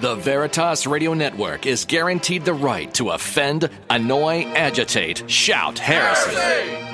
The 0.00 0.14
Veritas 0.14 0.86
Radio 0.86 1.12
Network 1.12 1.66
is 1.66 1.84
guaranteed 1.84 2.46
the 2.46 2.54
right 2.54 2.92
to 2.94 3.10
offend, 3.10 3.68
annoy, 3.90 4.46
agitate, 4.54 5.30
shout, 5.30 5.78
heresy, 5.78 6.34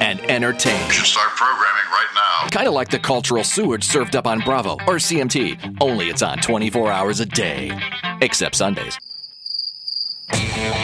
and 0.03 0.21
entertain. 0.23 0.85
You 0.87 0.93
should 0.93 1.07
start 1.07 1.29
programming 1.37 1.89
right 1.93 2.09
now. 2.17 2.49
Kind 2.49 2.67
of 2.67 2.75
like 2.75 2.89
the 2.89 2.99
cultural 2.99 3.45
sewage 3.45 3.85
served 3.85 4.17
up 4.17 4.27
on 4.27 4.41
Bravo 4.41 4.73
or 4.73 4.97
CMT, 4.97 5.77
only 5.81 6.09
it's 6.09 6.21
on 6.21 6.39
24 6.39 6.91
hours 6.91 7.21
a 7.21 7.27
day. 7.27 7.71
Except 8.23 8.57
Sundays. 8.57 8.99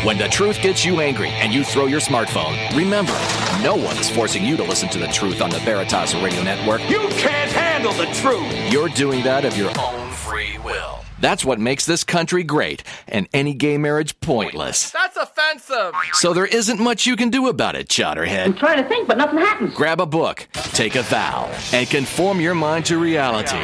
When 0.05 0.17
the 0.17 0.29
truth 0.29 0.63
gets 0.63 0.85
you 0.85 1.01
angry 1.01 1.31
and 1.31 1.53
you 1.53 1.65
throw 1.65 1.87
your 1.87 1.99
smartphone, 1.99 2.55
remember, 2.77 3.19
no 3.65 3.75
one 3.75 3.97
is 3.97 4.09
forcing 4.09 4.45
you 4.45 4.57
to 4.59 4.63
listen 4.63 4.89
to 4.91 4.99
the 5.01 5.09
truth 5.09 5.43
on 5.43 5.51
the 5.51 5.59
Veritas 5.59 6.15
Radio 6.15 6.45
Network. 6.45 6.89
You 6.89 7.01
can't 7.19 7.51
handle 7.51 7.93
the 7.95 8.07
truth. 8.15 8.73
You're 8.73 8.91
doing 8.91 9.25
that 9.25 9.45
of 9.45 9.57
your 9.57 9.73
own 9.77 10.13
free 10.13 10.57
will. 10.59 11.02
That's 11.23 11.45
what 11.45 11.61
makes 11.61 11.87
this 11.87 12.03
country 12.03 12.43
great 12.43 12.83
and 13.07 13.29
any 13.33 13.55
gay 13.55 13.79
marriage 13.79 14.19
pointless. 14.19 14.91
That's 14.91 15.17
offensive. 15.17 15.95
So 16.15 16.35
there 16.35 16.47
isn't 16.47 16.81
much 16.81 17.07
you 17.07 17.15
can 17.15 17.31
do 17.31 17.47
about 17.49 17.77
it, 17.77 17.87
Chowderhead. 17.89 18.45
I'm 18.45 18.55
trying 18.55 18.83
to 18.83 18.89
think, 18.89 19.07
but 19.07 19.17
nothing 19.19 19.39
happens. 19.39 19.73
Grab 19.73 20.01
a 20.01 20.07
book, 20.07 20.49
take 20.53 20.97
a 20.97 21.03
vow, 21.03 21.49
and 21.73 21.89
conform 21.89 22.41
your 22.41 22.57
mind 22.57 22.87
to 22.87 22.99
reality. 22.99 23.57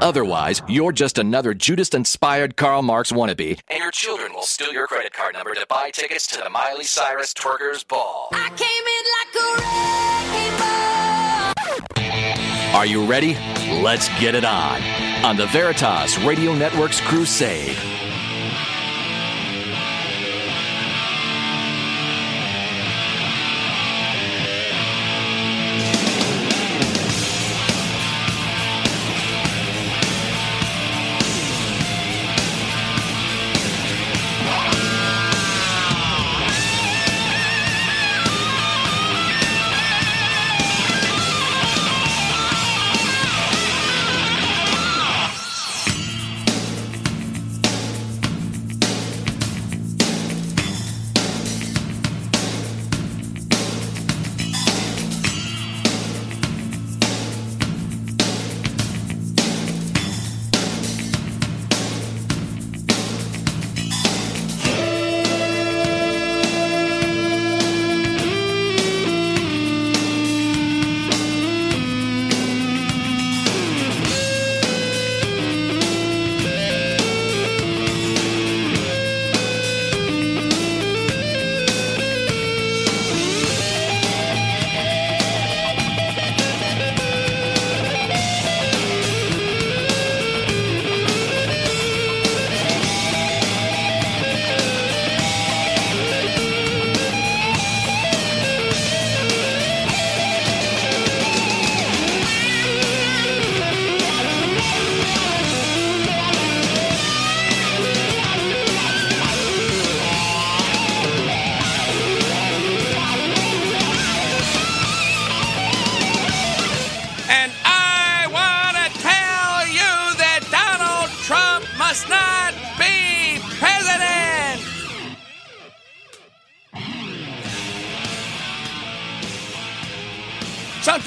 Otherwise, 0.00 0.62
you're 0.68 0.92
just 0.92 1.18
another 1.18 1.54
Judas 1.54 1.88
inspired 1.88 2.56
Karl 2.56 2.82
Marx 2.82 3.10
wannabe, 3.10 3.58
and 3.68 3.80
your 3.80 3.90
children 3.90 4.32
will 4.32 4.42
steal 4.42 4.72
your 4.72 4.86
credit 4.86 5.12
card 5.12 5.34
number 5.34 5.54
to 5.54 5.66
buy 5.68 5.90
tickets 5.90 6.28
to 6.28 6.38
the 6.38 6.50
Miley 6.50 6.84
Cyrus 6.84 7.34
Twerkers 7.34 7.86
Ball. 7.86 8.28
I 8.30 8.50
came 8.50 8.86
in 8.94 9.04
like 9.18 9.34
a 9.42 9.46
wrecking 10.38 10.58
ball. 12.70 12.76
Are 12.76 12.86
you 12.86 13.04
ready? 13.06 13.36
Let's 13.82 14.08
get 14.20 14.36
it 14.36 14.44
on. 14.44 15.13
On 15.24 15.38
the 15.38 15.46
Veritas 15.46 16.18
Radio 16.18 16.52
Network's 16.52 17.00
Crusade. 17.00 17.93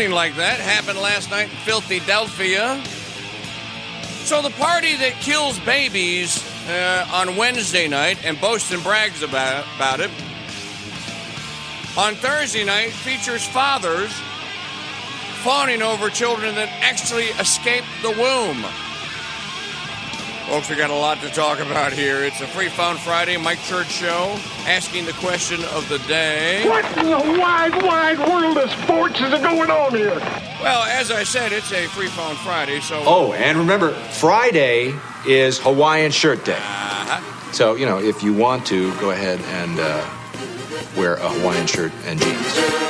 Something 0.07 0.15
like 0.15 0.37
that 0.37 0.61
happened 0.61 0.99
last 0.99 1.29
night 1.31 1.49
in 1.49 1.81
Philadelphia. 1.81 2.81
So 4.23 4.41
the 4.41 4.51
party 4.51 4.95
that 4.95 5.11
kills 5.19 5.59
babies 5.59 6.41
uh, 6.69 7.05
on 7.11 7.35
Wednesday 7.35 7.89
night 7.89 8.23
and 8.23 8.39
boasts 8.39 8.71
and 8.71 8.81
brags 8.83 9.21
about, 9.21 9.65
about 9.75 9.99
it 9.99 10.09
on 11.97 12.15
Thursday 12.15 12.63
night 12.63 12.91
features 12.91 13.45
fathers 13.45 14.13
fawning 15.43 15.81
over 15.81 16.09
children 16.09 16.55
that 16.55 16.69
actually 16.81 17.25
escaped 17.35 17.87
the 18.01 18.11
womb. 18.11 18.63
Folks, 20.47 20.69
we 20.69 20.77
got 20.77 20.91
a 20.91 20.95
lot 20.95 21.19
to 21.19 21.29
talk 21.29 21.59
about 21.59 21.91
here. 21.91 22.23
It's 22.23 22.39
a 22.39 22.47
Free 22.47 22.69
Phone 22.69 22.95
Friday, 22.95 23.35
Mike 23.35 23.61
Church 23.63 23.87
Show, 23.87 24.33
asking 24.65 25.03
the 25.03 25.11
question 25.11 25.61
of 25.75 25.87
the 25.89 25.97
day. 26.07 26.65
What 26.69 26.85
in 26.97 27.07
the 27.07 27.37
wide, 27.37 27.83
wide 27.83 28.17
world 28.17 28.57
of 28.57 28.71
sports 28.71 29.19
is 29.19 29.29
going 29.41 29.69
on 29.69 29.93
here? 29.93 30.15
Well, 30.61 30.83
as 30.83 31.11
I 31.11 31.23
said, 31.23 31.51
it's 31.51 31.73
a 31.73 31.87
Free 31.87 32.07
Phone 32.07 32.37
Friday, 32.37 32.79
so. 32.79 33.03
Oh, 33.05 33.33
and 33.33 33.57
remember, 33.57 33.91
Friday 33.91 34.95
is 35.27 35.59
Hawaiian 35.59 36.11
Shirt 36.11 36.45
Day. 36.45 36.53
Uh-huh. 36.53 37.51
So, 37.51 37.75
you 37.75 37.85
know, 37.85 37.99
if 37.99 38.23
you 38.23 38.33
want 38.33 38.65
to, 38.67 38.97
go 39.01 39.11
ahead 39.11 39.41
and 39.41 39.77
uh, 39.77 40.09
wear 40.95 41.15
a 41.15 41.27
Hawaiian 41.27 41.67
shirt 41.67 41.91
and 42.05 42.21
jeans. 42.21 42.86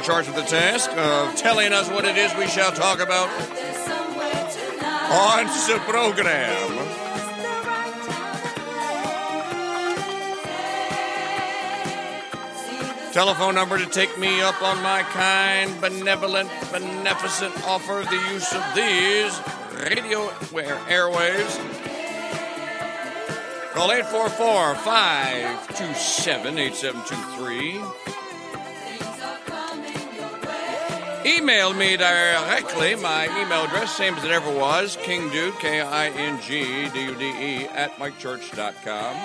Are 0.00 0.04
charged 0.04 0.28
with 0.28 0.36
the 0.36 0.50
task 0.50 0.90
of 0.96 1.36
telling 1.36 1.72
us 1.72 1.88
what 1.90 2.04
it 2.06 2.16
is 2.16 2.34
we 2.36 2.46
shall 2.46 2.72
talk 2.72 3.00
about 3.00 3.28
on 5.10 5.44
the 5.46 5.78
program. 5.86 6.86
Telephone 13.12 13.54
number 13.54 13.76
to 13.76 13.86
take 13.86 14.16
me 14.18 14.40
up 14.40 14.62
on 14.62 14.82
my 14.82 15.02
kind, 15.02 15.78
benevolent, 15.80 16.48
beneficent 16.72 17.52
offer 17.66 18.00
of 18.00 18.08
the 18.08 18.22
use 18.32 18.50
of 18.54 18.64
these 18.74 19.38
radio 19.84 20.28
airwaves. 20.88 21.58
Call 23.72 23.92
844 23.92 24.76
527 24.76 26.58
8723. 26.58 28.09
Email 31.26 31.74
me 31.74 31.98
directly. 31.98 32.94
My 32.96 33.24
email 33.24 33.64
address, 33.64 33.94
same 33.94 34.14
as 34.14 34.24
it 34.24 34.30
ever 34.30 34.50
was, 34.50 34.96
kingdude, 34.96 35.58
K 35.60 35.82
I 35.82 36.08
N 36.08 36.40
G 36.40 36.88
D 36.88 37.04
U 37.04 37.14
D 37.14 37.24
E, 37.24 37.66
at 37.66 37.94
mikechurch.com. 37.96 39.16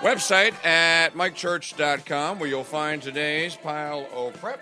Website 0.00 0.54
at 0.64 1.14
mikechurch.com 1.14 2.40
where 2.40 2.48
you'll 2.48 2.64
find 2.64 3.00
today's 3.00 3.54
pile 3.54 4.08
of 4.12 4.34
prep. 4.40 4.60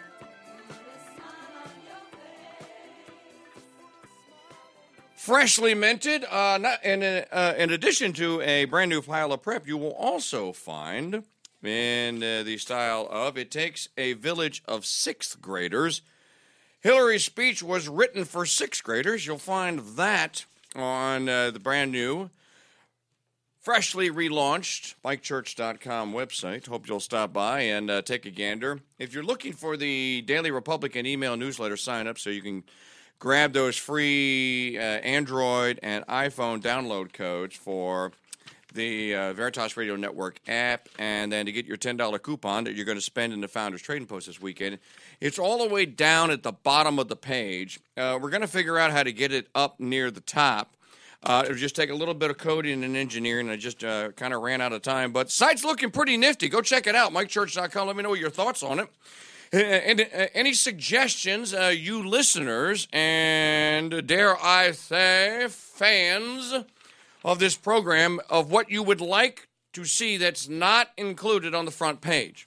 Freshly 5.20 5.75
minted. 5.75 6.25
Uh, 6.25 6.56
not, 6.58 6.78
and 6.82 7.05
uh, 7.31 7.55
in 7.58 7.70
addition 7.70 8.12
to 8.14 8.40
a 8.40 8.64
brand 8.64 8.88
new 8.88 9.02
pile 9.02 9.32
of 9.34 9.43
prep, 9.43 9.67
you 9.67 9.76
will 9.76 9.93
also 9.93 10.50
find 10.50 11.22
in 11.62 12.22
uh, 12.22 12.43
the 12.43 12.56
style 12.56 13.06
of 13.11 13.37
it 13.37 13.50
takes 13.50 13.90
a 13.99 14.14
village 14.14 14.62
of 14.67 14.87
sixth 14.87 15.43
graders. 15.43 16.00
Hillary's 16.81 17.25
speech 17.25 17.62
was 17.62 17.87
written 17.87 18.25
for 18.25 18.46
sixth 18.46 18.82
graders. 18.82 19.26
You'll 19.26 19.37
find 19.37 19.81
that 19.96 20.46
on 20.75 21.28
uh, 21.28 21.50
the 21.50 21.61
brand 21.61 21.93
new, 21.93 22.31
freshly 23.61 24.08
relaunched 24.08 24.94
MikeChurch.com 25.05 26.14
website. 26.14 26.66
Hope 26.66 26.88
you'll 26.88 26.99
stop 26.99 27.31
by 27.31 27.61
and 27.61 27.90
uh, 27.90 28.00
take 28.00 28.25
a 28.25 28.31
gander. 28.31 28.81
If 28.99 29.12
you're 29.12 29.23
looking 29.23 29.52
for 29.52 29.76
the 29.76 30.23
Daily 30.23 30.50
Republican 30.50 31.05
email 31.05 31.37
newsletter, 31.37 31.76
sign 31.76 32.06
up 32.06 32.19
so 32.19 32.31
you 32.31 32.40
can 32.40 32.64
grab 33.20 33.52
those 33.52 33.76
free 33.76 34.76
uh, 34.76 34.81
Android 34.81 35.78
and 35.82 36.05
iPhone 36.08 36.61
download 36.61 37.12
codes 37.12 37.55
for 37.55 38.11
the 38.72 39.14
uh, 39.14 39.32
Veritas 39.32 39.76
Radio 39.76 39.96
Network 39.96 40.40
app, 40.49 40.88
and 40.99 41.31
then 41.31 41.46
to 41.46 41.52
get 41.52 41.67
your 41.67 41.76
$10 41.76 42.22
coupon 42.22 42.64
that 42.64 42.75
you're 42.75 42.84
going 42.84 42.99
to 42.99 43.02
spend 43.02 43.32
in 43.32 43.40
the 43.40 43.49
Founders 43.49 43.82
Trading 43.82 44.06
Post 44.06 44.26
this 44.26 44.40
weekend. 44.40 44.78
It's 45.20 45.38
all 45.38 45.58
the 45.58 45.72
way 45.72 45.87
down 45.87 46.31
at 46.31 46.43
the 46.43 46.52
bottom 46.52 46.99
of 46.99 47.08
the 47.08 47.17
page. 47.17 47.81
Uh, 47.96 48.19
we're 48.20 48.31
going 48.31 48.43
to 48.43 48.49
figure 48.49 48.78
out 48.78 48.90
how 48.90 49.02
to 49.02 49.12
get 49.12 49.32
it 49.32 49.49
up 49.55 49.78
near 49.81 50.11
the 50.11 50.20
top. 50.20 50.76
Uh, 51.23 51.43
it'll 51.44 51.56
just 51.56 51.76
take 51.76 51.90
a 51.90 51.94
little 51.94 52.14
bit 52.14 52.31
of 52.31 52.38
coding 52.38 52.82
and 52.82 52.96
engineering. 52.96 53.50
I 53.50 53.56
just 53.56 53.84
uh, 53.84 54.12
kind 54.12 54.32
of 54.32 54.40
ran 54.40 54.62
out 54.62 54.73
of 54.73 54.81
time, 54.81 55.12
but 55.12 55.31
site's 55.31 55.64
looking 55.64 55.90
pretty 55.90 56.16
nifty. 56.16 56.49
Go 56.49 56.62
check 56.62 56.87
it 56.87 56.94
out, 56.94 57.12
MikeChurch.com. 57.12 57.87
Let 57.87 57.96
me 57.96 58.02
know 58.02 58.14
your 58.14 58.31
thoughts 58.31 58.62
on 58.62 58.78
it. 58.78 58.88
And, 59.52 60.00
uh, 60.00 60.26
any 60.32 60.55
suggestions, 60.55 61.52
uh, 61.52 61.75
you 61.76 62.06
listeners, 62.06 62.87
and 62.93 64.06
dare 64.06 64.41
I 64.41 64.70
say, 64.70 65.47
fans 65.49 66.55
of 67.25 67.41
this 67.41 67.56
program, 67.56 68.20
of 68.31 68.50
what 68.50 68.70
you 68.70 68.85
would 68.85 69.00
like 69.00 69.49
to 69.73 69.85
see 69.85 70.17
that's 70.17 70.49
not 70.49 70.91
included 70.97 71.52
on 71.52 71.64
the 71.64 71.73
front 71.73 72.00
page? 72.00 72.47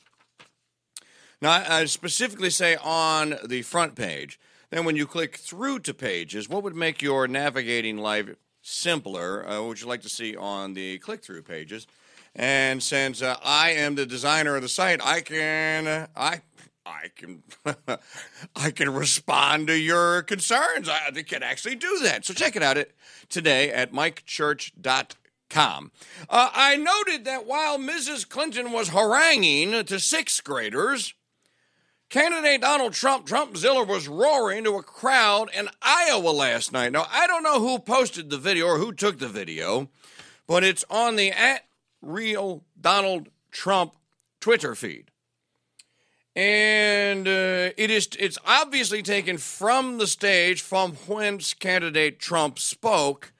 Now, 1.42 1.62
I 1.68 1.84
specifically 1.86 2.50
say 2.50 2.78
on 2.78 3.36
the 3.46 3.64
front 3.64 3.96
page. 3.96 4.40
Then, 4.70 4.86
when 4.86 4.96
you 4.96 5.06
click 5.06 5.36
through 5.36 5.80
to 5.80 5.94
pages, 5.94 6.48
what 6.48 6.64
would 6.64 6.76
make 6.76 7.02
your 7.02 7.28
navigating 7.28 7.98
life 7.98 8.30
simpler? 8.62 9.46
Uh, 9.46 9.60
what 9.60 9.68
would 9.68 9.82
you 9.82 9.88
like 9.88 10.02
to 10.04 10.10
see 10.10 10.38
on 10.38 10.74
the 10.74 11.00
click 11.00 11.22
through 11.22 11.44
pages? 11.44 11.86
And 12.36 12.82
since 12.82 13.22
uh, 13.22 13.36
I 13.44 13.72
am 13.72 13.96
the 13.96 14.06
designer 14.06 14.56
of 14.56 14.62
the 14.64 14.70
site, 14.70 15.06
I 15.06 15.22
can 15.22 16.08
I 16.16 16.42
I 16.86 17.10
can 17.16 17.44
I 18.56 18.72
can 18.72 18.94
respond 18.94 19.68
to 19.68 19.78
your 19.78 20.22
concerns. 20.24 20.90
I 20.90 21.12
can 21.24 21.44
actually 21.44 21.76
do 21.76 22.00
that. 22.04 22.26
So 22.26 22.34
check 22.34 22.56
it 22.56 22.64
out 22.64 22.78
at, 22.78 22.92
today 23.30 23.72
at 23.72 23.94
mikechurch.com. 23.94 25.92
Uh, 26.30 26.50
I 26.54 26.76
noted 26.76 27.26
that 27.26 27.46
while 27.46 27.78
Mrs. 27.78 28.28
Clinton 28.28 28.72
was 28.72 28.90
haranguing 28.90 29.86
to 29.86 30.00
sixth 30.00 30.44
graders, 30.44 31.14
candidate 32.10 32.62
Donald 32.62 32.94
Trump, 32.94 33.28
Trumpzilla, 33.28 33.88
was 33.88 34.08
roaring 34.08 34.64
to 34.64 34.76
a 34.76 34.84
crowd 34.84 35.50
in 35.56 35.70
Iowa 35.82 36.30
last 36.30 36.74
night. 36.74 36.92
Now, 36.92 37.06
I 37.10 37.28
don't 37.28 37.44
know 37.44 37.60
who 37.60 37.80
posted 37.80 38.30
the 38.30 38.38
video 38.38 38.66
or 38.66 38.78
who 38.80 38.92
took 38.92 39.20
the 39.20 39.28
video, 39.30 39.90
but 40.48 40.64
it's 40.64 40.84
on 40.90 41.16
the 41.16 41.32
at 41.32 41.66
real 42.02 42.66
Donald 42.80 43.30
Trump 43.52 43.96
Twitter 44.42 44.76
feed 44.76 45.12
and 46.36 47.28
uh, 47.28 47.70
it 47.78 47.92
is 47.92 48.10
it's 48.20 48.38
obviously 48.46 49.04
taken 49.04 49.38
from 49.38 49.98
the 49.98 50.08
stage 50.08 50.62
from 50.62 50.94
whence 51.08 51.54
candidate 51.54 52.20
Trump 52.20 52.60
spoke. 52.60 53.32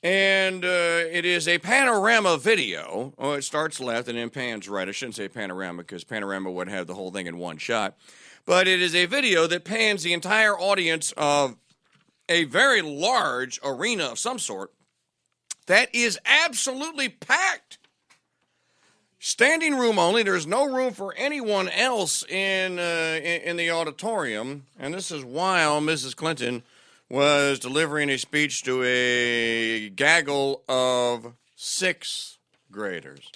And 0.00 0.64
uh, 0.64 1.02
it 1.10 1.24
is 1.24 1.48
a 1.48 1.58
panorama 1.58 2.38
video. 2.38 3.14
Oh, 3.18 3.32
it 3.32 3.42
starts 3.42 3.80
left 3.80 4.06
and 4.06 4.16
then 4.16 4.30
pans 4.30 4.68
right. 4.68 4.88
I 4.88 4.92
shouldn't 4.92 5.16
say 5.16 5.26
panorama 5.28 5.82
because 5.82 6.04
panorama 6.04 6.52
would 6.52 6.68
have 6.68 6.86
the 6.86 6.94
whole 6.94 7.10
thing 7.10 7.26
in 7.26 7.36
one 7.36 7.58
shot. 7.58 7.96
But 8.46 8.68
it 8.68 8.80
is 8.80 8.94
a 8.94 9.06
video 9.06 9.48
that 9.48 9.64
pans 9.64 10.04
the 10.04 10.12
entire 10.12 10.56
audience 10.56 11.12
of 11.16 11.56
a 12.28 12.44
very 12.44 12.80
large 12.80 13.58
arena 13.64 14.04
of 14.04 14.20
some 14.20 14.38
sort 14.38 14.72
that 15.66 15.92
is 15.92 16.18
absolutely 16.24 17.08
packed 17.08 17.77
Standing 19.28 19.76
room 19.76 19.98
only. 19.98 20.22
There's 20.22 20.46
no 20.46 20.64
room 20.64 20.94
for 20.94 21.14
anyone 21.14 21.68
else 21.68 22.24
in, 22.26 22.78
uh, 22.78 23.20
in, 23.22 23.58
the 23.58 23.70
auditorium, 23.70 24.64
and 24.78 24.94
this 24.94 25.10
is 25.10 25.22
while 25.22 25.82
Mrs. 25.82 26.16
Clinton 26.16 26.62
was 27.10 27.58
delivering 27.58 28.08
a 28.08 28.16
speech 28.16 28.62
to 28.62 28.82
a 28.82 29.90
gaggle 29.90 30.62
of 30.66 31.34
sixth 31.56 32.38
graders. 32.72 33.30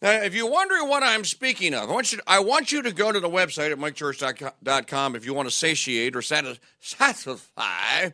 Now, 0.00 0.12
if 0.12 0.34
you're 0.34 0.50
wondering 0.50 0.88
what 0.88 1.02
I'm 1.02 1.26
speaking 1.26 1.74
of, 1.74 1.90
I 1.90 1.92
want 1.92 2.12
you 2.12 2.16
to, 2.16 2.24
I 2.26 2.40
want 2.40 2.72
you 2.72 2.80
to 2.80 2.90
go 2.90 3.12
to 3.12 3.20
the 3.20 3.28
website 3.28 3.70
at 3.70 3.76
mikechurch.com 3.76 5.14
if 5.14 5.26
you 5.26 5.34
want 5.34 5.46
to 5.46 5.54
satiate 5.54 6.16
or 6.16 6.22
satisfy 6.22 8.08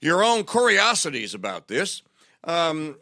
your 0.00 0.24
own 0.24 0.42
curiosities 0.42 1.34
about 1.34 1.68
this. 1.68 2.02
Um, 2.42 2.96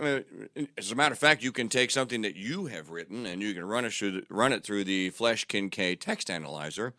as 0.00 0.92
a 0.92 0.94
matter 0.94 1.12
of 1.12 1.18
fact, 1.18 1.42
you 1.42 1.52
can 1.52 1.68
take 1.68 1.90
something 1.90 2.22
that 2.22 2.36
you 2.36 2.66
have 2.66 2.90
written 2.90 3.26
and 3.26 3.42
you 3.42 3.54
can 3.54 3.64
run 3.64 3.84
it 3.84 3.92
through, 3.92 4.22
run 4.30 4.52
it 4.52 4.64
through 4.64 4.84
the 4.84 5.10
Flesch 5.10 5.46
Kincaid 5.46 6.00
text 6.00 6.30
analyzer. 6.30 6.94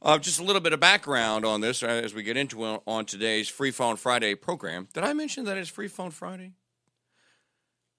Uh, 0.00 0.18
just 0.18 0.40
a 0.40 0.42
little 0.42 0.60
bit 0.60 0.72
of 0.72 0.80
background 0.80 1.44
on 1.44 1.60
this 1.60 1.82
as 1.82 2.12
we 2.12 2.24
get 2.24 2.36
into 2.36 2.64
it 2.64 2.82
on 2.86 3.04
today's 3.04 3.48
Free 3.48 3.70
Phone 3.70 3.96
Friday 3.96 4.34
program. 4.34 4.88
Did 4.92 5.04
I 5.04 5.12
mention 5.12 5.44
that 5.44 5.56
it's 5.56 5.70
Free 5.70 5.86
Phone 5.86 6.10
Friday? 6.10 6.52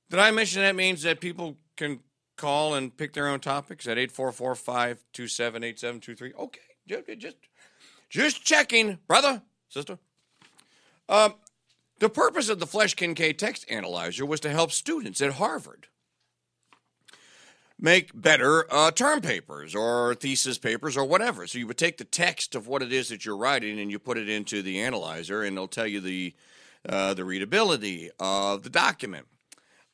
Did 0.09 0.19
I 0.19 0.31
mention 0.31 0.61
that 0.63 0.75
means 0.75 1.03
that 1.03 1.21
people 1.21 1.57
can 1.77 2.01
call 2.35 2.75
and 2.75 2.95
pick 2.95 3.13
their 3.13 3.27
own 3.27 3.39
topics 3.39 3.87
at 3.87 3.97
844 3.97 4.55
527 4.55 5.63
8723? 5.63 6.33
Okay, 6.37 7.15
just, 7.15 7.37
just 8.09 8.43
checking, 8.43 8.99
brother, 9.07 9.41
sister. 9.69 9.97
Um, 11.07 11.35
the 12.03 12.09
purpose 12.09 12.49
of 12.49 12.59
the 12.59 12.67
Flesch 12.67 12.97
Kincaid 12.97 13.39
text 13.39 13.65
analyzer 13.69 14.25
was 14.25 14.41
to 14.41 14.49
help 14.49 14.73
students 14.73 15.21
at 15.21 15.35
Harvard 15.35 15.87
make 17.79 18.11
better 18.13 18.65
uh, 18.69 18.91
term 18.91 19.21
papers 19.21 19.73
or 19.73 20.13
thesis 20.13 20.57
papers 20.57 20.97
or 20.97 21.05
whatever. 21.05 21.47
So 21.47 21.59
you 21.59 21.67
would 21.67 21.77
take 21.77 21.97
the 21.97 22.03
text 22.03 22.55
of 22.55 22.67
what 22.67 22.81
it 22.81 22.91
is 22.91 23.07
that 23.07 23.23
you're 23.23 23.37
writing 23.37 23.79
and 23.79 23.89
you 23.89 23.99
put 23.99 24.17
it 24.17 24.27
into 24.27 24.61
the 24.61 24.81
analyzer, 24.81 25.43
and 25.43 25.55
it'll 25.55 25.69
tell 25.69 25.87
you 25.87 26.01
the 26.01 26.33
uh, 26.89 27.13
the 27.13 27.23
readability 27.23 28.11
of 28.19 28.63
the 28.63 28.69
document. 28.69 29.25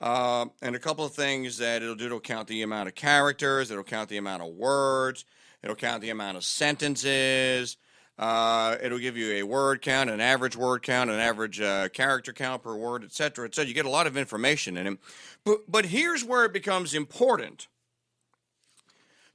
Uh, 0.01 0.47
and 0.63 0.75
a 0.75 0.79
couple 0.79 1.05
of 1.05 1.13
things 1.13 1.59
that 1.59 1.83
it'll 1.83 1.93
do 1.93 2.07
it'll 2.07 2.19
count 2.19 2.47
the 2.47 2.63
amount 2.63 2.87
of 2.87 2.95
characters, 2.95 3.69
it'll 3.69 3.83
count 3.83 4.09
the 4.09 4.17
amount 4.17 4.41
of 4.41 4.49
words, 4.49 5.25
it'll 5.61 5.75
count 5.75 6.01
the 6.01 6.09
amount 6.09 6.37
of 6.37 6.43
sentences, 6.43 7.77
uh, 8.19 8.75
it'll 8.83 8.99
give 8.99 9.15
you 9.15 9.31
a 9.35 9.43
word 9.43 9.81
count, 9.81 10.09
an 10.09 10.19
average 10.19 10.57
word 10.57 10.83
count, 10.83 11.09
an 11.09 11.19
average 11.19 11.61
uh, 11.61 11.87
character 11.87 12.33
count 12.33 12.61
per 12.61 12.75
word, 12.75 13.03
et 13.05 13.13
cetera, 13.13 13.45
et 13.45 13.55
cetera. 13.55 13.69
You 13.69 13.73
get 13.73 13.85
a 13.85 13.89
lot 13.89 14.07
of 14.07 14.17
information 14.17 14.75
in 14.75 14.85
it. 14.85 14.99
But, 15.45 15.59
but 15.69 15.85
here's 15.85 16.25
where 16.25 16.43
it 16.43 16.51
becomes 16.51 16.93
important. 16.93 17.67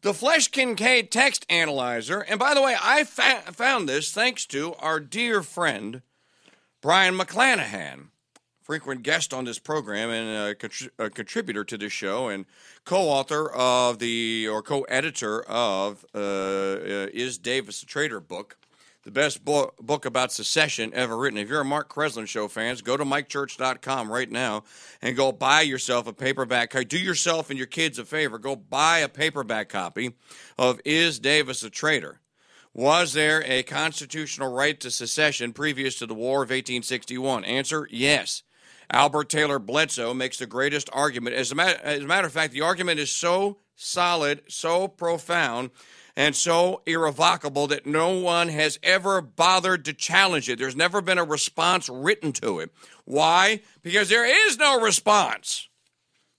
The 0.02 0.12
Flesch 0.12 0.50
Kincaid 0.50 1.10
text 1.10 1.46
analyzer, 1.48 2.20
and 2.20 2.38
by 2.38 2.52
the 2.52 2.60
way, 2.60 2.76
I 2.78 3.04
fa- 3.04 3.50
found 3.52 3.88
this 3.88 4.12
thanks 4.12 4.44
to 4.46 4.74
our 4.74 5.00
dear 5.00 5.42
friend, 5.42 6.02
Brion 6.82 7.16
McClanahan, 7.16 8.08
frequent 8.60 9.02
guest 9.02 9.32
on 9.32 9.46
this 9.46 9.58
program 9.58 10.10
and 10.10 10.50
a, 10.50 10.54
contri- 10.54 10.90
a 10.98 11.08
contributor 11.08 11.64
to 11.64 11.78
this 11.78 11.92
show 11.92 12.28
and 12.28 12.44
co-author 12.84 13.50
of 13.50 13.98
the, 13.98 14.46
or 14.46 14.60
co-editor 14.60 15.42
of 15.48 16.04
uh, 16.14 16.18
uh, 16.18 17.06
Is 17.14 17.38
Davis 17.38 17.82
a 17.82 17.86
Traitor 17.86 18.20
book 18.20 18.58
the 19.04 19.10
best 19.10 19.44
book, 19.44 19.76
book 19.78 20.06
about 20.06 20.32
secession 20.32 20.90
ever 20.94 21.16
written. 21.16 21.38
If 21.38 21.48
you're 21.48 21.60
a 21.60 21.64
Mark 21.64 21.92
Kreslin 21.92 22.26
show 22.26 22.48
fans, 22.48 22.80
go 22.80 22.96
to 22.96 23.04
mikechurch.com 23.04 24.10
right 24.10 24.30
now 24.30 24.64
and 25.02 25.16
go 25.16 25.30
buy 25.30 25.60
yourself 25.60 26.06
a 26.06 26.12
paperback. 26.12 26.74
Do 26.88 26.98
yourself 26.98 27.50
and 27.50 27.58
your 27.58 27.66
kids 27.66 27.98
a 27.98 28.04
favor. 28.04 28.38
Go 28.38 28.56
buy 28.56 28.98
a 28.98 29.08
paperback 29.08 29.68
copy 29.68 30.14
of 30.58 30.80
Is 30.84 31.18
Davis 31.18 31.62
a 31.62 31.70
Traitor? 31.70 32.20
Was 32.72 33.12
there 33.12 33.44
a 33.46 33.62
constitutional 33.62 34.52
right 34.52 34.80
to 34.80 34.90
secession 34.90 35.52
previous 35.52 35.96
to 35.96 36.06
the 36.06 36.14
War 36.14 36.42
of 36.42 36.48
1861? 36.48 37.44
Answer 37.44 37.86
yes. 37.90 38.42
Albert 38.90 39.28
Taylor 39.28 39.58
Bledsoe 39.58 40.12
makes 40.12 40.38
the 40.38 40.46
greatest 40.46 40.90
argument. 40.92 41.36
As 41.36 41.52
a, 41.52 41.54
matter, 41.54 41.78
as 41.82 42.02
a 42.02 42.06
matter 42.06 42.26
of 42.26 42.32
fact, 42.32 42.52
the 42.52 42.62
argument 42.62 43.00
is 43.00 43.10
so 43.10 43.58
solid, 43.76 44.42
so 44.48 44.88
profound 44.88 45.70
and 46.16 46.36
so 46.36 46.82
irrevocable 46.86 47.66
that 47.68 47.86
no 47.86 48.18
one 48.18 48.48
has 48.48 48.78
ever 48.82 49.20
bothered 49.20 49.84
to 49.84 49.92
challenge 49.92 50.48
it. 50.48 50.58
There's 50.58 50.76
never 50.76 51.00
been 51.00 51.18
a 51.18 51.24
response 51.24 51.88
written 51.88 52.32
to 52.34 52.60
it. 52.60 52.70
Why? 53.04 53.60
Because 53.82 54.08
there 54.08 54.24
is 54.48 54.56
no 54.56 54.80
response. 54.80 55.68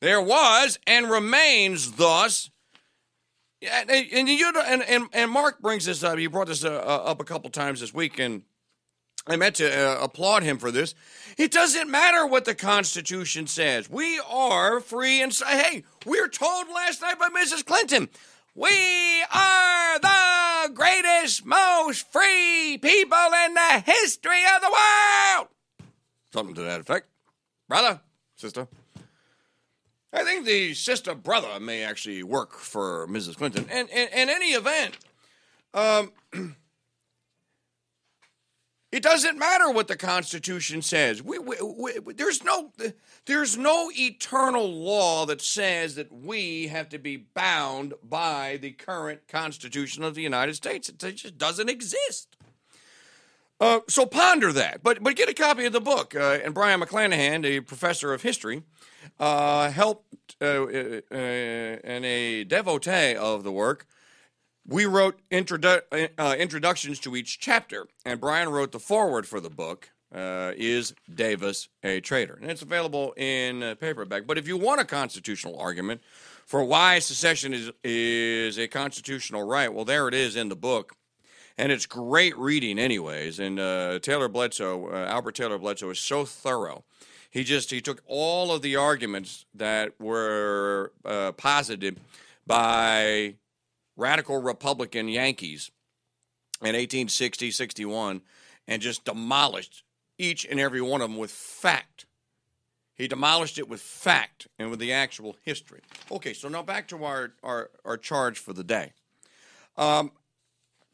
There 0.01 0.21
was 0.21 0.79
and 0.87 1.09
remains 1.09 1.93
thus. 1.93 2.49
And, 3.61 4.29
you 4.29 4.53
and, 4.65 4.83
and, 4.83 5.07
and 5.11 5.31
Mark 5.31 5.61
brings 5.61 5.85
this 5.85 6.03
up. 6.03 6.17
He 6.19 6.27
brought 6.27 6.47
this 6.47 6.63
uh, 6.63 6.69
uh, 6.69 7.03
up 7.05 7.19
a 7.19 7.23
couple 7.23 7.49
times 7.49 7.79
this 7.79 7.93
week, 7.93 8.19
and 8.19 8.43
I 9.27 9.37
meant 9.37 9.55
to 9.55 9.67
uh, 9.67 10.03
applaud 10.03 10.43
him 10.43 10.59
for 10.59 10.69
this. 10.69 10.93
It 11.37 11.51
doesn't 11.51 11.89
matter 11.89 12.27
what 12.27 12.45
the 12.45 12.53
Constitution 12.53 13.47
says. 13.47 13.89
We 13.89 14.21
are 14.29 14.79
free 14.79 15.21
and 15.21 15.33
say, 15.33 15.63
hey, 15.63 15.83
we 16.05 16.21
were 16.21 16.27
told 16.27 16.67
last 16.69 17.01
night 17.01 17.17
by 17.17 17.29
Mrs. 17.29 17.65
Clinton, 17.65 18.09
we 18.55 19.23
are 19.33 19.99
the 19.99 20.73
greatest, 20.73 21.45
most 21.45 22.11
free 22.11 22.79
people 22.81 23.17
in 23.45 23.53
the 23.53 23.83
history 23.85 24.43
of 24.55 24.61
the 24.61 24.71
world. 24.71 25.47
Something 26.33 26.55
to 26.55 26.61
that 26.61 26.79
effect. 26.79 27.07
Brother, 27.67 27.99
sister. 28.35 28.67
I 30.13 30.23
think 30.23 30.45
the 30.45 30.73
sister 30.73 31.13
brother 31.13 31.59
may 31.59 31.83
actually 31.83 32.23
work 32.23 32.53
for 32.53 33.05
Mrs. 33.07 33.35
Clinton. 33.35 33.67
And 33.69 33.89
in 33.89 34.29
any 34.29 34.53
event, 34.53 34.97
um, 35.73 36.13
it 38.95 39.03
doesn't 39.03 39.37
matter 39.37 39.69
what 39.69 39.89
the 39.89 39.97
Constitution 39.97 40.81
says. 40.81 41.21
We, 41.21 41.37
we, 41.37 41.57
we, 41.61 42.13
there's 42.13 42.41
no 42.45 42.71
there's 43.25 43.57
no 43.57 43.91
eternal 43.93 44.71
law 44.71 45.25
that 45.25 45.41
says 45.41 45.95
that 45.95 46.13
we 46.13 46.67
have 46.67 46.87
to 46.89 46.97
be 46.97 47.17
bound 47.17 47.93
by 48.01 48.57
the 48.61 48.71
current 48.71 49.27
Constitution 49.27 50.05
of 50.05 50.15
the 50.15 50.21
United 50.21 50.53
States. 50.53 50.87
It 50.87 50.97
just 50.97 51.37
doesn't 51.37 51.69
exist. 51.69 52.37
Uh, 53.59 53.81
so 53.89 54.05
ponder 54.05 54.53
that. 54.53 54.81
But 54.81 55.03
but 55.03 55.17
get 55.17 55.27
a 55.27 55.33
copy 55.33 55.65
of 55.65 55.73
the 55.73 55.81
book. 55.81 56.15
Uh, 56.15 56.39
and 56.41 56.53
Brion 56.53 56.79
McClanahan, 56.79 57.45
a 57.45 57.59
professor 57.59 58.13
of 58.13 58.21
history, 58.21 58.63
uh, 59.19 59.71
helped 59.71 60.37
uh, 60.41 60.45
uh, 60.45 61.01
uh, 61.11 61.15
and 61.15 62.05
a 62.05 62.45
devotee 62.45 63.15
of 63.15 63.43
the 63.43 63.51
work. 63.51 63.87
We 64.67 64.85
wrote 64.85 65.19
introdu- 65.29 66.37
introductions 66.39 66.99
to 67.01 67.15
each 67.15 67.39
chapter, 67.39 67.87
and 68.03 68.19
Brion 68.19 68.49
wrote 68.49 68.71
the 68.71 68.79
foreword 68.79 69.27
for 69.27 69.39
the 69.39 69.49
book. 69.49 69.89
is 70.11 70.93
Davis 71.13 71.69
a 71.83 71.99
traitor? 71.99 72.37
And 72.41 72.49
it's 72.49 72.61
available 72.61 73.13
in 73.15 73.75
paperback. 73.79 74.25
But 74.25 74.37
if 74.37 74.47
you 74.47 74.57
want 74.57 74.81
a 74.81 74.85
constitutional 74.85 75.59
argument 75.59 76.01
for 76.45 76.63
why 76.63 76.99
secession 76.99 77.53
is 77.53 77.71
is 77.83 78.57
a 78.57 78.67
constitutional 78.67 79.43
right, 79.43 79.71
well, 79.71 79.85
there 79.85 80.07
it 80.07 80.13
is 80.13 80.35
in 80.35 80.49
the 80.49 80.55
book 80.55 80.95
and 81.57 81.71
it's 81.71 81.85
great 81.85 82.37
reading 82.37 82.77
anyways 82.77 83.39
and 83.39 83.59
uh, 83.59 83.99
taylor 83.99 84.27
bledsoe 84.27 84.89
uh, 84.91 85.05
albert 85.07 85.35
taylor 85.35 85.57
bledsoe 85.57 85.89
is 85.89 85.99
so 85.99 86.25
thorough 86.25 86.83
he 87.29 87.43
just 87.43 87.71
he 87.71 87.81
took 87.81 88.01
all 88.07 88.51
of 88.51 88.61
the 88.61 88.75
arguments 88.75 89.45
that 89.53 89.99
were 89.99 90.91
uh, 91.03 91.31
posited 91.33 91.99
by 92.45 93.35
radical 93.95 94.41
republican 94.41 95.07
yankees 95.07 95.71
in 96.61 96.67
1860 96.67 97.51
61 97.51 98.21
and 98.67 98.81
just 98.81 99.05
demolished 99.05 99.83
each 100.17 100.45
and 100.45 100.59
every 100.59 100.81
one 100.81 101.01
of 101.01 101.09
them 101.09 101.17
with 101.17 101.31
fact. 101.31 102.05
He 102.95 103.07
demolished 103.07 103.57
it 103.57 103.67
with 103.67 103.81
fact 103.81 104.47
and 104.57 104.69
with 104.69 104.79
the 104.79 104.93
actual 104.93 105.35
history. 105.41 105.81
Okay 106.11 106.33
so 106.33 106.47
now 106.47 106.63
back 106.63 106.87
to 106.89 107.03
our 107.03 107.33
our, 107.43 107.69
our 107.83 107.97
charge 107.97 108.39
for 108.39 108.53
the 108.53 108.63
day. 108.63 108.93
Um, 109.77 110.11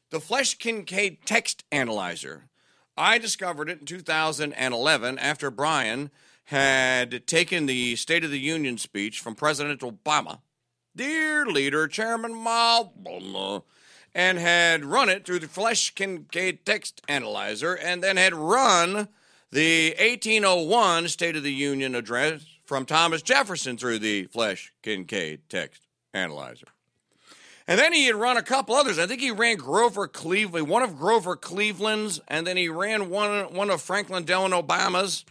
the 0.09 0.19
Flesch 0.19 0.57
Kincaid 0.57 1.19
text 1.25 1.63
analyzer. 1.71 2.49
I 2.97 3.17
discovered 3.17 3.69
it 3.69 3.79
in 3.79 3.85
2011 3.85 5.17
after 5.17 5.49
Brion 5.49 6.11
had 6.45 7.25
taken 7.25 7.65
the 7.65 7.95
State 7.95 8.25
of 8.25 8.31
the 8.31 8.39
Union 8.39 8.77
speech 8.77 9.21
from 9.21 9.35
President 9.35 9.79
Obama, 9.79 10.39
dear 10.95 11.45
leader, 11.45 11.87
Chairman 11.87 12.33
Mao, 12.33 12.91
and 14.13 14.37
had 14.37 14.85
run 14.85 15.09
it 15.09 15.25
through 15.25 15.39
the 15.39 15.47
Flesch 15.47 15.93
Kincaid 15.95 16.65
text 16.65 17.01
analyzer 17.07 17.75
and 17.75 18.03
then 18.03 18.17
had 18.17 18.33
run 18.33 19.07
the 19.51 19.95
1801 19.99 21.07
State 21.07 21.35
of 21.35 21.43
the 21.43 21.53
Union 21.53 21.95
address 21.95 22.45
from 22.65 22.85
Thomas 22.85 23.21
Jefferson 23.21 23.77
through 23.77 23.99
the 23.99 24.27
Flesch 24.27 24.71
Kincaid 24.81 25.41
text 25.49 25.85
analyzer. 26.13 26.67
And 27.67 27.79
then 27.79 27.93
he 27.93 28.05
had 28.05 28.15
run 28.15 28.37
a 28.37 28.41
couple 28.41 28.75
others. 28.75 28.99
I 28.99 29.07
think 29.07 29.21
he 29.21 29.31
ran 29.31 29.55
Grover 29.55 30.07
Cleveland, 30.07 30.67
one 30.67 30.83
of 30.83 30.97
Grover 30.97 31.35
Cleveland's, 31.35 32.19
and 32.27 32.45
then 32.45 32.57
he 32.57 32.67
ran 32.69 33.09
one 33.09 33.53
one 33.53 33.69
of 33.69 33.81
Franklin 33.81 34.25
Delano 34.25 34.61
Obama's. 34.61 35.23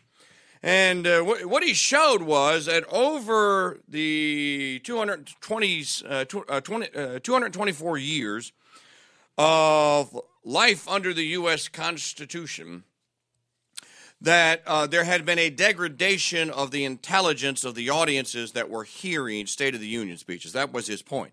And 0.63 1.07
uh, 1.07 1.23
what, 1.23 1.47
what 1.47 1.63
he 1.63 1.73
showed 1.73 2.23
was 2.23 2.67
that 2.67 2.85
over 2.93 3.81
the 3.89 4.81
220, 4.85 5.85
uh, 6.07 6.25
uh, 6.49 6.61
20, 6.61 6.87
uh, 6.95 7.19
224 7.21 7.99
years 7.99 8.53
of 9.39 10.21
life 10.45 10.87
under 10.87 11.15
the 11.15 11.25
U.S. 11.25 11.69
Constitution, 11.69 12.85
that 14.21 14.63
uh, 14.67 14.87
there 14.87 15.05
had 15.05 15.25
been 15.25 15.39
a 15.39 15.49
degradation 15.49 16.51
of 16.51 16.71
the 16.73 16.85
intelligence 16.85 17.65
of 17.65 17.75
the 17.75 17.89
audiences 17.89 18.53
that 18.53 18.69
were 18.69 18.85
hearing 18.85 19.47
State 19.47 19.75
of 19.75 19.81
the 19.81 19.87
Union 19.87 20.19
speeches. 20.19 20.53
That 20.53 20.73
was 20.73 20.87
his 20.87 21.01
point 21.01 21.33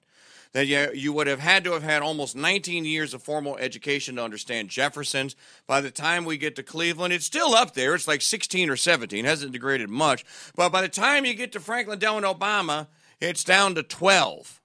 that 0.58 0.66
you, 0.66 0.90
you 0.96 1.14
would 1.14 1.28
have 1.28 1.40
had 1.40 1.64
to 1.64 1.74
have 1.74 1.84
had 1.84 2.02
almost 2.02 2.36
19 2.36 2.84
years 2.84 3.14
of 3.14 3.22
formal 3.22 3.58
education 3.58 4.16
to 4.16 4.24
understand 4.24 4.70
Jefferson's. 4.70 5.36
By 5.68 5.82
the 5.82 5.92
time 5.92 6.26
we 6.26 6.36
get 6.36 6.56
to 6.56 6.64
Cleveland, 6.64 7.14
it's 7.14 7.26
still 7.26 7.54
up 7.54 7.76
there. 7.76 7.94
It's 7.94 8.08
like 8.08 8.24
16 8.24 8.68
or 8.68 8.76
17, 8.76 9.24
hasn't 9.24 9.52
degraded 9.52 9.88
much. 9.88 10.26
But 10.56 10.70
by 10.70 10.82
the 10.82 10.90
time 10.90 11.26
you 11.26 11.36
get 11.36 11.52
to 11.52 11.60
Franklin 11.60 12.00
Delano 12.00 12.34
Obama, 12.34 12.88
it's 13.22 13.44
down 13.44 13.76
to 13.76 13.84
12. 13.84 14.60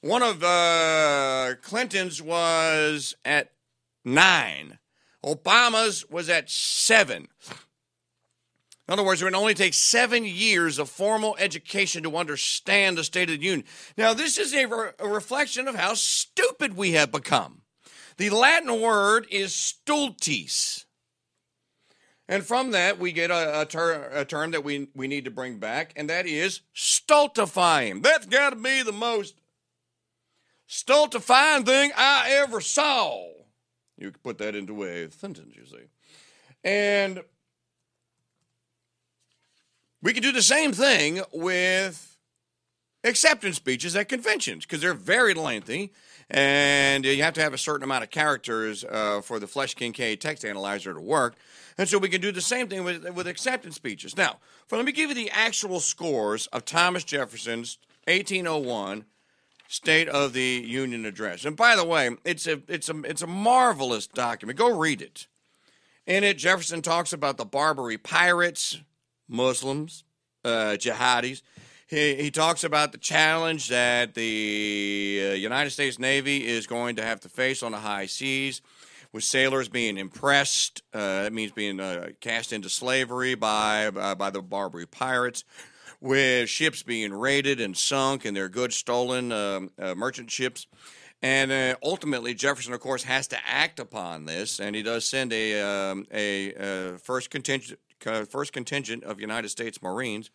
One 0.00 0.22
of 0.22 0.42
uh, 0.42 1.56
Clinton's 1.60 2.22
was 2.22 3.14
at 3.22 3.52
nine. 4.02 4.78
Obama's 5.22 6.08
was 6.08 6.30
at 6.30 6.48
seven. 6.48 7.28
In 8.88 8.92
other 8.92 9.04
words, 9.04 9.20
it 9.20 9.24
would 9.24 9.34
only 9.34 9.54
take 9.54 9.74
seven 9.74 10.24
years 10.24 10.78
of 10.78 10.88
formal 10.88 11.36
education 11.40 12.04
to 12.04 12.16
understand 12.16 12.96
the 12.96 13.04
State 13.04 13.30
of 13.30 13.40
the 13.40 13.44
Union. 13.44 13.66
Now, 13.96 14.14
this 14.14 14.38
is 14.38 14.54
a, 14.54 14.66
re- 14.66 14.90
a 15.00 15.08
reflection 15.08 15.66
of 15.66 15.74
how 15.74 15.94
stupid 15.94 16.76
we 16.76 16.92
have 16.92 17.10
become. 17.10 17.62
The 18.16 18.30
Latin 18.30 18.80
word 18.80 19.26
is 19.30 19.52
stultis. 19.52 20.84
And 22.28 22.44
from 22.44 22.72
that, 22.72 22.98
we 22.98 23.12
get 23.12 23.30
a, 23.30 23.62
a, 23.62 23.66
ter- 23.66 24.08
a, 24.12 24.24
term 24.24 24.52
that 24.52 24.64
we, 24.64 24.88
we 24.94 25.08
need 25.08 25.24
to 25.26 25.30
bring 25.30 25.58
back, 25.58 25.92
and 25.96 26.08
that 26.10 26.26
is 26.26 26.60
stultifying. 26.72 28.02
That's 28.02 28.26
got 28.26 28.50
to 28.50 28.56
be 28.56 28.82
the 28.82 28.92
most 28.92 29.34
stultifying 30.66 31.64
thing 31.64 31.92
I 31.96 32.30
ever 32.42 32.60
saw. 32.60 33.28
You 33.98 34.10
could 34.10 34.22
put 34.22 34.38
that 34.38 34.54
into 34.54 34.84
a 34.84 35.10
sentence, 35.10 35.54
you 35.56 35.66
see. 35.66 35.86
And 36.64 37.22
we 40.06 40.12
can 40.12 40.22
do 40.22 40.30
the 40.30 40.40
same 40.40 40.72
thing 40.72 41.20
with 41.32 42.16
acceptance 43.02 43.56
speeches 43.56 43.96
at 43.96 44.08
conventions 44.08 44.64
because 44.64 44.80
they're 44.80 44.94
very 44.94 45.34
lengthy 45.34 45.92
and 46.30 47.04
you 47.04 47.24
have 47.24 47.34
to 47.34 47.42
have 47.42 47.52
a 47.52 47.58
certain 47.58 47.82
amount 47.82 48.04
of 48.04 48.10
characters 48.10 48.84
uh, 48.84 49.20
for 49.20 49.40
the 49.40 49.48
Flesch 49.48 49.74
Kincaid 49.74 50.20
text 50.20 50.44
analyzer 50.44 50.94
to 50.94 51.00
work. 51.00 51.34
And 51.76 51.88
so 51.88 51.98
we 51.98 52.08
can 52.08 52.20
do 52.20 52.30
the 52.30 52.40
same 52.40 52.68
thing 52.68 52.84
with, 52.84 53.04
with 53.14 53.26
acceptance 53.26 53.74
speeches. 53.74 54.16
Now, 54.16 54.36
for, 54.68 54.76
let 54.76 54.84
me 54.84 54.92
give 54.92 55.08
you 55.08 55.16
the 55.16 55.30
actual 55.32 55.80
scores 55.80 56.46
of 56.48 56.64
Thomas 56.64 57.02
Jefferson's 57.02 57.78
1801 58.06 59.06
State 59.66 60.08
of 60.08 60.34
the 60.34 60.62
Union 60.64 61.04
Address. 61.04 61.44
And 61.44 61.56
by 61.56 61.74
the 61.74 61.84
way, 61.84 62.10
it's 62.24 62.46
a, 62.46 62.62
it's 62.68 62.88
a, 62.88 62.96
it's 63.02 63.22
a 63.22 63.26
marvelous 63.26 64.06
document. 64.06 64.56
Go 64.56 64.78
read 64.78 65.02
it. 65.02 65.26
In 66.06 66.22
it, 66.22 66.38
Jefferson 66.38 66.80
talks 66.80 67.12
about 67.12 67.38
the 67.38 67.44
Barbary 67.44 67.98
pirates, 67.98 68.78
Muslims, 69.28 70.04
uh, 70.44 70.76
jihadis. 70.78 71.42
He, 71.88 72.16
he 72.16 72.30
talks 72.30 72.64
about 72.64 72.92
the 72.92 72.98
challenge 72.98 73.68
that 73.68 74.14
the 74.14 75.28
uh, 75.30 75.34
United 75.34 75.70
States 75.70 75.98
Navy 75.98 76.46
is 76.46 76.66
going 76.66 76.96
to 76.96 77.02
have 77.02 77.20
to 77.20 77.28
face 77.28 77.62
on 77.62 77.72
the 77.72 77.78
high 77.78 78.06
seas, 78.06 78.60
with 79.12 79.24
sailors 79.24 79.68
being 79.68 79.96
impressed. 79.96 80.82
Uh, 80.92 81.22
that 81.22 81.32
means 81.32 81.52
being 81.52 81.78
uh, 81.78 82.08
cast 82.20 82.52
into 82.52 82.68
slavery 82.68 83.34
by, 83.34 83.90
by, 83.90 84.14
by 84.14 84.30
the 84.30 84.42
Barbary 84.42 84.86
pirates, 84.86 85.44
with 86.00 86.48
ships 86.48 86.82
being 86.82 87.12
raided 87.12 87.60
and 87.60 87.76
sunk 87.76 88.24
and 88.24 88.36
their 88.36 88.48
goods 88.48 88.76
stolen, 88.76 89.32
um, 89.32 89.70
uh, 89.78 89.94
merchant 89.94 90.30
ships. 90.30 90.66
And 91.22 91.50
uh, 91.50 91.76
ultimately, 91.82 92.34
Jefferson, 92.34 92.74
of 92.74 92.80
course, 92.80 93.04
has 93.04 93.26
to 93.28 93.38
act 93.46 93.80
upon 93.80 94.26
this, 94.26 94.60
and 94.60 94.76
he 94.76 94.82
does 94.82 95.08
send 95.08 95.32
a 95.32 95.62
um, 95.62 96.06
a 96.12 96.54
uh, 96.54 96.98
first 96.98 97.30
contingent 97.30 97.80
first 98.00 98.52
contingent 98.52 99.04
of 99.04 99.20
United 99.20 99.48
States 99.48 99.82
Marines 99.82 100.30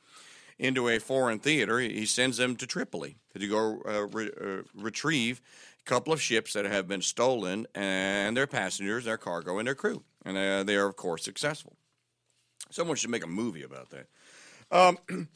into 0.60 0.89
a 0.89 1.00
foreign 1.00 1.39
theater. 1.39 1.80
He 1.80 2.06
sends 2.06 2.38
them 2.38 2.56
to 2.58 2.68
Tripoli 2.68 3.18
to 3.38 3.48
go 3.48 3.82
uh, 3.88 4.08
re- 4.08 4.32
uh, 4.39 4.63
retrieve 4.75 5.41
a 5.86 5.89
couple 5.89 6.13
of 6.13 6.22
ships 6.22 6.53
that 6.53 6.65
have 6.65 6.88
been 6.88 7.01
stolen 7.01 7.65
and 7.74 8.38
their 8.38 8.48
passengers, 8.48 9.06
their 9.06 9.18
cargo, 9.18 9.58
and 9.58 9.68
their 9.68 9.75
crew. 9.75 10.03
And 10.24 10.38
uh, 10.38 10.63
they 10.63 10.75
are, 10.75 10.88
of 10.88 10.96
course, 10.96 11.24
successful. 11.24 11.75
Someone 12.70 12.96
should 12.96 13.10
make 13.10 13.24
a 13.24 13.27
movie 13.27 13.63
about 13.63 13.89
that. 13.89 14.08
Um, 14.72 14.98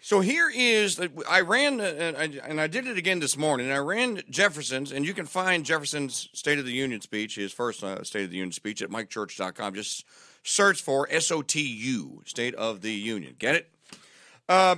So 0.00 0.20
here 0.20 0.50
is 0.54 1.00
I 1.28 1.40
ran 1.40 1.80
uh, 1.80 2.28
and 2.44 2.60
I 2.60 2.66
did 2.66 2.86
it 2.86 2.96
again 2.96 3.18
this 3.18 3.36
morning. 3.36 3.70
I 3.70 3.78
ran 3.78 4.22
Jefferson's, 4.30 4.92
and 4.92 5.04
you 5.04 5.12
can 5.12 5.26
find 5.26 5.64
Jefferson's 5.64 6.28
State 6.32 6.58
of 6.58 6.64
the 6.64 6.72
Union 6.72 7.00
speech, 7.00 7.34
his 7.34 7.52
first 7.52 7.82
uh, 7.82 8.02
State 8.04 8.24
of 8.24 8.30
the 8.30 8.36
Union 8.36 8.52
speech, 8.52 8.80
at 8.80 8.90
MikeChurch.com. 8.90 9.74
Just 9.74 10.04
search 10.42 10.82
for 10.82 11.06
SOTU, 11.08 12.28
State 12.28 12.54
of 12.54 12.80
the 12.82 12.92
Union. 12.92 13.36
Get 13.38 13.54
it? 13.54 13.70
Uh, 14.48 14.76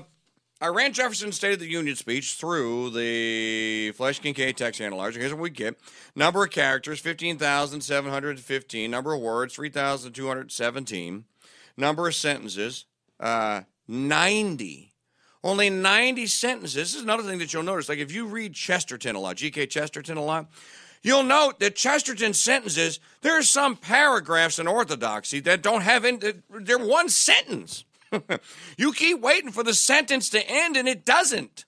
I 0.61 0.67
ran 0.69 0.93
Jefferson's 0.93 1.37
State 1.37 1.55
of 1.55 1.61
the 1.61 1.67
Union 1.67 1.97
speech 1.97 2.35
through 2.35 2.91
the 2.91 3.93
Flesch 3.93 4.21
Kincaid 4.21 4.57
text 4.59 4.81
analyzer. 4.81 5.19
Here's 5.21 5.33
what 5.33 5.43
we 5.43 5.51
get 5.51 5.79
number 6.15 6.45
of 6.45 6.51
characters 6.51 7.01
15,715, 7.01 8.91
number 8.91 9.15
of 9.15 9.21
words 9.21 9.55
3,217, 9.55 11.25
number 11.77 12.09
of 12.09 12.15
sentences 12.15 12.85
uh, 13.21 13.63
90. 13.87 14.93
Only 15.43 15.71
90 15.71 16.27
sentences. 16.27 16.75
This 16.75 16.95
is 16.95 17.03
another 17.03 17.23
thing 17.23 17.39
that 17.39 17.53
you'll 17.53 17.63
notice. 17.63 17.89
Like 17.89 17.99
if 17.99 18.13
you 18.13 18.27
read 18.27 18.55
Chesterton 18.55 19.17
a 19.17 19.21
lot, 19.21 19.37
G.K. 19.37 19.67
Chesterton 19.67 20.19
a 20.19 20.23
lot, 20.23 20.51
you'll 21.03 21.23
note 21.23 21.61
that 21.61 21.77
Chesterton's 21.77 22.41
sentences, 22.41 23.01
there 23.23 23.39
are 23.39 23.43
some 23.43 23.77
paragraphs 23.77 24.59
in 24.59 24.67
orthodoxy 24.67 25.41
that 25.41 25.63
don't 25.63 25.83
have, 25.83 26.05
in, 26.05 26.43
they're 26.51 26.79
one 26.79 27.09
sentence. 27.09 27.85
you 28.77 28.93
keep 28.93 29.21
waiting 29.21 29.53
for 29.53 29.63
the 29.63 29.75
sentence 29.75 30.29
to 30.31 30.49
end 30.49 30.77
and 30.77 30.89
it 30.89 31.05
doesn't. 31.05 31.65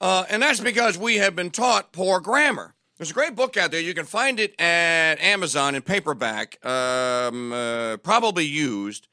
Uh, 0.00 0.24
and 0.30 0.42
that's 0.42 0.60
because 0.60 0.96
we 0.96 1.16
have 1.16 1.36
been 1.36 1.50
taught 1.50 1.92
poor 1.92 2.20
grammar. 2.20 2.74
There's 2.96 3.10
a 3.10 3.14
great 3.14 3.34
book 3.34 3.56
out 3.56 3.70
there. 3.70 3.80
You 3.80 3.94
can 3.94 4.06
find 4.06 4.38
it 4.38 4.58
at 4.60 5.20
Amazon 5.20 5.74
in 5.74 5.82
paperback, 5.82 6.64
um, 6.64 7.52
uh, 7.52 7.96
probably 7.98 8.44
used. 8.44 9.08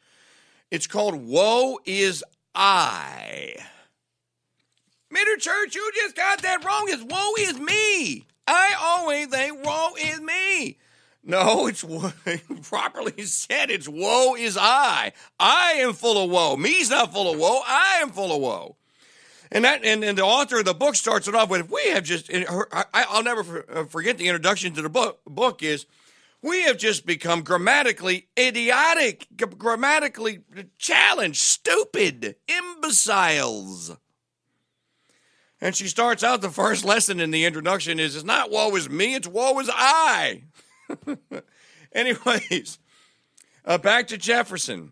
It's 0.71 0.87
called 0.87 1.15
Woe 1.15 1.79
is 1.85 2.23
I. 2.53 3.55
Middle 5.09 5.37
Church, 5.37 5.75
you 5.75 5.91
just 5.95 6.15
got 6.15 6.41
that 6.41 6.63
wrong. 6.65 6.85
It's 6.87 7.03
woe 7.03 7.33
is 7.39 7.59
me. 7.59 8.25
I 8.45 8.75
always 8.79 9.27
think 9.27 9.63
woe 9.65 9.91
is 9.99 10.19
me. 10.21 10.77
No, 11.23 11.67
it's 11.67 11.83
properly 12.69 13.23
said. 13.23 13.69
It's 13.69 13.87
woe 13.87 14.35
is 14.35 14.57
I. 14.59 15.11
I 15.39 15.73
am 15.79 15.93
full 15.93 16.23
of 16.23 16.29
woe. 16.29 16.55
Me's 16.55 16.89
not 16.89 17.13
full 17.13 17.31
of 17.31 17.39
woe. 17.39 17.61
I 17.65 17.99
am 18.01 18.11
full 18.11 18.33
of 18.33 18.41
woe. 18.41 18.77
And 19.51 19.65
that 19.65 19.83
and, 19.83 20.03
and 20.03 20.17
the 20.17 20.23
author 20.23 20.59
of 20.59 20.65
the 20.65 20.73
book 20.73 20.95
starts 20.95 21.27
it 21.27 21.35
off 21.35 21.49
with, 21.49 21.69
"We 21.69 21.89
have 21.89 22.03
just." 22.03 22.29
I'll 22.93 23.23
never 23.23 23.65
uh, 23.69 23.85
forget 23.85 24.17
the 24.17 24.27
introduction 24.27 24.73
to 24.73 24.81
the 24.81 24.89
book. 24.89 25.21
Book 25.25 25.63
is, 25.63 25.85
"We 26.41 26.63
have 26.63 26.77
just 26.77 27.05
become 27.05 27.43
grammatically 27.43 28.27
idiotic, 28.37 29.27
grammatically 29.57 30.39
challenged, 30.77 31.41
stupid, 31.41 32.35
imbeciles." 32.47 33.95
And 35.59 35.75
she 35.75 35.87
starts 35.87 36.23
out 36.23 36.41
the 36.41 36.49
first 36.49 36.85
lesson 36.85 37.19
in 37.19 37.31
the 37.31 37.45
introduction 37.45 37.99
is, 37.99 38.15
"It's 38.15 38.23
not 38.23 38.51
woe 38.51 38.75
is 38.75 38.89
me, 38.89 39.15
it's 39.15 39.27
woe 39.27 39.59
is 39.59 39.69
I." 39.73 40.43
Anyways, 41.91 42.79
uh, 43.65 43.77
back 43.77 44.07
to 44.07 44.17
Jefferson. 44.17 44.91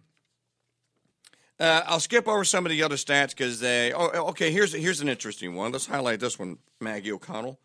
Uh, 1.60 1.81
I'll 1.86 2.00
skip 2.00 2.27
over 2.27 2.43
some 2.43 2.65
of 2.65 2.72
the 2.72 2.84
other 2.84 2.95
stats 2.95 3.29
because 3.29 3.60
they. 3.60 3.93
Oh, 3.93 4.10
okay. 4.29 4.51
Here's 4.51 4.74
here's 4.74 5.01
an 5.01 5.07
interesting 5.07 5.55
one. 5.55 5.72
Let's 5.72 5.86
highlight 5.86 6.19
this 6.19 6.38
one, 6.38 6.57
Maggie 6.81 7.12
O'Connell, 7.12 7.60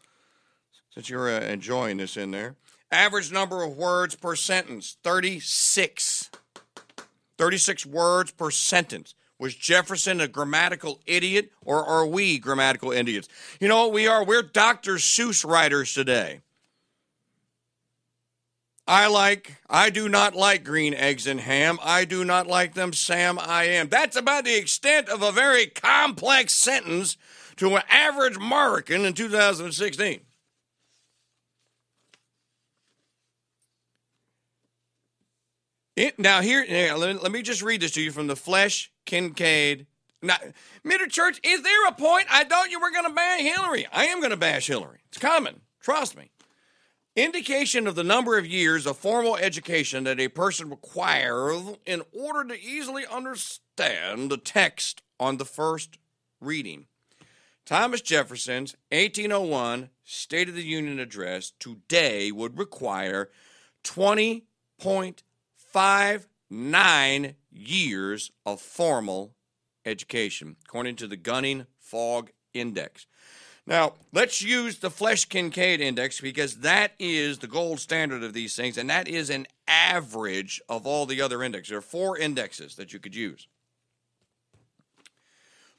since 0.90 1.08
you're 1.08 1.28
uh, 1.28 1.40
enjoying 1.40 1.96
this 1.96 2.16
in 2.16 2.30
there. 2.30 2.56
Average 2.92 3.32
number 3.32 3.62
of 3.62 3.76
words 3.76 4.14
per 4.14 4.36
sentence: 4.36 4.96
thirty-six. 5.02 6.30
Thirty-six 7.36 7.86
words 7.86 8.30
per 8.30 8.50
sentence. 8.50 9.14
Was 9.40 9.54
Jefferson 9.54 10.20
a 10.20 10.28
grammatical 10.28 11.00
idiot, 11.06 11.50
or 11.64 11.82
are 11.82 12.04
we 12.04 12.38
grammatical 12.38 12.92
idiots? 12.92 13.26
You 13.58 13.68
know 13.68 13.84
what 13.84 13.94
we 13.94 14.06
are? 14.06 14.22
We're 14.22 14.42
Dr. 14.42 14.96
Seuss 14.96 15.46
writers 15.48 15.94
today. 15.94 16.42
I 18.86 19.06
like, 19.06 19.56
I 19.70 19.88
do 19.88 20.10
not 20.10 20.34
like 20.34 20.62
green 20.62 20.92
eggs 20.92 21.26
and 21.26 21.40
ham. 21.40 21.78
I 21.82 22.04
do 22.04 22.22
not 22.22 22.48
like 22.48 22.74
them, 22.74 22.92
Sam. 22.92 23.38
I 23.38 23.64
am. 23.64 23.88
That's 23.88 24.16
about 24.16 24.44
the 24.44 24.58
extent 24.58 25.08
of 25.08 25.22
a 25.22 25.32
very 25.32 25.68
complex 25.68 26.52
sentence 26.52 27.16
to 27.56 27.76
an 27.76 27.82
average 27.88 28.36
American 28.36 29.06
in 29.06 29.14
2016. 29.14 30.20
It, 36.00 36.18
now, 36.18 36.40
here, 36.40 36.64
here 36.64 36.94
let, 36.94 37.22
let, 37.22 37.30
me 37.30 37.42
just 37.42 37.60
read 37.60 37.82
this 37.82 37.90
to 37.90 38.00
you 38.00 38.10
from 38.10 38.26
the 38.26 38.34
Flesch 38.34 38.88
Kincaid. 39.04 39.86
Now, 40.22 40.38
Middle 40.82 41.08
Church, 41.08 41.38
is 41.42 41.62
there 41.62 41.88
a 41.88 41.92
point? 41.92 42.24
I 42.30 42.44
thought 42.44 42.70
you 42.70 42.80
were 42.80 42.90
going 42.90 43.04
to 43.04 43.12
ban 43.12 43.40
Hillary. 43.40 43.86
I 43.92 44.06
am 44.06 44.20
going 44.20 44.30
to 44.30 44.38
bash 44.38 44.66
Hillary. 44.66 45.00
It's 45.08 45.18
coming. 45.18 45.60
Trust 45.78 46.16
me. 46.16 46.30
Indication 47.16 47.86
of 47.86 47.96
the 47.96 48.02
number 48.02 48.38
of 48.38 48.46
years 48.46 48.86
of 48.86 48.96
formal 48.96 49.36
education 49.36 50.04
that 50.04 50.18
a 50.18 50.28
person 50.28 50.70
requires 50.70 51.76
in 51.84 52.00
order 52.18 52.48
to 52.54 52.58
easily 52.58 53.04
understand 53.04 54.30
the 54.30 54.38
text 54.38 55.02
on 55.18 55.36
the 55.36 55.44
first 55.44 55.98
reading. 56.40 56.86
Thomas 57.66 58.00
Jefferson's 58.00 58.74
1801 58.90 59.90
State 60.04 60.48
of 60.48 60.54
the 60.54 60.62
Union 60.64 60.98
address 60.98 61.52
today 61.60 62.32
would 62.32 62.58
require 62.58 63.28
20.59 65.72 67.34
years 67.52 68.30
of 68.46 68.60
formal 68.60 69.34
education, 69.84 70.56
according 70.66 70.96
to 70.96 71.06
the 71.06 71.16
Gunning 71.16 71.66
Fog 71.78 72.30
Index. 72.52 73.06
Now, 73.66 73.92
let's 74.12 74.42
use 74.42 74.78
the 74.78 74.90
Flesch 74.90 75.28
Kincaid 75.28 75.80
Index 75.80 76.20
because 76.20 76.56
that 76.56 76.92
is 76.98 77.38
the 77.38 77.46
gold 77.46 77.78
standard 77.78 78.24
of 78.24 78.32
these 78.32 78.56
things, 78.56 78.76
and 78.76 78.90
that 78.90 79.06
is 79.06 79.30
an 79.30 79.46
average 79.68 80.60
of 80.68 80.84
all 80.86 81.06
the 81.06 81.22
other 81.22 81.40
indexes. 81.42 81.70
There 81.70 81.78
are 81.78 81.82
four 81.82 82.18
indexes 82.18 82.74
that 82.76 82.92
you 82.92 82.98
could 82.98 83.14
use. 83.14 83.46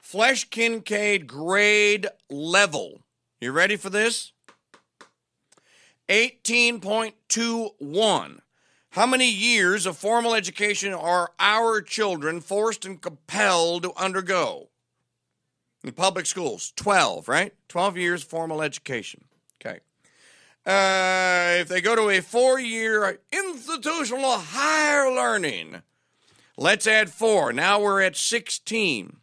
Flesch 0.00 0.48
Kincaid 0.50 1.26
grade 1.26 2.06
level. 2.30 3.02
You 3.40 3.52
ready 3.52 3.76
for 3.76 3.90
this? 3.90 4.32
18.21. 6.08 8.38
How 8.92 9.06
many 9.06 9.30
years 9.30 9.86
of 9.86 9.96
formal 9.96 10.34
education 10.34 10.92
are 10.92 11.32
our 11.40 11.80
children 11.80 12.40
forced 12.40 12.84
and 12.84 13.00
compelled 13.00 13.84
to 13.84 13.92
undergo? 13.96 14.68
in 15.84 15.92
public 15.92 16.26
schools 16.26 16.72
12 16.76 17.28
right? 17.28 17.54
12 17.68 17.96
years 17.96 18.22
formal 18.22 18.62
education 18.62 19.24
okay. 19.60 19.80
Uh, 20.64 21.60
if 21.60 21.68
they 21.68 21.80
go 21.80 21.96
to 21.96 22.08
a 22.08 22.20
four-year 22.20 23.18
institutional 23.32 24.38
higher 24.38 25.10
learning 25.10 25.82
let's 26.56 26.86
add 26.86 27.10
four 27.10 27.52
now 27.52 27.80
we're 27.80 28.00
at 28.00 28.16
16 28.16 29.16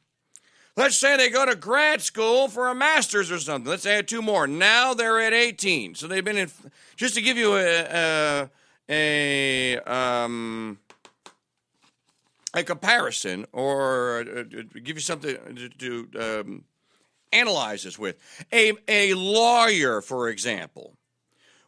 let's 0.76 0.98
say 0.98 1.16
they 1.16 1.30
go 1.30 1.46
to 1.46 1.56
grad 1.56 2.02
school 2.02 2.48
for 2.48 2.68
a 2.68 2.76
master's 2.76 3.32
or 3.32 3.40
something 3.40 3.70
let's 3.70 3.86
add 3.86 4.08
two 4.08 4.22
more 4.22 4.48
now 4.48 4.94
they're 4.94 5.20
at 5.20 5.34
18 5.34 5.96
so 5.96 6.08
they've 6.08 6.26
been 6.26 6.38
in 6.38 6.52
just 6.96 7.16
to 7.16 7.22
give 7.22 7.38
you 7.38 7.56
a, 7.56 7.84
a, 7.84 8.50
a 8.90 9.78
um, 9.80 10.80
a 12.54 12.64
comparison 12.64 13.46
or 13.52 14.22
uh, 14.22 14.44
give 14.84 14.98
you 14.98 15.02
something 15.02 15.38
to, 15.56 15.70
to 16.08 16.20
um, 16.20 16.64
analyze 17.32 17.84
this 17.84 18.00
with. 18.00 18.18
A, 18.52 18.74
a 18.88 19.14
lawyer, 19.14 20.02
for 20.02 20.30
example, 20.30 20.96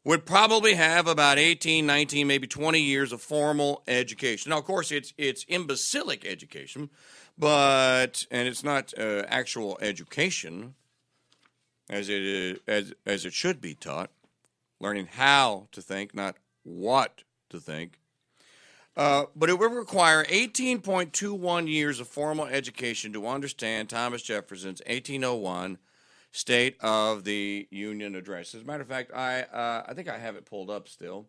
would 0.04 0.26
probably 0.26 0.74
have 0.74 1.08
about 1.08 1.38
18, 1.38 1.86
19, 1.86 2.26
maybe 2.26 2.48
20 2.48 2.82
years 2.82 3.12
of 3.12 3.22
formal 3.22 3.84
education. 3.88 4.50
Now, 4.50 4.58
of 4.58 4.66
course, 4.66 4.92
it's, 4.92 5.14
it's 5.18 5.46
imbecilic 5.48 6.26
education, 6.26 6.90
but, 7.38 8.26
and 8.32 8.48
it's 8.48 8.64
not 8.64 8.94
uh, 8.98 9.24
actual 9.28 9.78
education 9.82 10.74
as 11.90 12.10
it, 12.10 12.22
is, 12.22 12.60
as, 12.68 12.94
as 13.06 13.26
it 13.26 13.34
should 13.34 13.62
be 13.62 13.76
taught, 13.76 14.10
learning 14.80 15.08
how 15.12 15.68
to 15.72 15.82
think, 15.82 16.16
not 16.16 16.38
what 16.64 17.24
to 17.50 17.60
think. 17.60 18.00
Uh, 18.98 19.26
but 19.36 19.50
it 19.50 19.58
would 19.58 19.72
require 19.72 20.26
18.21 20.26 21.68
years 21.70 22.00
of 22.00 22.08
formal 22.08 22.46
education 22.46 23.14
to 23.14 23.26
understand 23.26 23.90
Thomas 23.90 24.22
Jefferson's 24.22 24.82
1801 24.86 25.78
State 26.34 26.78
of 26.82 27.24
the 27.24 27.68
Union 27.72 28.16
Address. 28.16 28.56
As 28.56 28.62
a 28.62 28.66
matter 28.66 28.82
of 28.82 28.88
fact, 28.88 29.12
I 29.14 29.42
uh, 29.42 29.84
I 29.88 29.94
think 29.94 30.08
I 30.08 30.18
have 30.18 30.36
it 30.36 30.46
pulled 30.46 30.70
up 30.70 30.88
still. 30.88 31.28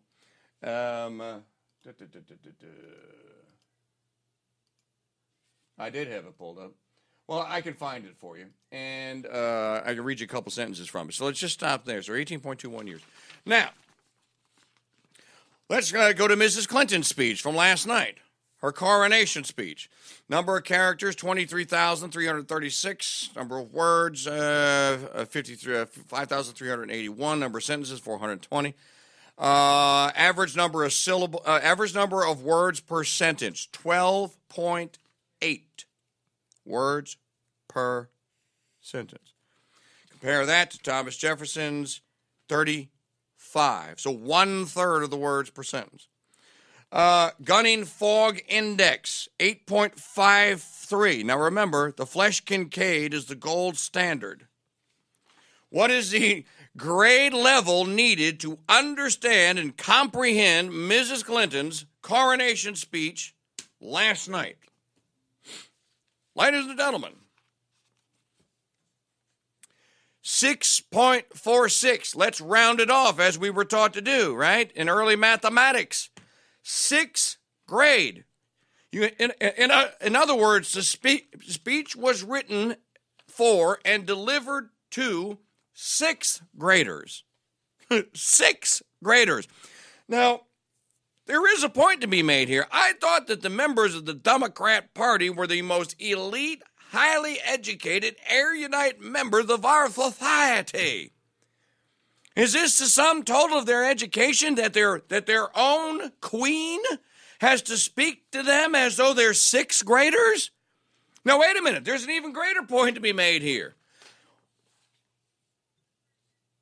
Um, 0.61 1.19
uh, 1.19 1.39
da, 1.83 1.91
da, 1.97 2.05
da, 2.05 2.67
I 5.77 5.89
did 5.89 6.07
have 6.07 6.25
it 6.25 6.37
pulled 6.37 6.57
up. 6.57 6.71
Well, 7.27 7.45
I 7.47 7.61
can 7.61 7.73
find 7.73 8.05
it 8.05 8.15
for 8.17 8.37
you, 8.37 8.47
and 8.71 9.25
uh, 9.25 9.81
I 9.85 9.93
can 9.93 10.03
read 10.03 10.19
you 10.19 10.25
a 10.25 10.27
couple 10.27 10.51
sentences 10.51 10.87
from 10.87 11.09
it. 11.09 11.15
So 11.15 11.25
let's 11.25 11.39
just 11.39 11.53
stop 11.53 11.85
there. 11.85 12.01
So 12.01 12.13
18.21 12.13 12.87
years. 12.87 13.01
Now, 13.45 13.69
Let's 15.69 15.93
uh, 15.93 16.11
go 16.13 16.27
to 16.27 16.35
Mrs. 16.35 16.67
Clinton's 16.67 17.07
speech 17.07 17.41
from 17.41 17.55
last 17.55 17.87
night. 17.87 18.17
her 18.61 18.71
coronation 18.71 19.43
speech. 19.43 19.89
Number 20.29 20.55
of 20.57 20.63
characters, 20.63 21.15
23,336. 21.15 23.29
Number 23.35 23.57
of 23.59 23.73
words, 23.73 24.27
uh, 24.27 24.99
uh, 25.13 25.25
53, 25.25 25.77
uh, 25.77 25.85
5,381. 25.85 27.39
Number 27.39 27.57
of 27.57 27.63
sentences, 27.63 27.99
420. 27.99 28.73
Uh, 29.37 30.11
average 30.15 30.55
number 30.55 30.83
of 30.83 30.93
syllable, 30.93 31.41
uh, 31.45 31.59
average 31.63 31.95
number 31.95 32.23
of 32.25 32.43
words 32.43 32.79
per 32.79 33.03
sentence, 33.03 33.67
12.8 33.73 35.61
words 36.65 37.17
per 37.67 38.09
sentence. 38.79 39.33
Compare 40.11 40.45
that 40.45 40.69
to 40.71 40.77
Thomas 40.79 41.17
Jefferson's 41.17 42.01
35. 43.53 43.99
So 43.99 44.11
one 44.11 44.65
third 44.65 45.03
of 45.03 45.09
the 45.09 45.17
words 45.17 45.49
per 45.49 45.63
sentence. 45.63 46.07
Uh, 46.91 47.31
gunning 47.43 47.85
fog 47.85 48.39
index 48.47 49.27
8.53. 49.39 51.25
Now 51.25 51.39
remember, 51.39 51.91
the 51.91 52.05
Flesch 52.05 52.45
Kincaid 52.45 53.13
is 53.13 53.25
the 53.25 53.35
gold 53.35 53.77
standard. 53.77 54.47
What 55.69 55.89
is 55.89 56.11
the 56.11 56.45
grade 56.77 57.33
level 57.33 57.85
needed 57.85 58.39
to 58.41 58.59
understand 58.69 59.57
and 59.57 59.75
comprehend 59.75 60.71
Mrs. 60.71 61.25
Clinton's 61.25 61.85
coronation 62.01 62.75
speech 62.75 63.33
last 63.81 64.29
night? 64.29 64.57
Ladies 66.35 66.65
and 66.65 66.77
gentlemen, 66.77 67.13
6.46. 70.23 72.15
Let's 72.15 72.39
round 72.39 72.79
it 72.79 72.89
off 72.89 73.19
as 73.19 73.37
we 73.37 73.49
were 73.49 73.65
taught 73.65 73.93
to 73.93 74.01
do, 74.01 74.33
right? 74.33 74.71
In 74.71 74.87
early 74.89 75.15
mathematics. 75.15 76.09
Sixth 76.61 77.37
grade. 77.67 78.23
You, 78.91 79.09
in, 79.19 79.33
in, 79.41 79.71
in 80.01 80.15
other 80.15 80.35
words, 80.35 80.71
the 80.73 80.83
spe- 80.83 81.35
speech 81.41 81.95
was 81.95 82.23
written 82.23 82.75
for 83.27 83.79
and 83.83 84.05
delivered 84.05 84.69
to 84.91 85.39
sixth 85.73 86.41
graders. 86.57 87.23
sixth 88.13 88.83
graders. 89.03 89.47
Now, 90.07 90.41
there 91.25 91.51
is 91.53 91.63
a 91.63 91.69
point 91.69 92.01
to 92.01 92.07
be 92.07 92.21
made 92.21 92.49
here. 92.49 92.67
I 92.71 92.93
thought 92.99 93.27
that 93.27 93.41
the 93.41 93.49
members 93.49 93.95
of 93.95 94.05
the 94.05 94.13
Democrat 94.13 94.93
Party 94.93 95.29
were 95.29 95.47
the 95.47 95.61
most 95.61 95.95
elite, 95.99 96.61
highly 96.93 97.39
educated, 97.43 98.15
erudite 98.29 99.01
members 99.01 99.49
of 99.49 99.65
our 99.65 99.89
society. 99.89 101.11
Is 102.35 102.53
this 102.53 102.79
the 102.79 102.85
sum 102.85 103.23
total 103.23 103.57
of 103.57 103.65
their 103.65 103.83
education 103.89 104.55
that 104.55 104.73
their 104.73 105.01
that 105.09 105.25
their 105.25 105.49
own 105.57 106.11
queen 106.21 106.79
has 107.39 107.61
to 107.63 107.77
speak 107.77 108.31
to 108.31 108.41
them 108.41 108.73
as 108.75 108.97
though 108.97 109.13
they're 109.13 109.33
sixth 109.33 109.83
graders? 109.83 110.51
Now 111.25 111.39
wait 111.39 111.57
a 111.57 111.61
minute, 111.61 111.83
there's 111.83 112.03
an 112.03 112.11
even 112.11 112.31
greater 112.31 112.63
point 112.63 112.95
to 112.95 113.01
be 113.01 113.13
made 113.13 113.41
here. 113.41 113.75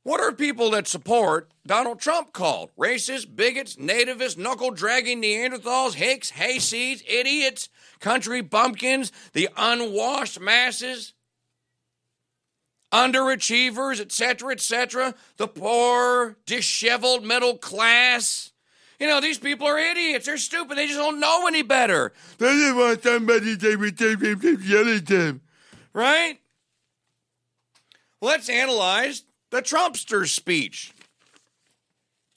What 0.03 0.19
are 0.19 0.31
people 0.31 0.71
that 0.71 0.87
support 0.87 1.51
Donald 1.65 1.99
Trump 1.99 2.33
called? 2.33 2.71
Racists, 2.77 3.27
bigots, 3.35 3.75
nativists, 3.75 4.37
knuckle 4.37 4.71
dragging 4.71 5.21
Neanderthals, 5.21 5.93
hicks, 5.93 6.31
hayseeds, 6.31 7.03
idiots, 7.07 7.69
country 7.99 8.41
bumpkins, 8.41 9.11
the 9.33 9.49
unwashed 9.55 10.39
masses? 10.39 11.13
underachievers, 12.91 13.99
etc., 13.99 14.51
etc., 14.51 15.15
the 15.37 15.47
poor, 15.47 16.37
disheveled 16.45 17.25
middle 17.25 17.57
class. 17.57 18.51
You 18.99 19.07
know, 19.07 19.21
these 19.21 19.39
people 19.39 19.65
are 19.65 19.79
idiots. 19.79 20.25
They're 20.25 20.37
stupid. 20.37 20.77
They 20.77 20.87
just 20.87 20.99
don't 20.99 21.19
know 21.19 21.47
any 21.47 21.63
better. 21.63 22.13
They 22.37 22.47
just 22.47 22.75
want 22.75 23.03
somebody 23.03 23.57
to 23.57 24.59
yell 24.63 24.95
at 24.95 25.05
them. 25.07 25.41
Right? 25.93 26.39
Let's 28.21 28.49
analyze 28.49 29.23
the 29.51 29.61
Trumpster 29.61 30.27
speech. 30.27 30.93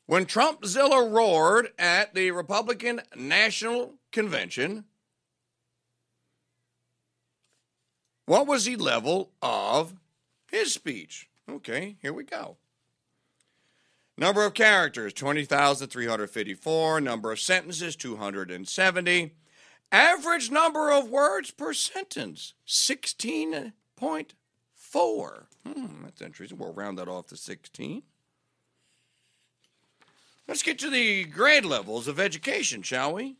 When 0.06 0.26
Trumpzilla 0.26 1.10
roared 1.10 1.68
at 1.78 2.14
the 2.14 2.30
Republican 2.30 3.00
National 3.16 3.94
Convention, 4.12 4.84
what 8.26 8.46
was 8.46 8.66
the 8.66 8.76
level 8.76 9.30
of 9.40 9.94
his 10.54 10.72
speech. 10.72 11.28
Okay, 11.50 11.96
here 12.00 12.12
we 12.12 12.22
go. 12.22 12.58
Number 14.16 14.44
of 14.44 14.54
characters 14.54 15.12
20,354. 15.12 17.00
Number 17.00 17.32
of 17.32 17.40
sentences 17.40 17.96
270. 17.96 19.34
Average 19.90 20.52
number 20.52 20.92
of 20.92 21.10
words 21.10 21.50
per 21.50 21.72
sentence 21.72 22.54
16.4. 22.66 23.72
Hmm, 25.66 26.04
that's 26.04 26.22
interesting. 26.22 26.58
We'll 26.58 26.72
round 26.72 26.98
that 26.98 27.08
off 27.08 27.26
to 27.28 27.36
16. 27.36 28.02
Let's 30.46 30.62
get 30.62 30.78
to 30.80 30.90
the 30.90 31.24
grade 31.24 31.64
levels 31.64 32.06
of 32.06 32.20
education, 32.20 32.82
shall 32.82 33.14
we? 33.14 33.36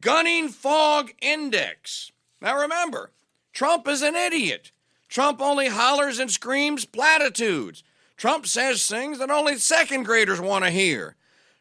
Gunning 0.00 0.48
Fog 0.48 1.10
Index. 1.20 2.12
Now 2.40 2.56
remember, 2.58 3.10
Trump 3.52 3.88
is 3.88 4.02
an 4.02 4.14
idiot. 4.14 4.70
Trump 5.08 5.42
only 5.42 5.66
hollers 5.66 6.20
and 6.20 6.30
screams 6.30 6.84
platitudes. 6.84 7.82
Trump 8.16 8.46
says 8.46 8.86
things 8.86 9.18
that 9.18 9.30
only 9.30 9.56
second 9.56 10.04
graders 10.04 10.40
want 10.40 10.64
to 10.64 10.70
hear. 10.70 11.16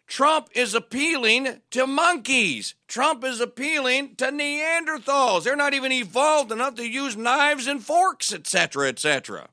Trump 0.09 0.49
is 0.53 0.73
appealing 0.73 1.61
to 1.69 1.85
monkeys. 1.85 2.73
Trump 2.87 3.23
is 3.23 3.39
appealing 3.39 4.15
to 4.15 4.31
Neanderthals. 4.31 5.43
They're 5.43 5.55
not 5.55 5.75
even 5.75 5.91
evolved 5.91 6.51
enough 6.51 6.73
to 6.75 6.89
use 6.89 7.15
knives 7.15 7.67
and 7.67 7.83
forks, 7.83 8.33
etc., 8.33 8.87
etc. 8.89 9.49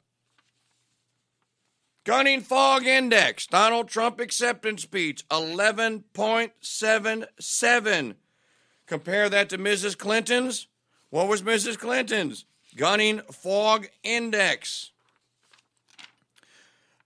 Gunning 2.04 2.40
Fog 2.40 2.86
Index, 2.86 3.46
Donald 3.46 3.88
Trump 3.88 4.18
acceptance 4.18 4.82
speech, 4.82 5.28
11.77. 5.28 8.14
Compare 8.86 9.28
that 9.28 9.50
to 9.50 9.58
Mrs. 9.58 9.98
Clinton's. 9.98 10.68
What 11.10 11.28
was 11.28 11.42
Mrs. 11.42 11.78
Clinton's? 11.78 12.46
Gunning 12.76 13.20
Fog 13.30 13.88
Index. 14.02 14.92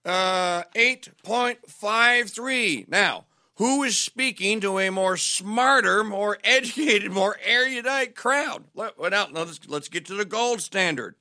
Uh, 0.05 0.63
8.53. 0.73 2.87
Now, 2.87 3.25
who 3.61 3.83
is 3.83 3.95
speaking 3.95 4.59
to 4.59 4.79
a 4.79 4.89
more 4.89 5.15
smarter, 5.15 6.03
more 6.03 6.39
educated, 6.43 7.11
more 7.11 7.37
erudite 7.45 8.15
crowd? 8.15 8.63
Let, 8.73 8.99
now, 8.99 9.27
let's, 9.31 9.59
let's 9.67 9.87
get 9.87 10.03
to 10.05 10.15
the 10.15 10.25
gold 10.25 10.61
standard. 10.61 11.13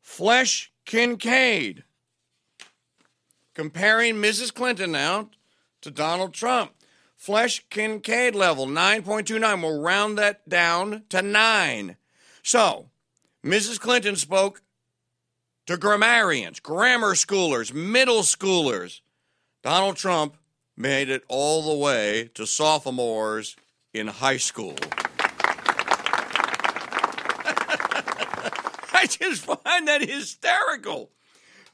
Flesch 0.00 0.72
Kincaid. 0.86 1.84
Comparing 3.52 4.14
Mrs. 4.14 4.54
Clinton 4.54 4.92
now 4.92 5.28
to 5.82 5.90
Donald 5.90 6.32
Trump. 6.32 6.72
Flesch 7.14 7.68
Kincaid 7.68 8.34
level 8.34 8.66
9.29. 8.66 9.60
We'll 9.60 9.82
round 9.82 10.16
that 10.16 10.48
down 10.48 11.02
to 11.10 11.20
9. 11.20 11.96
So, 12.42 12.88
Mrs. 13.44 13.78
Clinton 13.78 14.16
spoke 14.16 14.62
to 15.66 15.76
grammarians, 15.76 16.58
grammar 16.60 17.12
schoolers, 17.12 17.70
middle 17.74 18.22
schoolers. 18.22 19.02
Donald 19.62 19.96
Trump 19.96 20.38
made 20.76 21.08
it 21.08 21.22
all 21.28 21.62
the 21.62 21.74
way 21.74 22.30
to 22.34 22.46
sophomores 22.46 23.56
in 23.92 24.08
high 24.08 24.36
school. 24.36 24.76
I 28.92 29.06
just 29.08 29.44
find 29.44 29.88
that 29.88 30.00
hysterical. 30.02 31.10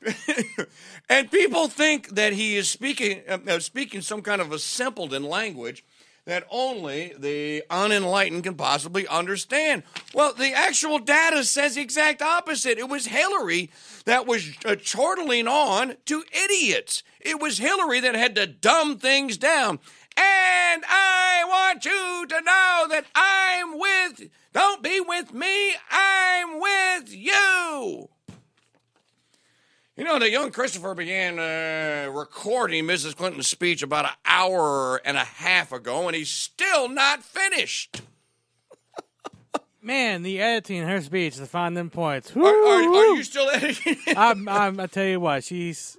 and 1.08 1.30
people 1.30 1.68
think 1.68 2.08
that 2.10 2.32
he 2.32 2.56
is 2.56 2.68
speaking 2.68 3.22
uh, 3.28 3.58
speaking 3.58 4.00
some 4.00 4.22
kind 4.22 4.40
of 4.40 4.50
a 4.50 4.58
simpleton 4.58 5.24
language 5.24 5.84
that 6.30 6.46
only 6.48 7.12
the 7.18 7.64
unenlightened 7.70 8.44
can 8.44 8.54
possibly 8.54 9.04
understand. 9.08 9.82
Well, 10.14 10.32
the 10.32 10.52
actual 10.54 11.00
data 11.00 11.42
says 11.42 11.74
the 11.74 11.80
exact 11.80 12.22
opposite. 12.22 12.78
It 12.78 12.88
was 12.88 13.06
Hillary 13.06 13.72
that 14.04 14.28
was 14.28 14.52
uh, 14.64 14.76
chortling 14.76 15.48
on 15.48 15.96
to 16.06 16.22
idiots. 16.32 17.02
It 17.20 17.40
was 17.40 17.58
Hillary 17.58 17.98
that 17.98 18.14
had 18.14 18.36
to 18.36 18.46
dumb 18.46 18.96
things 18.96 19.38
down. 19.38 19.80
And 20.16 20.84
I 20.88 21.42
want 21.48 21.84
you 21.84 22.26
to 22.28 22.40
know 22.42 22.86
that 22.90 23.06
I'm 23.12 23.76
with, 23.76 24.30
don't 24.52 24.84
be 24.84 25.00
with 25.00 25.34
me, 25.34 25.72
I'm 25.90 26.60
with 26.60 27.12
you. 27.12 28.08
You 30.00 30.06
know, 30.06 30.18
the 30.18 30.30
young 30.30 30.50
Christopher 30.50 30.94
began 30.94 31.38
uh, 31.38 32.10
recording 32.10 32.84
Mrs. 32.84 33.14
Clinton's 33.14 33.48
speech 33.48 33.82
about 33.82 34.06
an 34.06 34.12
hour 34.24 34.96
and 35.04 35.18
a 35.18 35.24
half 35.24 35.72
ago, 35.72 36.06
and 36.06 36.16
he's 36.16 36.30
still 36.30 36.88
not 36.88 37.22
finished. 37.22 38.00
Man, 39.82 40.22
the 40.22 40.40
editing 40.40 40.84
her 40.84 41.02
speech 41.02 41.36
to 41.36 41.44
find 41.44 41.76
them 41.76 41.90
points. 41.90 42.34
Are, 42.34 42.40
are, 42.42 42.82
are 42.82 43.14
you 43.14 43.22
still 43.22 43.50
editing? 43.50 43.98
I'm, 44.16 44.48
I'm, 44.48 44.80
I 44.80 44.86
tell 44.86 45.04
you 45.04 45.20
what, 45.20 45.44
she's. 45.44 45.98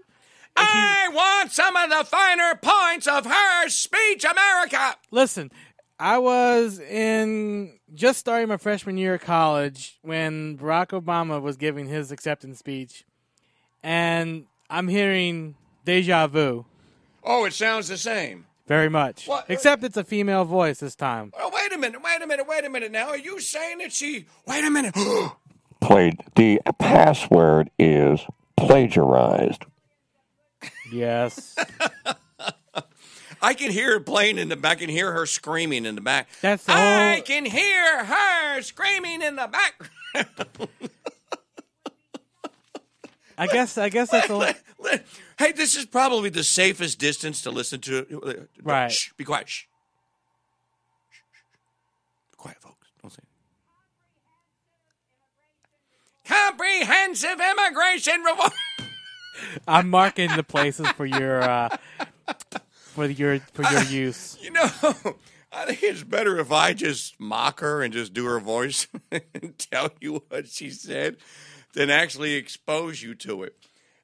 I 0.58 1.08
want 1.14 1.52
some 1.52 1.76
of 1.76 1.92
the 1.92 2.04
finer 2.04 2.56
points 2.60 3.06
of 3.06 3.28
her 3.28 3.70
speech, 3.70 4.26
America. 4.26 4.96
Listen, 5.12 5.52
I 6.00 6.18
was 6.18 6.80
in 6.80 7.78
just 7.94 8.18
starting 8.18 8.50
my 8.50 8.58
freshman 8.58 8.98
year 8.98 9.14
of 9.14 9.22
college 9.22 10.00
when 10.02 10.58
Barack 10.58 10.88
Obama 11.00 11.40
was 11.40 11.56
giving 11.56 11.86
his 11.86 12.12
acceptance 12.12 12.58
speech, 12.58 13.06
and 13.84 14.46
I'm 14.70 14.88
hearing 14.88 15.56
deja 15.86 16.28
vu 16.28 16.66
Oh, 17.24 17.46
it 17.46 17.54
sounds 17.54 17.88
the 17.88 17.98
same. 17.98 18.46
very 18.68 18.90
much. 18.90 19.28
What? 19.28 19.46
Except 19.50 19.84
it's 19.84 19.98
a 19.98 20.04
female 20.04 20.44
voice 20.46 20.80
this 20.80 20.96
time. 20.96 21.32
Oh, 21.38 21.52
wait 21.54 21.72
a 21.74 21.78
minute, 21.78 22.02
wait 22.04 22.22
a 22.22 22.26
minute, 22.28 22.48
wait 22.48 22.66
a 22.66 22.70
minute 22.70 22.92
now. 22.92 23.10
Are 23.10 23.18
you 23.18 23.40
saying 23.40 23.78
that 23.80 23.92
she. 23.92 24.26
Wait 24.48 24.64
a 24.64 24.70
minute. 24.72 24.96
Played. 25.82 26.20
The 26.36 26.60
password 26.80 27.70
is 27.80 28.22
plagiarized. 28.58 29.66
Yes, 30.92 31.56
I 33.42 33.54
can 33.56 33.72
hear 33.72 33.94
it 33.94 34.06
playing 34.06 34.38
in 34.38 34.50
the 34.50 34.56
back. 34.56 34.78
I 34.78 34.82
can 34.82 34.90
hear 34.90 35.12
her 35.12 35.26
screaming 35.26 35.86
in 35.86 35.96
the 35.96 36.02
back. 36.02 36.28
That's 36.42 36.64
the 36.66 36.74
I 36.74 37.14
whole- 37.16 37.22
can 37.24 37.46
hear 37.46 38.06
her 38.06 38.62
screaming 38.62 39.22
in 39.24 39.36
the 39.38 39.48
back. 39.48 39.90
I 43.42 43.48
guess. 43.48 43.76
I 43.76 43.90
guess 43.90 44.12
that's 44.12 44.30
a. 44.30 44.56
hey, 45.40 45.52
this 45.52 45.76
is 45.76 45.88
probably 45.88 46.30
the 46.30 46.44
safest 46.44 47.00
distance 47.00 47.42
to 47.42 47.50
listen 47.50 47.80
to. 47.82 48.48
Right. 48.62 48.92
Shh, 48.92 49.14
be 49.18 49.24
quiet. 49.24 49.50
Shh. 49.50 49.64
Shh, 51.10 51.22
shh. 51.32 51.40
Be 52.30 52.38
quiet, 52.38 52.58
folks. 52.62 52.92
Don't 53.02 53.12
say. 53.12 53.24
Comprehensive 56.24 57.42
immigration 57.42 58.22
reform. 58.22 58.52
I'm 59.68 59.90
marking 59.90 60.30
the 60.36 60.44
places 60.44 60.88
for 60.90 61.08
your 61.08 61.42
uh, 61.42 61.76
for 62.74 63.08
your 63.08 63.40
for 63.54 63.64
your 63.72 63.82
use. 63.86 64.38
You 64.40 64.52
know, 64.52 64.70
I 65.52 65.66
think 65.66 65.80
it's 65.82 66.04
better 66.04 66.38
if 66.38 66.52
I 66.52 66.74
just 66.74 67.20
mock 67.20 67.62
her 67.62 67.82
and 67.82 67.92
just 67.92 68.14
do 68.14 68.26
her 68.26 68.40
voice 68.40 68.86
and 69.12 69.58
tell 69.58 69.90
you 70.00 70.22
what 70.30 70.48
she 70.48 70.70
said 70.70 71.18
than 71.74 71.90
actually 71.90 72.34
expose 72.34 73.02
you 73.02 73.16
to 73.16 73.44
it. 73.44 73.56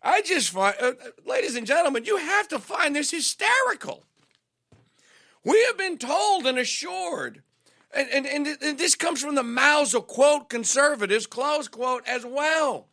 I 0.02 0.22
just 0.22 0.52
find, 0.52 0.76
uh, 0.80 0.88
uh, 0.88 0.94
ladies 1.26 1.56
and 1.56 1.68
gentlemen, 1.68 2.06
you 2.06 2.18
have 2.18 2.48
to 2.50 2.60
find 2.60 2.96
this 2.96 3.12
hysterical. 3.12 4.04
We 5.44 5.62
have 5.66 5.78
been 5.78 5.98
told 5.98 6.46
and 6.46 6.58
assured, 6.58 7.42
and, 7.94 8.10
and, 8.10 8.26
and, 8.26 8.48
and 8.62 8.78
this 8.78 8.96
comes 8.96 9.22
from 9.22 9.36
the 9.36 9.44
mouths 9.44 9.94
of 9.94 10.08
quote 10.08 10.50
conservatives, 10.50 11.26
close 11.26 11.68
quote, 11.68 12.08
as 12.08 12.26
well, 12.26 12.88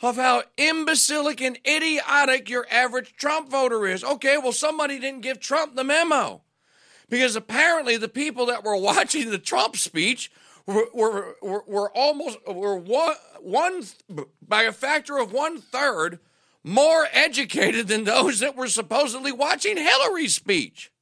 of 0.00 0.16
how 0.16 0.44
imbecilic 0.56 1.40
and 1.40 1.58
idiotic 1.66 2.48
your 2.48 2.66
average 2.70 3.14
Trump 3.16 3.50
voter 3.50 3.86
is. 3.86 4.02
Okay, 4.02 4.38
well, 4.38 4.52
somebody 4.52 4.98
didn't 4.98 5.22
give 5.22 5.40
Trump 5.40 5.76
the 5.76 5.84
memo 5.84 6.42
because 7.08 7.36
apparently 7.36 7.96
the 7.96 8.08
people 8.08 8.46
that 8.46 8.64
were 8.64 8.76
watching 8.80 9.30
the 9.30 9.38
Trump 9.38 9.76
speech 9.76 10.30
were 10.68 11.36
were, 11.40 11.64
were, 11.66 11.90
almost 11.96 12.38
were 12.46 12.76
one, 12.76 13.14
one 13.40 13.82
by 14.46 14.64
a 14.64 14.72
factor 14.72 15.18
of 15.18 15.32
one 15.32 15.60
third 15.60 16.18
more 16.62 17.06
educated 17.12 17.88
than 17.88 18.04
those 18.04 18.40
that 18.40 18.54
were 18.54 18.68
supposedly 18.68 19.32
watching 19.32 19.78
Hillary's 19.78 20.34
speech. 20.34 20.92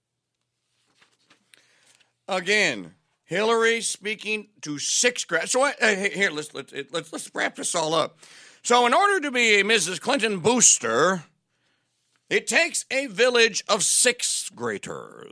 Again, 2.29 2.95
Hillary 3.25 3.81
speaking 3.81 4.49
to 4.63 4.79
sixth 4.79 5.27
grade. 5.27 5.49
So 5.49 5.65
uh, 5.65 5.73
here, 5.81 6.31
let's 6.31 6.55
let's 6.55 6.73
let's 6.93 7.13
let's 7.13 7.31
wrap 7.35 7.57
this 7.57 7.75
all 7.75 7.93
up. 7.93 8.19
So, 8.63 8.87
in 8.87 8.95
order 8.95 9.21
to 9.21 9.31
be 9.31 9.61
a 9.61 9.65
Mrs. 9.65 10.01
Clinton 10.01 10.41
booster, 10.41 11.25
it 12.29 12.47
takes 12.47 12.85
a 12.91 13.07
village 13.07 13.63
of 13.69 13.85
sixth 13.85 14.55
graders, 14.55 15.31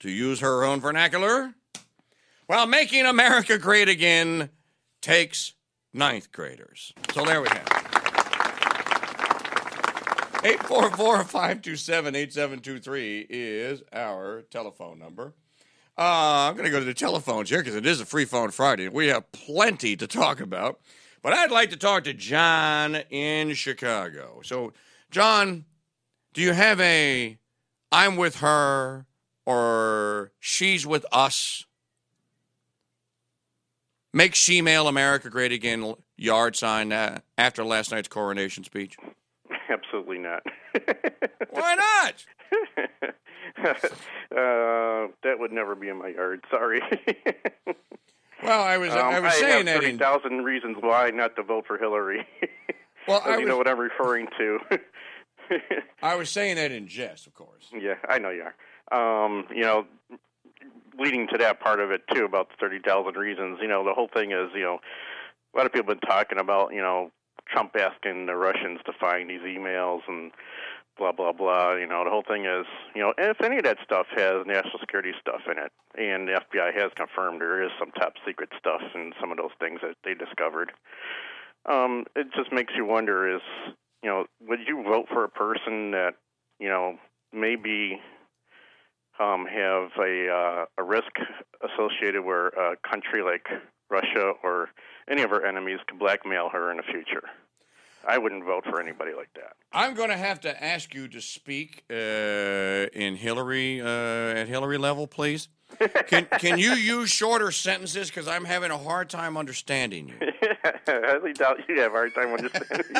to 0.00 0.10
use 0.10 0.40
her 0.40 0.64
own 0.64 0.80
vernacular, 0.80 1.54
while 2.46 2.66
making 2.66 3.06
America 3.06 3.58
great 3.58 3.88
again 3.88 4.50
takes 5.00 5.54
ninth 5.92 6.32
graders. 6.32 6.92
So 7.12 7.24
there 7.24 7.42
we 7.42 7.48
have 7.48 7.58
it. 7.58 7.66
844-527-8723 10.46 13.26
is 13.28 13.82
our 13.92 14.42
telephone 14.42 14.96
number. 14.98 15.34
Uh, 15.98 16.48
I'm 16.48 16.54
going 16.54 16.66
to 16.66 16.70
go 16.70 16.78
to 16.78 16.84
the 16.84 16.94
telephones 16.94 17.48
here 17.48 17.60
because 17.60 17.74
it 17.74 17.86
is 17.86 18.00
a 18.00 18.06
free 18.06 18.26
phone 18.26 18.50
Friday. 18.50 18.88
We 18.88 19.08
have 19.08 19.32
plenty 19.32 19.96
to 19.96 20.06
talk 20.06 20.40
about. 20.40 20.80
But 21.22 21.32
I'd 21.32 21.50
like 21.50 21.70
to 21.70 21.76
talk 21.76 22.04
to 22.04 22.14
John 22.14 22.96
in 23.10 23.54
Chicago. 23.54 24.40
So, 24.44 24.72
John, 25.10 25.64
do 26.34 26.42
you 26.42 26.52
have 26.52 26.80
a 26.80 27.38
I'm 27.90 28.16
with 28.16 28.36
her 28.36 29.06
or 29.44 30.30
she's 30.38 30.86
with 30.86 31.04
us? 31.10 31.64
Make 34.16 34.34
She-Mail 34.34 34.88
America 34.88 35.28
Great 35.28 35.52
Again 35.52 35.92
yard 36.16 36.56
sign 36.56 36.90
uh, 36.90 37.18
after 37.36 37.62
last 37.62 37.92
night's 37.92 38.08
coronation 38.08 38.64
speech? 38.64 38.96
Absolutely 39.68 40.16
not. 40.16 40.42
Why 41.50 41.74
not? 41.74 42.24
uh, 43.58 45.08
that 45.22 45.38
would 45.38 45.52
never 45.52 45.74
be 45.74 45.90
in 45.90 45.98
my 45.98 46.08
yard. 46.08 46.40
Sorry. 46.50 46.80
Well, 48.42 48.62
I 48.62 48.78
was 48.78 48.90
I 48.92 49.18
Um, 49.18 49.24
was 49.24 49.34
saying 49.34 49.56
have 49.58 49.66
that 49.66 49.74
thirty 49.80 49.90
in 49.90 49.98
thousand 49.98 50.44
reasons 50.44 50.78
why 50.80 51.10
not 51.10 51.36
to 51.36 51.42
vote 51.42 51.64
for 51.66 51.76
Hillary. 51.76 52.26
well, 53.06 53.22
So 53.22 53.30
I 53.30 53.36
you 53.36 53.44
know 53.44 53.58
what 53.58 53.68
I'm 53.68 53.78
referring 53.78 54.28
to. 54.38 54.58
I 56.02 56.16
was 56.16 56.30
saying 56.30 56.56
that 56.56 56.72
in 56.72 56.86
jest, 56.88 57.26
of 57.26 57.34
course. 57.34 57.68
yeah, 57.78 57.96
I 58.08 58.18
know 58.18 58.30
you 58.30 58.44
are. 58.44 58.54
Um, 59.26 59.44
you 59.54 59.62
know, 59.62 59.86
leading 60.98 61.26
to 61.28 61.38
that 61.38 61.60
part 61.60 61.80
of 61.80 61.90
it 61.90 62.02
too 62.12 62.24
about 62.24 62.48
the 62.48 62.56
thirty 62.60 62.78
thousand 62.78 63.16
reasons. 63.16 63.58
You 63.60 63.68
know, 63.68 63.84
the 63.84 63.94
whole 63.94 64.08
thing 64.12 64.32
is 64.32 64.50
you 64.54 64.62
know 64.62 64.80
a 65.54 65.56
lot 65.56 65.66
of 65.66 65.72
people 65.72 65.90
have 65.92 66.00
been 66.00 66.08
talking 66.08 66.38
about 66.38 66.72
you 66.72 66.80
know 66.80 67.10
Trump 67.48 67.76
asking 67.78 68.26
the 68.26 68.34
Russians 68.34 68.80
to 68.86 68.92
find 68.98 69.30
these 69.30 69.40
emails 69.40 70.00
and 70.08 70.32
blah 70.98 71.12
blah 71.12 71.32
blah. 71.32 71.74
You 71.74 71.86
know, 71.86 72.04
the 72.04 72.10
whole 72.10 72.24
thing 72.26 72.44
is 72.44 72.66
you 72.94 73.02
know 73.02 73.12
if 73.18 73.40
any 73.42 73.58
of 73.58 73.64
that 73.64 73.78
stuff 73.84 74.06
has 74.16 74.46
national 74.46 74.78
security 74.80 75.12
stuff 75.20 75.42
in 75.50 75.58
it, 75.58 75.72
and 75.98 76.28
the 76.28 76.40
FBI 76.40 76.74
has 76.74 76.92
confirmed 76.94 77.40
there 77.40 77.62
is 77.62 77.70
some 77.78 77.90
top 77.92 78.14
secret 78.26 78.50
stuff 78.58 78.82
in 78.94 79.12
some 79.20 79.30
of 79.30 79.38
those 79.38 79.54
things 79.60 79.80
that 79.82 79.96
they 80.04 80.14
discovered. 80.14 80.72
Um, 81.66 82.04
it 82.14 82.28
just 82.34 82.52
makes 82.52 82.74
you 82.76 82.84
wonder: 82.84 83.36
is 83.36 83.42
you 84.02 84.10
know, 84.10 84.26
would 84.46 84.60
you 84.66 84.82
vote 84.82 85.06
for 85.08 85.24
a 85.24 85.28
person 85.28 85.92
that 85.92 86.14
you 86.58 86.68
know 86.68 86.98
maybe 87.32 88.00
um, 89.18 89.46
have 89.46 89.90
a 89.98 90.28
uh, 90.28 90.64
a 90.78 90.82
risk 90.82 91.12
associated 91.62 92.24
where 92.24 92.48
a 92.48 92.76
country 92.88 93.22
like 93.22 93.46
Russia 93.90 94.32
or 94.42 94.70
any 95.08 95.22
of 95.22 95.30
her 95.30 95.44
enemies 95.44 95.78
could 95.86 95.98
blackmail 95.98 96.48
her 96.50 96.70
in 96.70 96.78
the 96.78 96.82
future? 96.82 97.24
I 98.06 98.18
wouldn't 98.18 98.44
vote 98.44 98.64
for 98.64 98.80
anybody 98.80 99.12
like 99.14 99.32
that. 99.34 99.56
I'm 99.72 99.94
going 99.94 100.10
to 100.10 100.16
have 100.16 100.40
to 100.42 100.64
ask 100.64 100.94
you 100.94 101.08
to 101.08 101.20
speak 101.20 101.82
uh, 101.90 101.94
in 101.94 103.16
Hillary 103.16 103.80
uh, 103.80 103.86
at 103.86 104.48
Hillary 104.48 104.78
level, 104.78 105.06
please. 105.08 105.48
Can 106.06 106.26
can 106.38 106.58
you 106.58 106.74
use 106.74 107.10
shorter 107.10 107.50
sentences 107.50 108.08
because 108.08 108.28
I'm 108.28 108.44
having 108.44 108.70
a 108.70 108.78
hard 108.78 109.10
time 109.10 109.36
understanding 109.36 110.08
you? 110.08 110.14
I 110.64 110.72
highly 110.86 111.32
doubt 111.32 111.58
you 111.68 111.80
have 111.80 111.92
a 111.92 111.94
hard 111.94 112.14
time 112.14 112.32
understanding. 112.32 112.96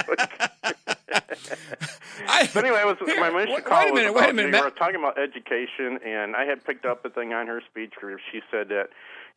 I, 1.13 2.49
But 2.53 2.65
anyway, 2.65 2.81
it 2.81 2.87
was 2.87 2.97
Here, 3.05 3.21
my 3.21 3.29
initial 3.29 3.55
wait- 3.57 3.65
call 3.65 3.85
wait 3.85 3.91
a 3.91 3.95
minute, 3.95 4.15
wait 4.15 4.31
a 4.31 4.33
minute, 4.33 4.53
We 4.53 4.61
were 4.61 4.71
talking 4.71 4.97
about 4.97 5.19
education, 5.19 5.99
and 6.05 6.35
I 6.35 6.45
had 6.45 6.65
picked 6.65 6.85
up 6.85 7.05
a 7.05 7.11
thing 7.11 7.33
on 7.33 7.47
her 7.47 7.61
speech 7.71 7.95
where 8.01 8.19
she 8.33 8.41
said 8.51 8.69
that, 8.71 8.89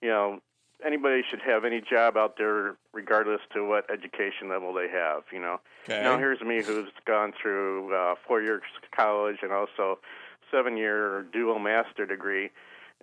you 0.01 0.10
know, 0.10 0.39
anybody 0.86 1.21
should 1.29 1.41
have 1.41 1.65
any 1.65 1.82
job 1.82 2.17
out 2.17 2.36
there, 2.38 2.77
regardless 2.93 3.41
to 3.53 3.67
what 3.67 3.89
education 3.91 4.49
level 4.49 4.73
they 4.73 4.88
have. 4.89 5.23
You 5.32 5.39
know. 5.39 5.60
Okay. 5.88 6.01
Now 6.01 6.17
here's 6.17 6.41
me, 6.41 6.63
who's 6.63 6.89
gone 7.05 7.34
through 7.39 7.93
uh, 7.93 8.15
four 8.27 8.41
years 8.41 8.62
college 8.95 9.38
and 9.41 9.51
also 9.51 9.99
seven 10.51 10.77
year 10.77 11.25
dual 11.32 11.60
master 11.60 12.05
degree, 12.05 12.49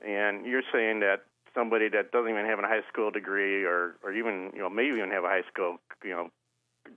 and 0.05 0.47
you're 0.47 0.63
saying 0.73 1.01
that 1.01 1.25
somebody 1.55 1.89
that 1.89 2.13
doesn't 2.13 2.31
even 2.31 2.45
have 2.47 2.59
a 2.59 2.63
high 2.63 2.83
school 2.91 3.11
degree 3.11 3.65
or 3.65 3.95
or 4.03 4.13
even 4.13 4.51
you 4.55 4.61
know 4.61 4.69
maybe 4.71 4.97
even 4.97 5.11
have 5.11 5.25
a 5.25 5.29
high 5.29 5.45
school 5.51 5.79
you 6.05 6.11
know 6.11 6.31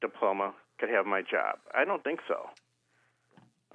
diploma 0.01 0.53
could 0.79 0.89
have 0.89 1.05
my 1.05 1.21
job. 1.21 1.59
I 1.73 1.85
don't 1.85 2.03
think 2.03 2.19
so. 2.27 2.49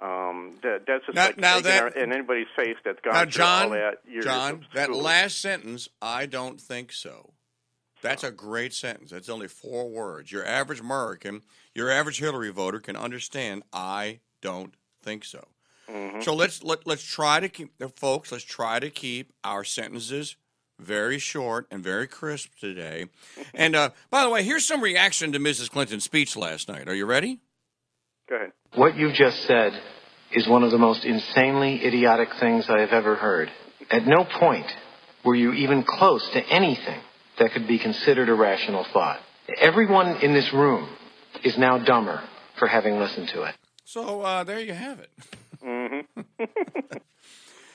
Um, 0.03 0.59
that, 0.63 0.83
that's 0.87 1.07
just 1.07 1.15
Now- 1.15 1.27
like 1.27 1.39
now 1.39 1.61
that- 1.61 1.97
in 1.97 2.13
anybody's 2.13 2.49
face 2.57 2.77
that's 2.85 3.01
gone 3.01 3.15
now, 3.15 3.25
John, 3.27 3.65
all 3.67 3.71
that 3.71 3.99
John, 4.23 4.67
that 4.75 4.91
last 4.93 5.41
sentence, 5.41 5.89
I 6.03 6.27
don't 6.27 6.61
think 6.61 6.93
so. 6.93 7.33
That's 8.03 8.25
a 8.25 8.31
great 8.31 8.75
sentence. 8.75 9.13
That's 9.13 9.29
only 9.31 9.49
four 9.49 9.89
words. 9.89 10.31
Your 10.31 10.45
average 10.45 10.81
American, 10.81 11.43
your 11.75 11.91
average 11.91 12.19
Hillary 12.19 12.51
voter 12.51 12.81
can 12.81 12.97
understand. 12.97 13.63
I 13.73 14.21
don't 14.43 14.75
think 15.03 15.25
so. 15.25 15.47
Mm-hmm. 15.89 16.21
So 16.23 16.35
let's 16.35 16.63
let, 16.63 16.87
let's 16.87 17.03
try 17.03 17.41
to 17.41 17.49
keep, 17.49 17.73
folks. 17.97 18.33
Let's 18.33 18.45
try 18.45 18.79
to 18.81 18.91
keep 18.91 19.33
our 19.43 19.65
sentences 19.65 20.37
very 20.79 21.19
short 21.19 21.67
and 21.71 21.83
very 21.83 22.07
crisp 22.07 22.51
today. 22.61 23.07
And 23.55 23.77
uh, 23.77 23.91
by 24.11 24.25
the 24.25 24.31
way, 24.31 24.43
here's 24.43 24.67
some 24.67 24.81
reaction 24.81 25.33
to 25.33 25.39
Mrs. 25.39 25.71
Clinton's 25.71 26.05
speech 26.05 26.37
last 26.37 26.69
night. 26.69 26.89
Are 26.89 26.95
you 26.95 27.07
ready? 27.07 27.41
Go 28.29 28.37
ahead. 28.37 28.53
What 28.75 28.97
you've 28.97 29.15
just 29.15 29.45
said 29.45 29.73
is 30.33 30.49
one 30.49 30.65
of 30.65 30.73
the 30.73 30.79
most 30.79 31.05
insanely 31.05 31.85
idiotic 31.85 32.31
things 32.41 32.67
I 32.69 32.81
have 32.81 32.91
ever 32.91 33.15
heard. 33.15 33.49
At 33.91 34.07
no 34.07 34.25
point 34.25 34.67
were 35.25 35.37
you 35.37 35.53
even 35.53 35.85
close 35.85 36.29
to 36.33 36.41
anything 36.41 37.01
that 37.39 37.53
could 37.53 37.69
be 37.69 37.79
considered 37.79 38.29
a 38.29 38.35
rational 38.35 38.85
thought. 38.93 39.21
Everyone 39.61 40.17
in 40.17 40.35
this 40.35 40.53
room 40.53 40.89
is 41.45 41.57
now 41.57 41.79
dumber 41.79 42.23
for 42.59 42.67
having 42.67 42.99
listened 42.99 43.29
to 43.35 43.45
it. 43.45 43.55
So 43.85 44.23
uh, 44.23 44.45
there 44.45 44.61
you 44.61 44.73
have 44.73 44.99
it. 44.99 45.11
Mm-hmm. 45.63 46.23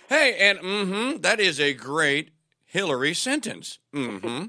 hey, 0.10 0.36
and 0.40 0.60
mm-hmm, 0.60 1.22
that 1.22 1.40
is 1.40 1.60
a 1.60 1.74
great 1.74 2.32
Hillary 2.70 3.14
sentence. 3.14 3.80
Mm-hmm. 3.94 4.46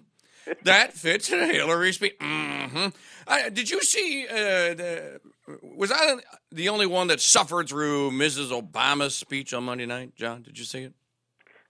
that 0.64 0.92
fits 0.92 1.30
in 1.30 1.38
a 1.40 1.46
Hillary 1.46 1.92
speech. 1.92 2.18
Mm-hmm. 2.20 2.88
I, 3.26 3.48
did 3.50 3.70
you 3.70 3.82
see? 3.82 4.26
Uh, 4.28 4.34
the, 4.74 5.20
was 5.62 5.90
I 5.92 6.16
the 6.52 6.68
only 6.68 6.86
one 6.86 7.06
that 7.08 7.20
suffered 7.20 7.68
through 7.68 8.10
Mrs. 8.12 8.50
Obama's 8.50 9.16
speech 9.16 9.52
on 9.54 9.64
Monday 9.64 9.86
night? 9.86 10.14
John, 10.16 10.42
did 10.42 10.58
you 10.58 10.64
see 10.64 10.82
it? 10.84 10.92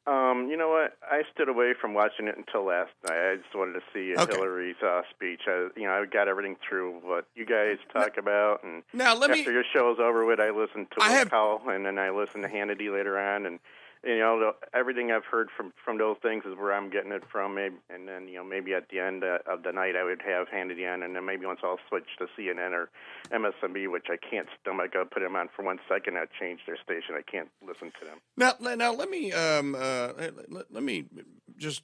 Um, 0.07 0.49
you 0.51 0.57
know 0.57 0.71
what? 0.71 0.97
I 1.03 1.23
stood 1.33 1.49
away 1.49 1.73
from 1.79 1.95
watching 1.95 2.27
it 2.27 2.35
until 2.37 2.65
last 2.67 2.91
night. 3.07 3.33
I 3.33 3.37
just 3.37 3.55
wanted 3.55 3.75
to 3.75 3.81
see 3.93 4.15
Okay. 4.21 4.35
Hillary's 4.35 4.77
uh, 4.85 5.03
speech. 5.15 5.43
I, 5.47 5.69
you 5.77 5.85
know, 5.87 5.93
I 5.93 6.05
got 6.07 6.27
everything 6.27 6.57
through 6.67 7.01
what 7.03 7.27
you 7.37 7.45
guys 7.47 7.77
talk 7.93 8.17
about, 8.19 8.65
and 8.65 8.83
Now, 8.95 9.15
let 9.15 9.31
after 9.31 9.45
me- 9.51 9.53
your 9.53 9.63
show's 9.73 9.99
over 10.01 10.25
with, 10.25 10.41
I 10.41 10.51
listened 10.51 10.89
to 10.99 11.05
I 11.05 11.11
have- 11.13 11.31
Powell, 11.31 11.61
and 11.69 11.85
then 11.87 11.99
I 11.99 12.11
listened 12.11 12.43
to 12.45 12.49
Hannity 12.49 12.93
later 12.93 13.19
on, 13.19 13.45
and 13.47 13.61
you 14.05 14.19
know, 14.19 14.39
the, 14.39 14.79
everything 14.79 15.13
I've 15.13 15.25
heard 15.25 15.49
from 15.55 15.73
from 15.85 15.99
those 15.99 16.17
things 16.23 16.45
is 16.47 16.57
where 16.57 16.73
I'm 16.73 16.91
getting 16.91 17.13
it 17.13 17.23
from. 17.31 17.55
Maybe, 17.55 17.77
and 17.91 18.09
then 18.09 18.29
you 18.29 18.37
know, 18.37 18.45
maybe 18.45 18.73
at 18.73 18.89
the 18.89 18.99
end 18.99 19.23
uh, 19.25 19.39
of 19.47 19.63
the 19.63 19.73
night, 19.73 19.95
I 19.95 20.05
would 20.05 20.23
have 20.23 20.49
Hannity 20.49 20.91
on, 20.91 21.03
and 21.03 21.15
then 21.15 21.27
maybe 21.27 21.45
once 21.45 21.61
I'll 21.63 21.79
switch 21.89 22.07
to 22.19 22.27
CNN 22.39 22.73
or 22.73 22.89
MSNBC, 23.31 23.91
which 23.91 24.07
I 24.09 24.17
can't 24.17 24.49
stomach. 24.61 24.93
I'll 24.97 25.05
put 25.05 25.21
them 25.21 25.37
on 25.37 25.49
for 25.55 25.65
one 25.65 25.79
second. 25.89 26.17
I 26.17 26.25
change 26.39 26.61
their 26.67 26.79
station. 26.83 27.15
I 27.15 27.23
can't 27.23 27.49
listen 27.67 27.93
to 28.01 28.07
them. 28.07 28.19
Now, 28.37 28.55
now 28.75 28.93
let 28.95 29.11
me 29.11 29.33
um, 29.33 29.75
uh, 29.75 30.13
let, 30.49 30.73
let 30.73 30.83
me 30.83 31.05
just 31.59 31.83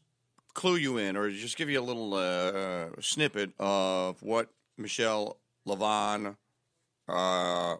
clue 0.55 0.77
you 0.77 0.97
in, 0.97 1.17
or 1.17 1.31
just 1.31 1.59
give 1.59 1.69
you 1.69 1.79
a 1.79 1.83
little 1.85 2.15
uh, 2.15 2.19
uh, 2.19 2.89
snippet 3.01 3.53
of 3.59 4.23
what 4.23 4.49
Michelle 4.79 5.37
LaVaughn, 5.67 6.37
uh, 7.09 7.77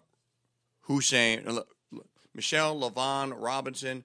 Hussein, 0.83 1.59
Michelle 2.35 2.79
LaVaughn 2.79 3.33
Robinson, 3.35 4.05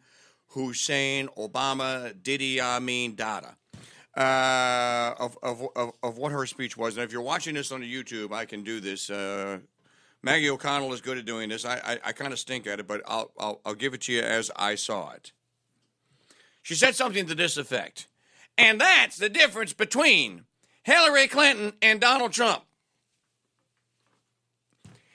Hussein 0.51 1.27
Obama, 1.37 2.13
Idi 2.13 2.59
Amin 2.59 3.15
Dada. 3.15 3.55
Uh, 4.15 5.13
of, 5.19 5.37
of, 5.41 5.65
of, 5.73 5.93
of 6.03 6.17
what 6.17 6.33
her 6.33 6.45
speech 6.45 6.75
was. 6.75 6.97
And 6.97 7.05
if 7.05 7.13
you're 7.13 7.21
watching 7.21 7.55
this 7.55 7.71
on 7.71 7.81
YouTube, 7.81 8.33
I 8.33 8.43
can 8.43 8.61
do 8.61 8.81
this. 8.81 9.09
Uh, 9.09 9.59
Maggie 10.21 10.49
O'Connell 10.49 10.91
is 10.91 10.99
good 10.99 11.17
at 11.17 11.23
doing 11.23 11.47
this. 11.47 11.63
I, 11.63 11.75
I, 11.77 11.99
I 12.07 12.11
kind 12.11 12.33
of 12.33 12.39
stink 12.39 12.67
at 12.67 12.81
it, 12.81 12.87
but 12.87 13.01
I'll, 13.07 13.31
I'll, 13.39 13.61
I'll 13.65 13.73
give 13.73 13.93
it 13.93 14.01
to 14.01 14.13
you 14.13 14.21
as 14.21 14.51
I 14.57 14.75
saw 14.75 15.11
it. 15.11 15.31
She 16.61 16.75
said 16.75 16.95
something 16.95 17.25
to 17.27 17.35
this 17.35 17.55
effect. 17.55 18.07
And 18.57 18.81
that's 18.81 19.15
the 19.15 19.29
difference 19.29 19.71
between 19.71 20.43
Hillary 20.83 21.27
Clinton 21.27 21.73
and 21.81 22.01
Donald 22.01 22.33
Trump. 22.33 22.63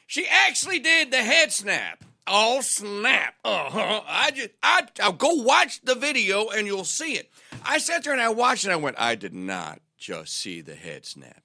She 0.07 0.27
actually 0.27 0.79
did 0.79 1.11
the 1.11 1.22
head 1.22 1.53
snap. 1.53 2.03
Oh 2.27 2.61
snap! 2.61 3.35
Uh 3.45 3.71
huh. 3.71 4.01
I 4.07 4.31
just 4.33 4.51
I 4.62 4.87
I'll 5.01 5.12
go 5.12 5.35
watch 5.35 5.81
the 5.83 5.95
video 5.95 6.49
and 6.49 6.67
you'll 6.67 6.85
see 6.85 7.15
it. 7.15 7.31
I 7.65 7.79
sat 7.79 8.05
there 8.05 8.12
and 8.12 8.23
I 8.23 8.31
watched 8.31 8.65
and 8.65 8.73
I 8.73 8.77
went, 8.77 8.97
I 8.99 9.15
did 9.15 9.35
not 9.35 9.81
just 9.97 10.37
see 10.37 10.61
the 10.61 10.75
head 10.75 11.07
snap. 11.07 11.43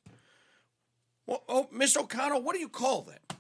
Well, 1.26 1.44
oh, 1.48 1.70
Miss 1.72 1.96
O'Connell, 1.96 2.42
what 2.42 2.56
do 2.56 2.60
you 2.60 2.70
call 2.70 3.04
that? 3.04 3.38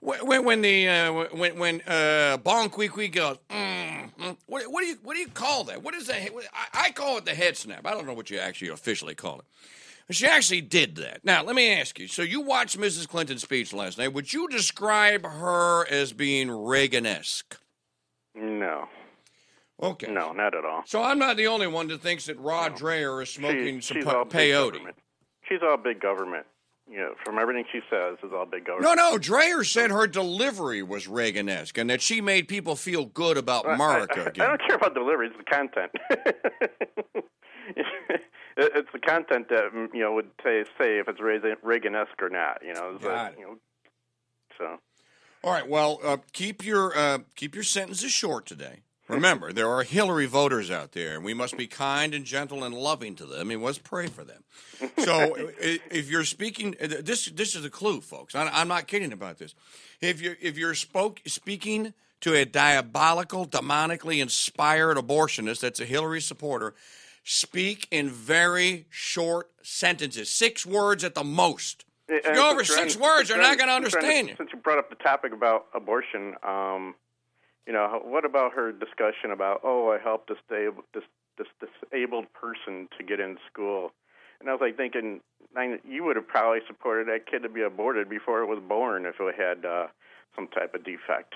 When 0.00 0.44
when, 0.44 0.62
the 0.62 0.88
uh, 0.88 1.12
when 1.36 1.58
when 1.58 1.80
uh, 1.86 2.36
goes, 2.36 2.58
mm, 2.68 4.36
what, 4.46 4.70
what 4.70 4.80
do 4.80 4.86
you 4.86 4.98
what 5.02 5.14
do 5.14 5.20
you 5.20 5.28
call 5.28 5.64
that? 5.64 5.82
What 5.82 5.94
is 5.94 6.08
that? 6.08 6.20
I, 6.52 6.86
I 6.86 6.90
call 6.90 7.18
it 7.18 7.24
the 7.24 7.34
head 7.34 7.56
snap. 7.56 7.86
I 7.86 7.92
don't 7.92 8.06
know 8.06 8.12
what 8.12 8.28
you 8.28 8.38
actually 8.38 8.68
officially 8.68 9.14
call 9.14 9.38
it. 9.38 9.44
But 10.06 10.16
she 10.16 10.26
actually 10.26 10.60
did 10.62 10.96
that. 10.96 11.24
Now, 11.24 11.42
let 11.44 11.54
me 11.54 11.72
ask 11.72 11.98
you. 11.98 12.08
So 12.08 12.22
you 12.22 12.40
watched 12.40 12.78
Mrs. 12.78 13.08
Clinton's 13.08 13.42
speech 13.42 13.72
last 13.72 13.98
night. 13.98 14.12
Would 14.12 14.32
you 14.32 14.48
describe 14.48 15.24
her 15.24 15.86
as 15.88 16.12
being 16.12 16.50
Reagan-esque? 16.50 17.58
No. 18.34 18.88
Okay. 19.82 20.10
No, 20.12 20.32
not 20.32 20.54
at 20.54 20.64
all. 20.64 20.82
So 20.86 21.02
I'm 21.02 21.18
not 21.18 21.36
the 21.36 21.46
only 21.46 21.66
one 21.66 21.88
that 21.88 22.02
thinks 22.02 22.26
that 22.26 22.38
Rod 22.38 22.76
Dreher 22.76 23.22
is 23.22 23.30
smoking 23.30 23.80
She- 23.80 24.02
some 24.02 24.28
peyote. 24.28 24.78
She's 25.48 25.60
all 25.62 25.76
big 25.76 26.00
government. 26.00 26.46
Know, 26.88 27.14
from 27.24 27.38
everything 27.38 27.64
she 27.72 27.80
says, 27.88 28.18
is 28.22 28.32
all 28.34 28.44
big 28.44 28.66
government. 28.66 28.96
No, 28.96 29.10
no. 29.12 29.16
Dreher 29.18 29.64
said 29.64 29.90
her 29.90 30.06
delivery 30.06 30.82
was 30.82 31.08
Reagan-esque 31.08 31.78
and 31.78 31.88
that 31.88 32.02
she 32.02 32.20
made 32.20 32.48
people 32.48 32.76
feel 32.76 33.06
good 33.06 33.38
about 33.38 33.66
I- 33.66 33.74
America 33.74 34.20
I, 34.20 34.24
I, 34.24 34.26
again. 34.26 34.48
don't 34.48 34.60
care 34.66 34.76
about 34.76 34.92
delivery; 34.94 35.28
it's 35.28 35.36
the 35.38 35.44
content. 35.44 35.90
It- 38.56 38.72
it's 38.74 38.88
the 38.92 38.98
content 38.98 39.48
that 39.48 39.72
mm, 39.74 39.88
you 39.94 40.00
know 40.00 40.12
would 40.14 40.30
say 40.42 40.64
say 40.78 40.98
if 40.98 41.08
it's 41.08 41.20
Reagan- 41.20 41.56
Reagan-esque 41.62 42.20
or 42.20 42.28
not. 42.30 42.62
You 42.64 42.74
know, 42.74 42.98
Got 42.98 43.38
you 43.38 43.44
know. 43.44 43.58
So 44.58 44.78
All 45.44 45.52
right. 45.52 45.66
Well, 45.68 45.98
uh, 46.04 46.18
keep 46.32 46.64
your 46.64 46.96
uh, 46.96 47.18
keep 47.36 47.54
your 47.54 47.64
sentences 47.64 48.12
short 48.12 48.46
today. 48.46 48.80
Remember, 49.08 49.52
there 49.52 49.68
are 49.68 49.82
Hillary 49.82 50.24
voters 50.26 50.70
out 50.70 50.92
there, 50.92 51.16
and 51.16 51.24
we 51.24 51.34
must 51.34 51.56
be 51.56 51.66
kind 51.66 52.14
and 52.14 52.24
gentle 52.24 52.64
and 52.64 52.74
loving 52.74 53.14
to 53.16 53.26
them, 53.26 53.50
and 53.50 53.62
let's 53.62 53.76
pray 53.78 54.06
for 54.06 54.24
them. 54.24 54.44
So, 54.98 55.34
if 55.58 56.08
you're 56.10 56.24
speaking, 56.24 56.76
uh, 56.80 56.86
this 57.00 57.26
this 57.26 57.54
is 57.54 57.64
a 57.64 57.70
clue, 57.70 58.00
folks. 58.00 58.34
I'm 58.34 58.68
not 58.68 58.86
kidding 58.86 59.12
about 59.12 59.38
this. 59.38 59.54
If 60.00 60.22
you 60.22 60.36
if 60.40 60.56
you're 60.56 60.74
spoke 60.74 61.20
speaking 61.26 61.92
to 62.20 62.34
a 62.34 62.44
diabolical, 62.44 63.46
demonically 63.46 64.22
inspired 64.22 64.96
abortionist 64.96 65.60
that's 65.60 65.80
a 65.80 65.84
Hillary 65.84 66.20
supporter, 66.20 66.74
speak 67.24 67.86
in 67.90 68.08
very 68.08 68.86
short 68.90 69.50
sentences, 69.62 70.30
six 70.30 70.66
words 70.66 71.04
at 71.04 71.14
the 71.14 71.24
most. 71.24 71.84
If 72.08 72.26
you 72.26 72.34
go 72.34 72.50
over 72.50 72.64
six 72.64 72.96
words, 72.96 73.28
they're 73.28 73.38
not 73.38 73.58
going 73.58 73.68
to 73.68 73.74
since 73.74 73.92
you're 73.92 74.02
on- 74.02 74.06
understand 74.06 74.28
you. 74.28 74.34
Since 74.36 74.50
you 74.52 74.58
brought 74.58 74.78
up 74.78 74.90
the 74.90 74.96
topic 74.96 75.32
about 75.32 75.66
abortion, 75.74 76.34
um, 76.42 76.94
you 77.66 77.72
know, 77.72 78.02
what 78.04 78.24
about 78.24 78.52
her 78.52 78.72
discussion 78.72 79.30
about 79.32 79.60
oh, 79.64 79.90
I 79.90 80.02
helped 80.02 80.30
a 80.30 80.34
disabled 80.34 80.84
this 80.94 81.04
this 81.38 81.46
disabled 81.60 82.26
person 82.34 82.88
to 82.98 83.04
get 83.04 83.20
in 83.20 83.38
school, 83.50 83.92
and 84.40 84.48
I 84.48 84.52
was 84.52 84.60
like 84.60 84.76
thinking, 84.76 85.20
you 85.88 86.04
would 86.04 86.16
have 86.16 86.26
probably 86.26 86.60
supported 86.66 87.08
that 87.08 87.26
kid 87.30 87.42
to 87.44 87.48
be 87.48 87.62
aborted 87.62 88.10
before 88.10 88.42
it 88.42 88.46
was 88.46 88.58
born 88.68 89.06
if 89.06 89.14
it 89.18 89.34
had 89.36 89.64
uh, 89.64 89.86
some 90.34 90.48
type 90.48 90.74
of 90.74 90.84
defect 90.84 91.34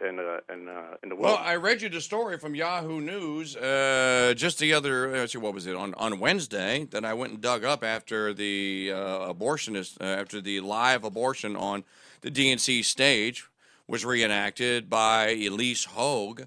in 0.00 0.18
uh, 0.18 0.40
in 0.52 0.68
uh, 0.68 0.96
in 1.02 1.08
the 1.10 1.16
Well. 1.16 1.36
I 1.36 1.56
read 1.56 1.82
you 1.82 1.88
the 1.88 2.00
story 2.00 2.38
from 2.38 2.54
Yahoo 2.54 3.00
News 3.00 3.56
uh, 3.56 4.34
just 4.36 4.58
the 4.58 4.72
other. 4.72 5.14
uh, 5.14 5.18
Let's 5.20 5.32
see, 5.32 5.38
what 5.38 5.54
was 5.54 5.66
it 5.66 5.74
on 5.74 5.94
on 5.94 6.18
Wednesday 6.18 6.86
that 6.90 7.04
I 7.04 7.14
went 7.14 7.32
and 7.32 7.40
dug 7.40 7.64
up 7.64 7.84
after 7.84 8.32
the 8.32 8.92
uh, 8.94 9.32
abortionist, 9.32 10.00
uh, 10.00 10.04
after 10.04 10.40
the 10.40 10.60
live 10.60 11.04
abortion 11.04 11.56
on 11.56 11.84
the 12.22 12.30
DNC 12.30 12.84
stage 12.84 13.48
was 13.86 14.04
reenacted 14.04 14.90
by 14.90 15.34
Ilyse 15.34 15.86
Hogue. 15.86 16.42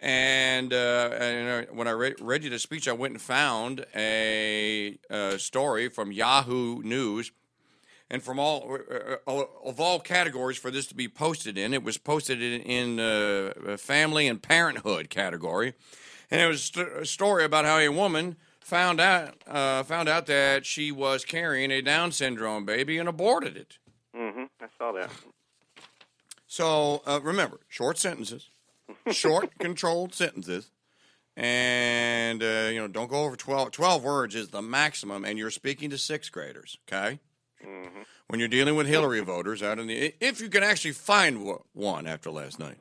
And, 0.00 0.72
uh, 0.74 1.10
and 1.18 1.66
when 1.76 1.88
I 1.88 1.92
read, 1.92 2.20
read 2.20 2.44
you 2.44 2.50
the 2.50 2.58
speech, 2.58 2.86
I 2.88 2.92
went 2.92 3.14
and 3.14 3.22
found 3.22 3.86
a, 3.96 4.98
uh 5.08 5.38
story 5.38 5.88
from 5.88 6.12
Yahoo 6.12 6.82
News 6.82 7.32
and 8.14 8.22
from 8.22 8.38
all 8.38 8.78
uh, 9.26 9.44
of 9.64 9.80
all 9.80 9.98
categories 9.98 10.56
for 10.56 10.70
this 10.70 10.86
to 10.86 10.94
be 10.94 11.08
posted 11.08 11.58
in, 11.58 11.74
it 11.74 11.82
was 11.82 11.98
posted 11.98 12.40
in, 12.40 12.60
in 12.60 13.00
uh, 13.00 13.76
family 13.76 14.28
and 14.28 14.40
parenthood 14.40 15.10
category, 15.10 15.74
and 16.30 16.40
it 16.40 16.46
was 16.46 16.62
st- 16.62 16.86
a 16.86 17.04
story 17.04 17.44
about 17.44 17.64
how 17.64 17.78
a 17.78 17.88
woman 17.88 18.36
found 18.60 19.00
out 19.00 19.34
uh, 19.48 19.82
found 19.82 20.08
out 20.08 20.26
that 20.26 20.64
she 20.64 20.92
was 20.92 21.24
carrying 21.24 21.72
a 21.72 21.82
Down 21.82 22.12
syndrome 22.12 22.64
baby 22.64 22.98
and 22.98 23.08
aborted 23.08 23.56
it. 23.56 23.78
Mm 24.16 24.32
hmm 24.32 24.44
I 24.60 24.66
saw 24.78 24.92
that. 24.92 25.10
So 26.46 27.02
uh, 27.04 27.18
remember, 27.20 27.58
short 27.68 27.98
sentences, 27.98 28.48
short 29.10 29.50
controlled 29.58 30.14
sentences, 30.14 30.70
and 31.36 32.40
uh, 32.44 32.68
you 32.70 32.78
know 32.78 32.86
don't 32.86 33.10
go 33.10 33.24
over 33.24 33.34
12, 33.34 33.72
12 33.72 34.04
words 34.04 34.36
is 34.36 34.50
the 34.50 34.62
maximum, 34.62 35.24
and 35.24 35.36
you're 35.36 35.50
speaking 35.50 35.90
to 35.90 35.98
sixth 35.98 36.30
graders. 36.30 36.78
Okay, 36.86 37.18
when 38.28 38.40
you're 38.40 38.48
dealing 38.48 38.76
with 38.76 38.86
Hillary 38.86 39.20
voters 39.20 39.62
out 39.62 39.78
in 39.78 39.86
the 39.86 40.14
if 40.20 40.40
you 40.40 40.48
can 40.48 40.62
actually 40.62 40.92
find 40.92 41.46
one 41.72 42.06
after 42.06 42.30
last 42.30 42.58
night. 42.58 42.78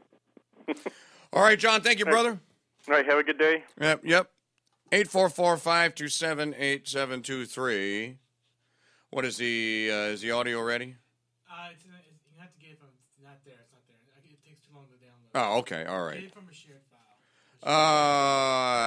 All 1.34 1.42
right, 1.44 1.58
John. 1.60 1.82
Thank 1.82 2.00
you, 2.00 2.06
brother. 2.06 2.40
All 2.88 2.94
right, 2.94 3.06
have 3.06 3.18
a 3.18 3.24
good 3.24 3.38
day. 3.38 3.64
Yep. 3.80 4.02
Yep. 4.04 4.30
Eight 4.92 5.08
four 5.08 5.30
four 5.30 5.58
five 5.58 5.96
two 5.96 6.08
seven 6.08 6.54
eight 6.58 6.88
seven 6.88 7.22
two 7.22 7.46
three. 7.46 8.18
What 9.10 9.26
is 9.26 9.38
the 9.38 9.90
uh, 9.92 9.96
is 10.14 10.22
the 10.22 10.32
audio 10.32 10.62
ready? 10.62 10.96
Uh, 11.50 11.70
it's, 11.72 11.84
it's, 11.84 11.92
you 12.34 12.40
have 12.40 12.54
to 12.54 12.60
get 12.60 12.72
it 12.72 12.80
from. 12.80 12.90
It's 13.10 13.24
not 13.24 13.40
there. 13.46 13.56
It's 13.62 13.72
not 13.72 13.82
there. 13.88 13.98
It 14.24 14.44
takes 14.48 14.62
too 14.62 14.74
long 14.76 14.86
to 14.86 14.96
download. 14.98 15.54
Oh, 15.54 15.60
okay. 15.60 15.86
All 15.86 16.04
right. 16.04 16.16
Get 16.22 16.26
it 16.26 16.34
from 16.34 16.48
a 16.50 16.54
shared 16.54 16.82
file. 16.92 17.74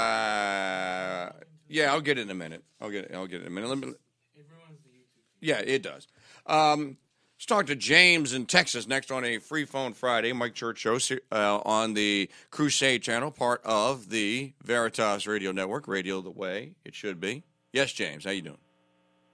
Uh, 0.06 1.30
yeah, 1.68 1.92
I'll 1.92 2.00
get 2.00 2.18
it 2.18 2.22
in 2.22 2.30
a 2.30 2.34
minute. 2.34 2.62
I'll 2.80 2.90
get 2.90 3.06
it. 3.06 3.12
I'll 3.14 3.26
get 3.26 3.40
it 3.40 3.46
in 3.46 3.48
a 3.48 3.50
minute. 3.50 3.68
Let 3.68 3.78
me, 3.78 3.88
It 3.88 4.46
ruins 4.50 4.80
the 4.84 4.90
YouTube. 4.90 5.25
Yeah, 5.40 5.58
it 5.58 5.82
does. 5.82 6.06
Um, 6.46 6.98
Let's 7.36 7.44
talk 7.44 7.66
to 7.66 7.76
James 7.76 8.32
in 8.32 8.46
Texas 8.46 8.88
next 8.88 9.12
on 9.12 9.22
a 9.22 9.36
free 9.36 9.66
phone 9.66 9.92
Friday. 9.92 10.32
Mike 10.32 10.54
Church 10.54 10.78
show 10.78 10.98
uh, 11.30 11.58
on 11.66 11.92
the 11.92 12.30
Crusade 12.50 13.02
channel, 13.02 13.30
part 13.30 13.60
of 13.62 14.08
the 14.08 14.54
Veritas 14.64 15.26
Radio 15.26 15.52
Network. 15.52 15.86
Radio 15.86 16.22
the 16.22 16.30
way 16.30 16.72
it 16.82 16.94
should 16.94 17.20
be. 17.20 17.42
Yes, 17.74 17.92
James, 17.92 18.24
how 18.24 18.30
you 18.30 18.40
doing? 18.40 18.58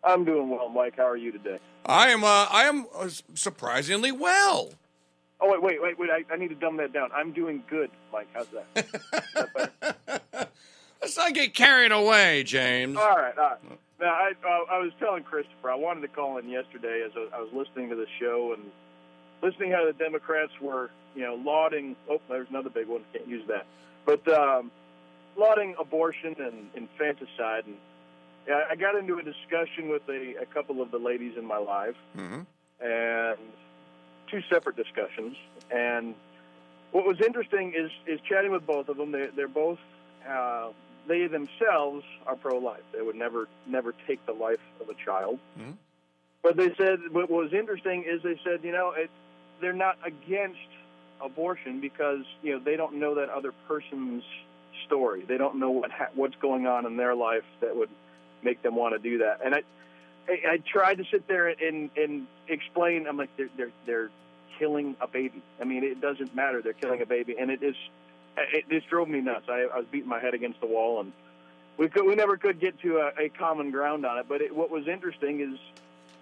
I'm 0.03 0.25
doing 0.25 0.51
well, 0.51 0.69
Mike. 0.69 0.95
How 0.97 1.07
are 1.07 1.17
you 1.17 1.31
today? 1.31 1.61
I 1.87 2.09
am. 2.09 2.25
Uh, 2.25 2.49
I 2.51 2.65
am 2.65 2.87
uh, 2.93 3.09
surprisingly 3.35 4.11
well. 4.11 4.73
Oh 5.41 5.49
wait, 5.49 5.63
wait, 5.63 5.81
wait, 5.81 5.97
wait! 5.97 6.11
I, 6.11 6.25
I, 6.33 6.37
need 6.37 6.49
to 6.49 6.57
dumb 6.57 6.79
that 6.79 6.93
down. 6.93 7.11
I'm 7.15 7.33
doing 7.33 7.63
good, 7.71 7.91
Mike. 8.13 8.27
How's 8.33 8.49
that? 8.49 8.75
that 10.35 10.49
Let's 11.01 11.17
not 11.17 11.35
get 11.35 11.55
carried 11.55 11.93
away, 11.93 12.43
James. 12.43 12.97
All 12.97 13.15
right, 13.15 13.39
all 13.39 13.51
right. 13.51 13.79
Now, 14.03 14.09
I, 14.09 14.33
uh, 14.45 14.75
I 14.75 14.79
was 14.79 14.93
telling 14.99 15.23
Christopher 15.23 15.71
I 15.71 15.77
wanted 15.77 16.03
to 16.03 16.09
call 16.09 16.37
in 16.39 16.49
yesterday 16.49 17.03
as 17.07 17.13
I 17.33 17.41
was 17.41 17.51
listening 17.53 17.89
to 17.91 17.97
the 17.97 18.07
show 18.21 18.53
and 18.53 18.65
listening 19.43 19.71
how 19.71 19.87
the 19.87 19.93
Democrats 19.93 20.53
were, 20.61 20.91
you 21.15 21.23
know, 21.23 21.37
lauding. 21.37 21.97
Oh, 22.11 22.21
there's 22.29 22.49
another 22.51 22.69
big 22.69 22.89
one. 22.89 23.03
Can't 23.13 23.29
use 23.29 23.47
that. 23.47 23.65
But 24.05 24.27
um, 24.29 24.71
lauding 25.37 25.77
abortion 25.79 26.37
and 26.39 26.69
infanticide 26.75 27.67
and 27.67 27.77
I 28.49 28.75
got 28.75 28.97
into 28.97 29.19
a 29.19 29.23
discussion 29.23 29.89
with 29.89 30.03
a, 30.09 30.43
a 30.43 30.47
couple 30.47 30.83
of 30.83 30.91
the 30.91 30.99
ladies 30.99 31.37
in 31.37 31.45
my 31.45 31.59
life, 31.59 31.95
mm-hmm. 32.17 32.41
and 32.85 33.39
two 34.29 34.41
separate 34.51 34.77
discussions. 34.77 35.37
And 35.71 36.15
what 36.91 37.07
was 37.07 37.21
interesting 37.21 37.73
is 37.77 37.91
is 38.07 38.21
chatting 38.29 38.51
with 38.51 38.67
both 38.67 38.89
of 38.89 38.97
them. 38.97 39.13
They, 39.13 39.29
they're 39.35 39.49
both 39.49 39.79
uh, 40.29 40.71
they 41.07 41.27
themselves 41.27 42.05
are 42.27 42.37
pro-life. 42.37 42.83
They 42.93 43.03
would 43.03 43.17
never 43.17 43.49
never 43.67 43.95
take 44.07 44.25
the 44.27 44.33
life 44.33 44.61
of 44.81 44.89
a 44.89 44.95
child. 44.95 45.39
Mm-hmm. 45.59 45.73
But 46.43 46.57
they 46.57 46.75
said 46.77 46.99
what 47.11 47.31
was 47.31 47.53
interesting 47.53 48.05
is 48.07 48.23
they 48.23 48.39
said 48.45 48.61
you 48.63 48.73
know 48.73 48.93
it, 48.97 49.11
they're 49.61 49.73
not 49.73 49.99
against 50.05 50.59
abortion 51.21 51.81
because 51.81 52.25
you 52.43 52.53
know 52.53 52.65
they 52.65 52.77
don't 52.77 52.95
know 52.95 53.15
that 53.17 53.31
other 53.31 53.53
person's 53.69 54.25
story. 54.87 55.25
They 55.27 55.39
don't 55.39 55.57
know 55.57 55.71
what 55.71 55.91
ha- 55.91 56.11
what's 56.15 56.37
going 56.37 56.67
on 56.67 56.87
in 56.87 56.97
their 56.97 57.15
life 57.15 57.45
that 57.61 57.75
would 57.75 57.91
make 58.43 58.63
them 58.63 58.77
want 58.77 58.95
to 58.95 58.99
do 58.99 59.19
that. 59.19 59.41
And 59.45 59.55
I, 59.55 59.63
I, 60.29 60.53
I 60.53 60.59
tried 60.59 60.99
to 60.99 61.05
sit 61.11 61.27
there 61.29 61.49
and 61.49 61.91
and 61.97 62.27
explain. 62.49 63.07
I'm 63.07 63.17
like, 63.17 63.31
they're 63.37 63.51
they're 63.57 63.73
they're 63.87 64.11
killing 64.59 64.97
a 65.01 65.07
baby. 65.07 65.43
I 65.61 65.65
mean, 65.65 65.85
it 65.85 66.01
doesn't 66.01 66.35
matter. 66.35 66.63
They're 66.63 66.73
killing 66.73 67.03
a 67.03 67.07
baby, 67.07 67.37
and 67.39 67.51
it 67.51 67.63
is. 67.63 67.77
It 68.37 68.69
just 68.71 68.89
drove 68.89 69.09
me 69.09 69.21
nuts. 69.21 69.47
I, 69.49 69.67
I 69.73 69.79
was 69.79 69.87
beating 69.91 70.09
my 70.09 70.21
head 70.21 70.35
against 70.35 70.61
the 70.61 70.67
wall, 70.67 71.01
and 71.01 71.13
we 71.77 71.89
could 71.89 72.07
we 72.07 72.15
never 72.15 72.37
could 72.37 72.61
get 72.61 72.81
to 72.81 72.99
a, 72.99 73.25
a 73.25 73.29
common 73.29 73.71
ground 73.71 74.07
on 74.07 74.19
it. 74.19 74.27
But 74.29 74.41
it, 74.41 74.55
what 74.55 74.71
was 74.71 74.89
interesting 74.89 75.41
is, 75.41 75.59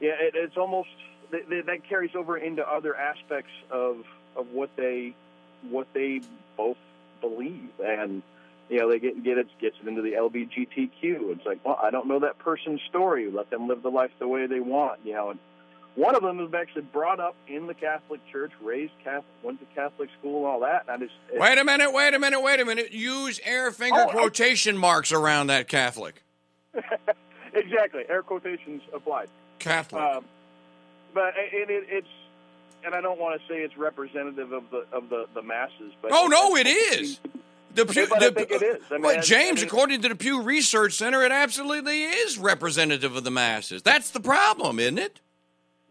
yeah, 0.00 0.14
it, 0.20 0.34
it's 0.34 0.56
almost 0.56 0.90
that, 1.30 1.48
that 1.66 1.88
carries 1.88 2.14
over 2.14 2.36
into 2.36 2.68
other 2.68 2.96
aspects 2.96 3.52
of 3.70 4.04
of 4.36 4.48
what 4.50 4.70
they 4.76 5.14
what 5.68 5.86
they 5.92 6.20
both 6.56 6.78
believe 7.20 7.70
and 7.84 8.22
you 8.70 8.78
know, 8.78 8.88
they 8.88 9.00
get 9.00 9.22
get 9.24 9.36
it 9.36 9.48
gets 9.60 9.76
it 9.82 9.88
into 9.88 10.00
the 10.00 10.12
LBGTQ. 10.12 11.32
It's 11.32 11.44
like, 11.44 11.58
well, 11.64 11.78
I 11.82 11.90
don't 11.90 12.06
know 12.06 12.20
that 12.20 12.38
person's 12.38 12.80
story. 12.88 13.28
Let 13.28 13.50
them 13.50 13.66
live 13.66 13.82
the 13.82 13.90
life 13.90 14.12
the 14.20 14.28
way 14.28 14.46
they 14.46 14.60
want. 14.60 15.00
You 15.04 15.14
know, 15.14 15.30
and 15.30 15.40
one 15.94 16.14
of 16.14 16.22
them 16.22 16.38
was 16.38 16.52
actually 16.54 16.82
brought 16.82 17.20
up 17.20 17.34
in 17.48 17.66
the 17.66 17.74
Catholic 17.74 18.20
Church, 18.30 18.52
raised 18.62 18.92
Catholic, 19.02 19.24
went 19.42 19.60
to 19.60 19.66
Catholic 19.74 20.08
school, 20.18 20.38
and 20.38 20.46
all 20.46 20.60
that. 20.60 20.84
And 20.88 20.90
I 20.90 21.06
just 21.06 21.14
wait 21.34 21.58
a 21.58 21.64
minute, 21.64 21.92
wait 21.92 22.14
a 22.14 22.18
minute, 22.18 22.40
wait 22.40 22.60
a 22.60 22.64
minute. 22.64 22.92
Use 22.92 23.40
air 23.44 23.70
finger 23.70 24.06
oh, 24.08 24.10
quotation 24.10 24.76
I, 24.76 24.78
marks 24.78 25.12
around 25.12 25.48
that 25.48 25.68
Catholic. 25.68 26.22
exactly, 27.54 28.04
air 28.08 28.22
quotations 28.22 28.82
applied. 28.94 29.28
Catholic. 29.58 30.02
Um, 30.02 30.24
but 31.12 31.34
it, 31.36 31.68
it, 31.68 31.86
it's 31.88 32.08
and 32.84 32.94
I 32.94 33.00
don't 33.00 33.18
want 33.18 33.40
to 33.40 33.46
say 33.48 33.60
it's 33.60 33.76
representative 33.76 34.52
of 34.52 34.70
the 34.70 34.86
of 34.92 35.08
the, 35.08 35.26
the 35.34 35.42
masses, 35.42 35.92
but 36.00 36.12
oh 36.12 36.26
no, 36.26 36.56
it 36.56 36.66
is. 36.66 37.20
The 37.72 37.86
Pew, 37.86 38.06
the, 38.06 38.16
I 38.16 38.30
think 38.30 38.50
it 38.50 38.62
is. 38.62 38.82
I 38.90 38.94
mean, 38.94 39.02
well, 39.02 39.22
James, 39.22 39.60
I 39.60 39.62
mean, 39.62 39.68
according 39.68 40.02
to 40.02 40.08
the 40.08 40.16
Pew 40.16 40.42
Research 40.42 40.94
Center, 40.94 41.22
it 41.22 41.30
absolutely 41.30 42.02
is 42.02 42.36
representative 42.36 43.14
of 43.14 43.22
the 43.22 43.30
masses. 43.30 43.82
That's 43.82 44.10
the 44.10 44.18
problem, 44.18 44.80
isn't 44.80 44.98
it? 44.98 45.20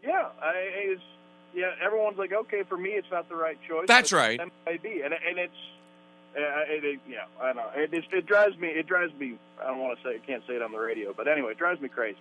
Yeah, 0.02 0.28
I, 0.42 0.52
it's, 0.56 1.02
yeah. 1.54 1.72
Everyone's 1.82 2.18
like, 2.18 2.32
okay, 2.32 2.62
for 2.62 2.76
me, 2.76 2.90
it's 2.90 3.10
not 3.10 3.28
the 3.28 3.36
right 3.36 3.58
choice. 3.68 3.86
That's 3.86 4.12
right. 4.12 4.38
Might 4.66 4.84
and, 4.84 5.14
and 5.14 5.38
it's, 5.38 5.52
uh, 6.36 6.40
it, 6.68 6.84
it, 6.84 7.00
yeah, 7.08 7.24
I 7.40 7.52
know. 7.52 7.66
It, 7.74 7.92
it, 7.92 8.04
it 8.12 8.26
drives 8.26 8.56
me. 8.58 8.68
It 8.68 8.86
drives 8.86 9.12
me. 9.18 9.36
I 9.60 9.66
don't 9.66 9.78
want 9.78 9.98
to 9.98 10.04
say. 10.04 10.14
I 10.14 10.18
can't 10.18 10.42
say 10.46 10.54
it 10.54 10.62
on 10.62 10.72
the 10.72 10.78
radio, 10.78 11.12
but 11.12 11.28
anyway, 11.28 11.52
it 11.52 11.58
drives 11.58 11.80
me 11.80 11.88
crazy. 11.88 12.18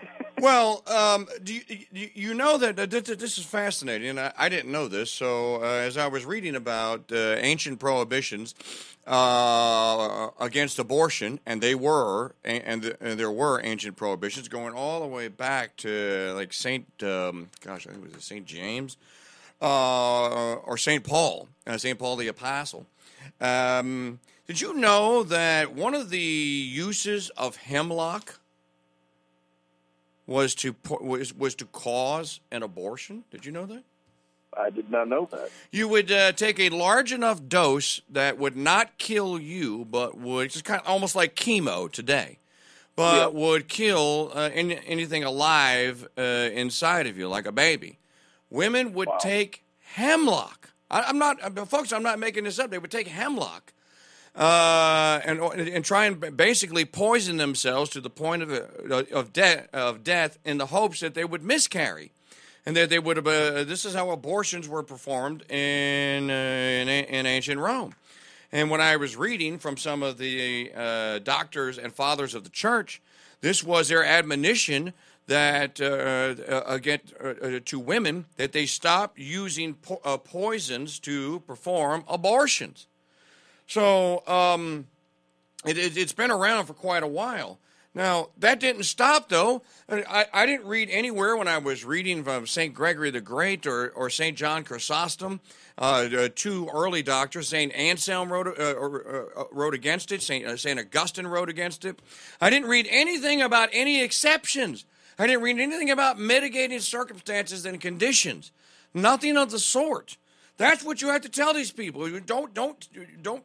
well, 0.40 0.82
um, 0.86 1.28
do 1.42 1.54
you, 1.54 2.10
you 2.14 2.34
know 2.34 2.58
that 2.58 2.78
uh, 2.78 2.86
this 2.86 3.38
is 3.38 3.44
fascinating, 3.44 4.08
and 4.10 4.20
I, 4.20 4.32
I 4.36 4.48
didn't 4.48 4.70
know 4.70 4.88
this. 4.88 5.10
So, 5.10 5.62
uh, 5.62 5.66
as 5.66 5.96
I 5.96 6.06
was 6.06 6.24
reading 6.24 6.56
about 6.56 7.10
uh, 7.12 7.36
ancient 7.38 7.78
prohibitions 7.78 8.54
uh, 9.06 10.28
against 10.40 10.78
abortion, 10.78 11.40
and 11.46 11.60
they 11.60 11.74
were, 11.74 12.34
and, 12.44 12.62
and, 12.64 12.96
and, 13.00 13.18
there 13.18 13.30
were 13.30 13.60
ancient 13.64 13.96
prohibitions 13.96 14.48
going 14.48 14.74
all 14.74 15.00
the 15.00 15.06
way 15.06 15.28
back 15.28 15.76
to 15.78 16.32
like 16.34 16.52
Saint, 16.52 16.86
um, 17.02 17.48
gosh, 17.64 17.86
I 17.86 17.92
think 17.92 18.04
it 18.04 18.14
was 18.14 18.24
Saint 18.24 18.46
James 18.46 18.96
uh, 19.60 20.54
or 20.54 20.76
Saint 20.76 21.04
Paul, 21.04 21.48
uh, 21.66 21.78
Saint 21.78 21.98
Paul 21.98 22.16
the 22.16 22.28
Apostle. 22.28 22.86
Um, 23.40 24.20
did 24.46 24.60
you 24.60 24.74
know 24.74 25.22
that 25.24 25.74
one 25.74 25.94
of 25.94 26.10
the 26.10 26.18
uses 26.18 27.30
of 27.30 27.56
hemlock 27.56 28.37
was 30.28 30.54
to 30.54 30.76
was 31.00 31.34
was 31.34 31.56
to 31.56 31.64
cause 31.64 32.38
an 32.52 32.62
abortion. 32.62 33.24
Did 33.32 33.44
you 33.44 33.50
know 33.50 33.66
that? 33.66 33.82
I 34.56 34.70
did 34.70 34.90
not 34.90 35.08
know 35.08 35.28
that. 35.30 35.50
You 35.72 35.88
would 35.88 36.12
uh, 36.12 36.32
take 36.32 36.60
a 36.60 36.68
large 36.68 37.12
enough 37.12 37.40
dose 37.48 38.00
that 38.10 38.38
would 38.38 38.56
not 38.56 38.98
kill 38.98 39.38
you, 39.38 39.86
but 39.90 40.16
would 40.16 40.50
just 40.50 40.64
kind 40.64 40.80
of 40.80 40.86
almost 40.86 41.14
like 41.14 41.34
chemo 41.34 41.90
today, 41.90 42.38
but 42.96 43.34
would 43.34 43.68
kill 43.68 44.32
uh, 44.34 44.50
any, 44.52 44.78
anything 44.86 45.22
alive 45.22 46.08
uh, 46.16 46.22
inside 46.22 47.06
of 47.06 47.18
you, 47.18 47.28
like 47.28 47.46
a 47.46 47.52
baby. 47.52 47.98
Women 48.50 48.94
would 48.94 49.08
wow. 49.08 49.18
take 49.20 49.64
hemlock. 49.80 50.70
I, 50.90 51.10
am 51.10 51.18
not, 51.18 51.58
uh, 51.58 51.64
folks. 51.66 51.92
I'm 51.92 52.02
not 52.02 52.18
making 52.18 52.44
this 52.44 52.58
up. 52.58 52.70
They 52.70 52.78
would 52.78 52.90
take 52.90 53.06
hemlock 53.06 53.74
uh, 54.38 55.20
and 55.24 55.40
and 55.40 55.84
try 55.84 56.06
and 56.06 56.36
basically 56.36 56.84
poison 56.84 57.38
themselves 57.38 57.90
to 57.90 58.00
the 58.00 58.08
point 58.08 58.42
of 58.44 58.52
uh, 58.52 59.02
of 59.12 59.32
death 59.32 59.68
of 59.72 60.04
death 60.04 60.38
in 60.44 60.58
the 60.58 60.66
hopes 60.66 61.00
that 61.00 61.14
they 61.14 61.24
would 61.24 61.42
miscarry, 61.42 62.12
and 62.64 62.76
that 62.76 62.88
they 62.88 63.00
would 63.00 63.16
have. 63.16 63.26
Uh, 63.26 63.64
this 63.64 63.84
is 63.84 63.94
how 63.94 64.10
abortions 64.10 64.68
were 64.68 64.84
performed 64.84 65.42
in, 65.50 66.30
uh, 66.30 66.32
in, 66.32 66.88
in 66.88 67.26
ancient 67.26 67.60
Rome. 67.60 67.94
And 68.52 68.70
when 68.70 68.80
I 68.80 68.96
was 68.96 69.16
reading 69.16 69.58
from 69.58 69.76
some 69.76 70.04
of 70.04 70.18
the 70.18 70.70
uh, 70.74 71.18
doctors 71.18 71.76
and 71.76 71.92
fathers 71.92 72.34
of 72.34 72.44
the 72.44 72.50
church, 72.50 73.02
this 73.40 73.64
was 73.64 73.88
their 73.88 74.04
admonition 74.04 74.94
that 75.26 75.80
uh, 75.80 76.62
against 76.66 77.12
to 77.66 77.78
women 77.80 78.26
that 78.36 78.52
they 78.52 78.66
stop 78.66 79.18
using 79.18 79.74
po- 79.74 80.18
poisons 80.18 81.00
to 81.00 81.40
perform 81.40 82.04
abortions. 82.06 82.86
So 83.68 84.26
um, 84.26 84.86
it, 85.64 85.96
it, 85.96 86.16
been 86.16 86.30
around 86.30 86.66
for 86.66 86.74
quite 86.74 87.02
a 87.02 87.08
while. 87.08 87.58
Now, 87.94 88.28
that 88.38 88.60
didn't 88.60 88.84
stop, 88.84 89.28
though. 89.28 89.62
I, 89.88 90.26
I 90.32 90.46
didn't 90.46 90.66
read 90.66 90.88
anywhere 90.90 91.36
when 91.36 91.48
I 91.48 91.58
was 91.58 91.84
reading 91.84 92.22
from 92.22 92.46
St. 92.46 92.72
Gregory 92.72 93.10
the 93.10 93.20
Great 93.20 93.66
or, 93.66 93.88
or 93.90 94.08
St. 94.08 94.36
John 94.36 94.62
Chrysostom, 94.62 95.40
uh, 95.76 96.28
two 96.34 96.68
early 96.72 97.02
doctors. 97.02 97.48
St. 97.48 97.72
Anselm 97.74 98.32
wrote, 98.32 98.46
uh, 98.46 98.62
uh, 98.62 99.44
wrote 99.52 99.74
against 99.74 100.12
it, 100.12 100.22
St. 100.22 100.46
Uh, 100.46 100.56
St. 100.56 100.78
Augustine 100.78 101.26
wrote 101.26 101.48
against 101.48 101.84
it. 101.84 102.00
I 102.40 102.50
didn't 102.50 102.68
read 102.68 102.86
anything 102.90 103.42
about 103.42 103.68
any 103.72 104.00
exceptions. 104.02 104.84
I 105.18 105.26
didn't 105.26 105.42
read 105.42 105.58
anything 105.58 105.90
about 105.90 106.18
mitigating 106.18 106.80
circumstances 106.80 107.66
and 107.66 107.80
conditions. 107.80 108.52
Nothing 108.94 109.36
of 109.36 109.50
the 109.50 109.58
sort. 109.58 110.16
That's 110.58 110.84
what 110.84 111.00
you 111.00 111.08
have 111.08 111.22
to 111.22 111.28
tell 111.28 111.54
these 111.54 111.70
people. 111.70 112.08
Don't 112.20 112.52
don't 112.52 112.88
don't 113.22 113.44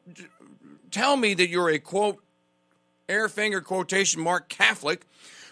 tell 0.91 1.15
me 1.15 1.35
that 1.35 1.47
you're 1.47 1.69
a 1.69 1.79
quote 1.79 2.21
air 3.07 3.29
finger 3.29 3.61
quotation 3.61 4.21
mark 4.21 4.49
Catholic 4.49 5.05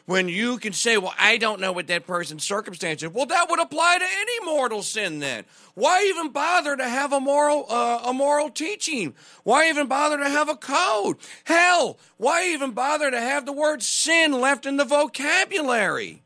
when 0.07 0.27
you 0.27 0.57
can 0.57 0.73
say, 0.73 0.97
"Well, 0.97 1.13
I 1.19 1.37
don't 1.37 1.61
know 1.61 1.71
what 1.71 1.85
that 1.87 2.07
person's 2.07 2.43
circumstances." 2.43 3.09
Well, 3.09 3.27
that 3.27 3.47
would 3.47 3.61
apply 3.61 3.99
to 3.99 4.05
any 4.05 4.45
mortal 4.45 4.81
sin. 4.81 5.19
Then, 5.19 5.45
why 5.75 6.03
even 6.05 6.29
bother 6.29 6.75
to 6.75 6.89
have 6.89 7.13
a 7.13 7.19
moral 7.19 7.67
uh, 7.69 8.01
a 8.05 8.13
moral 8.13 8.49
teaching? 8.49 9.13
Why 9.43 9.69
even 9.69 9.85
bother 9.85 10.17
to 10.17 10.29
have 10.29 10.49
a 10.49 10.55
code? 10.55 11.17
Hell, 11.43 11.99
why 12.17 12.47
even 12.47 12.71
bother 12.71 13.11
to 13.11 13.21
have 13.21 13.45
the 13.45 13.53
word 13.53 13.83
sin 13.83 14.33
left 14.33 14.65
in 14.65 14.77
the 14.77 14.85
vocabulary? 14.85 16.23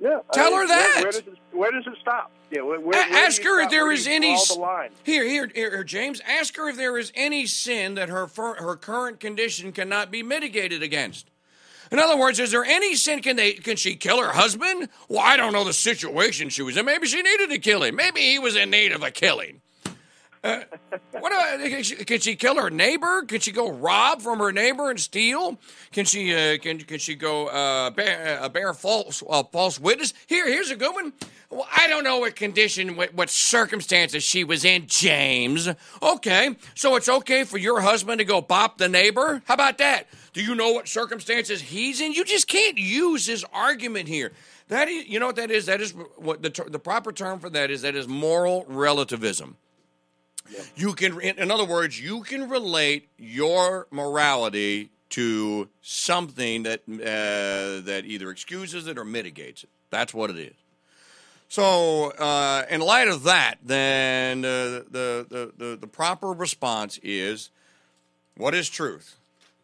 Yeah, 0.00 0.18
tell 0.32 0.48
I 0.48 0.50
mean, 0.50 0.58
her 0.58 0.66
that. 0.66 0.94
Where, 0.96 1.02
where, 1.04 1.12
does 1.12 1.20
it, 1.20 1.38
where 1.52 1.70
does 1.70 1.86
it 1.86 1.94
stop? 2.00 2.32
Yeah, 2.50 2.62
where, 2.62 2.80
where, 2.80 2.94
ask 2.96 3.42
her 3.42 3.60
if 3.60 3.70
there 3.70 3.90
is 3.90 4.06
any 4.06 4.34
the 4.34 4.88
here, 5.02 5.24
here, 5.24 5.50
here, 5.52 5.82
James. 5.82 6.20
Ask 6.26 6.56
her 6.56 6.68
if 6.68 6.76
there 6.76 6.96
is 6.96 7.10
any 7.14 7.46
sin 7.46 7.94
that 7.94 8.08
her 8.08 8.26
her 8.36 8.76
current 8.76 9.18
condition 9.18 9.72
cannot 9.72 10.10
be 10.10 10.22
mitigated 10.22 10.82
against. 10.82 11.28
In 11.90 11.98
other 11.98 12.16
words, 12.16 12.38
is 12.38 12.52
there 12.52 12.64
any 12.64 12.94
sin? 12.94 13.20
Can 13.20 13.36
they? 13.36 13.52
Can 13.52 13.76
she 13.76 13.96
kill 13.96 14.20
her 14.22 14.32
husband? 14.32 14.88
Well, 15.08 15.20
I 15.20 15.36
don't 15.36 15.52
know 15.52 15.64
the 15.64 15.72
situation 15.72 16.48
she 16.48 16.62
was 16.62 16.76
in. 16.76 16.84
Maybe 16.84 17.06
she 17.06 17.22
needed 17.22 17.50
to 17.50 17.58
kill 17.58 17.82
him. 17.82 17.96
Maybe 17.96 18.20
he 18.20 18.38
was 18.38 18.54
in 18.56 18.70
need 18.70 18.92
of 18.92 19.02
a 19.02 19.10
killing. 19.10 19.60
What 21.10 21.32
can, 21.32 21.82
she, 21.82 21.96
can 21.96 22.20
she 22.20 22.36
kill 22.36 22.56
her 22.56 22.70
neighbor? 22.70 23.22
Can 23.22 23.40
she 23.40 23.52
go 23.52 23.70
rob 23.70 24.22
from 24.22 24.38
her 24.38 24.52
neighbor 24.52 24.90
and 24.90 25.00
steal? 25.00 25.58
Can 25.92 26.04
she 26.04 26.34
uh, 26.34 26.58
can 26.58 26.78
can 26.78 26.98
she 26.98 27.14
go 27.14 27.46
uh, 27.46 27.90
bear, 27.90 28.40
uh, 28.42 28.48
bear 28.48 28.74
false 28.74 29.22
uh, 29.28 29.42
false 29.44 29.80
witness? 29.80 30.12
Here, 30.26 30.46
here's 30.46 30.70
a 30.70 30.76
good 30.76 30.94
one. 30.94 31.12
Well, 31.50 31.66
I 31.74 31.86
don't 31.86 32.04
know 32.04 32.18
what 32.18 32.34
condition, 32.34 32.96
what, 32.96 33.14
what 33.14 33.30
circumstances 33.30 34.24
she 34.24 34.44
was 34.44 34.64
in, 34.64 34.86
James. 34.88 35.68
Okay, 36.02 36.56
so 36.74 36.96
it's 36.96 37.08
okay 37.08 37.44
for 37.44 37.56
your 37.56 37.80
husband 37.80 38.18
to 38.18 38.24
go 38.24 38.40
bop 38.40 38.78
the 38.78 38.88
neighbor. 38.88 39.42
How 39.46 39.54
about 39.54 39.78
that? 39.78 40.08
Do 40.32 40.42
you 40.42 40.54
know 40.54 40.72
what 40.72 40.88
circumstances 40.88 41.60
he's 41.60 42.00
in? 42.00 42.12
You 42.12 42.24
just 42.24 42.48
can't 42.48 42.76
use 42.76 43.26
his 43.26 43.44
argument 43.52 44.08
here. 44.08 44.32
That 44.68 44.88
is, 44.88 45.06
you 45.06 45.20
know 45.20 45.26
what 45.26 45.36
that 45.36 45.50
is? 45.50 45.66
That 45.66 45.80
is 45.80 45.92
what 46.16 46.42
the 46.42 46.50
the 46.68 46.78
proper 46.78 47.12
term 47.12 47.38
for 47.38 47.48
that 47.50 47.70
is. 47.70 47.82
That 47.82 47.94
is 47.94 48.08
moral 48.08 48.64
relativism. 48.68 49.56
You 50.76 50.94
can, 50.94 51.20
in 51.20 51.50
other 51.50 51.64
words, 51.64 52.00
you 52.00 52.22
can 52.22 52.48
relate 52.48 53.08
your 53.18 53.86
morality 53.90 54.90
to 55.10 55.68
something 55.82 56.64
that 56.64 56.80
uh, 56.88 57.84
that 57.86 58.02
either 58.04 58.30
excuses 58.30 58.86
it 58.86 58.98
or 58.98 59.04
mitigates 59.04 59.64
it. 59.64 59.70
That's 59.90 60.12
what 60.12 60.30
it 60.30 60.38
is. 60.38 60.54
So, 61.48 62.10
uh, 62.10 62.64
in 62.68 62.80
light 62.80 63.06
of 63.06 63.22
that, 63.22 63.58
then 63.64 64.44
uh, 64.44 64.82
the, 64.90 65.26
the, 65.28 65.52
the 65.56 65.76
the 65.76 65.86
proper 65.86 66.32
response 66.32 66.98
is, 67.02 67.50
what 68.36 68.54
is 68.54 68.68
truth? 68.68 69.16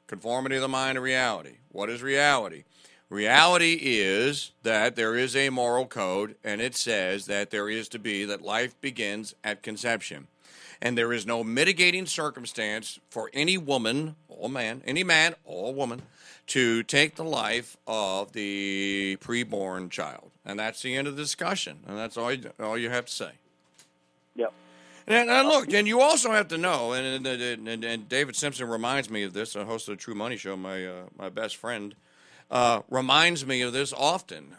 Conformity 0.07 0.57
of 0.57 0.63
the 0.63 0.69
mind 0.69 0.97
to 0.97 1.01
reality. 1.01 1.57
What 1.71 1.91
is 1.91 2.03
reality? 2.03 2.65
Reality 3.09 3.79
is 3.83 4.53
that 4.63 4.97
there 4.97 5.17
is 5.17 5.37
a 5.37 5.51
moral 5.51 5.87
code, 5.87 6.37
and 6.45 6.63
it 6.63 6.75
says 6.75 7.27
that 7.27 7.51
there 7.51 7.69
is 7.69 7.89
to 7.89 7.99
be 7.99 8.25
that 8.25 8.41
life 8.41 8.81
begins 8.81 9.35
at 9.45 9.63
conception 9.63 10.29
and 10.83 10.99
there 10.99 11.13
is 11.13 11.25
no 11.25 11.45
mitigating 11.45 12.05
circumstance 12.07 12.99
for 13.09 13.31
any 13.33 13.57
woman 13.57 14.17
or 14.29 14.51
man, 14.51 14.83
any 14.85 15.05
man 15.05 15.35
or 15.45 15.73
woman, 15.73 16.03
to 16.49 16.83
take 16.83 17.15
the 17.15 17.25
life 17.25 17.77
of 17.87 18.33
the 18.33 19.17
preborn 19.21 19.89
child. 19.89 20.33
And 20.45 20.59
that's 20.59 20.83
the 20.83 20.97
end 20.97 21.07
of 21.07 21.17
the 21.17 21.23
discussion. 21.23 21.79
And 21.87 21.97
that's 21.97 22.17
all 22.17 22.33
you, 22.33 22.51
all 22.59 22.77
you 22.77 22.91
have 22.91 23.07
to 23.07 23.13
say. 23.13 23.31
Yep. 24.35 24.53
And, 25.07 25.31
and 25.31 25.49
look, 25.49 25.73
and 25.73 25.87
you 25.87 26.01
also 26.01 26.33
have 26.33 26.49
to 26.49 26.59
know, 26.59 26.93
and, 26.93 27.25
and, 27.27 27.85
and, 27.85 28.09
David 28.09 28.35
Simpson 28.35 28.69
reminds 28.69 29.09
me 29.09 29.23
of 29.23 29.33
this, 29.33 29.55
a 29.55 29.65
host 29.65 29.89
of 29.89 29.97
the 29.97 30.03
True 30.03 30.15
Money 30.17 30.37
Show, 30.37 30.57
my, 30.57 30.85
uh, 30.85 31.03
my 31.17 31.29
best 31.29 31.57
friend, 31.57 31.95
uh, 32.51 32.83
reminds 32.91 33.47
me 33.47 33.63
of 33.63 33.73
this 33.73 33.93
often. 33.93 34.57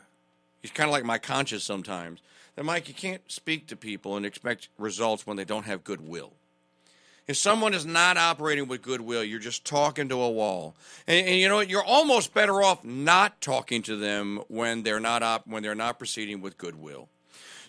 He's 0.62 0.72
kind 0.72 0.90
of 0.90 0.94
like 0.94 1.04
my 1.04 1.18
conscience 1.18 1.66
sometimes 1.66 2.22
that, 2.56 2.64
Mike, 2.64 2.88
you 2.88 2.94
can't 2.94 3.22
speak 3.32 3.68
to 3.68 3.76
people 3.76 4.18
and 4.18 4.26
expect 4.26 4.70
results 4.78 5.26
when 5.26 5.38
they 5.38 5.46
don't 5.46 5.66
have 5.66 5.84
goodwill. 5.84 6.34
If 7.26 7.38
someone 7.38 7.74
is 7.74 7.86
not 7.86 8.18
operating 8.18 8.68
with 8.68 8.82
goodwill, 8.82 9.24
you're 9.24 9.40
just 9.40 9.64
talking 9.64 10.10
to 10.10 10.22
a 10.22 10.30
wall. 10.30 10.76
And, 11.08 11.26
and, 11.26 11.38
you 11.38 11.48
know 11.48 11.62
You're 11.62 11.84
almost 11.84 12.34
better 12.34 12.62
off 12.62 12.84
not 12.84 13.40
talking 13.40 13.82
to 13.84 13.96
them 13.96 14.42
when 14.50 14.84
they're 14.84 15.00
not 15.00 15.24
op- 15.24 15.48
when 15.48 15.64
they're 15.64 15.74
not 15.74 15.98
proceeding 15.98 16.42
with 16.42 16.58
goodwill. 16.58 17.08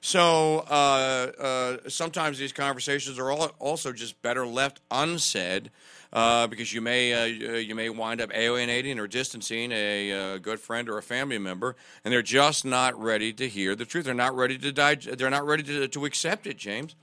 So 0.01 0.66
uh, 0.68 1.32
uh, 1.41 1.76
sometimes 1.89 2.37
these 2.37 2.53
conversations 2.53 3.18
are 3.18 3.30
all, 3.30 3.53
also 3.59 3.93
just 3.93 4.20
better 4.22 4.47
left 4.47 4.80
unsaid 4.91 5.70
uh, 6.14 6.46
because 6.46 6.72
you 6.72 6.80
may 6.80 7.12
uh, 7.12 7.56
you 7.56 7.74
may 7.74 7.90
wind 7.90 8.20
up 8.20 8.30
alienating 8.32 8.98
or 8.98 9.06
distancing 9.06 9.72
a, 9.72 10.10
a, 10.10 10.34
uh, 10.34 10.38
good 10.38 10.60
friend 10.60 10.88
or 10.88 10.96
a 10.96 11.02
family 11.02 11.38
member, 11.38 11.74
and 12.04 12.14
they're 12.14 12.22
just 12.22 12.64
not 12.64 12.98
ready 13.00 13.32
to 13.32 13.48
hear 13.48 13.74
the 13.74 13.84
truth. 13.84 14.04
They're 14.04 14.14
not 14.14 14.36
ready 14.36 14.56
to 14.58 14.72
die. 14.72 14.94
They're 14.94 15.30
not 15.30 15.44
ready 15.44 15.64
to, 15.64 15.88
to 15.88 16.04
accept 16.04 16.46
it, 16.46 16.56
James. 16.56 16.94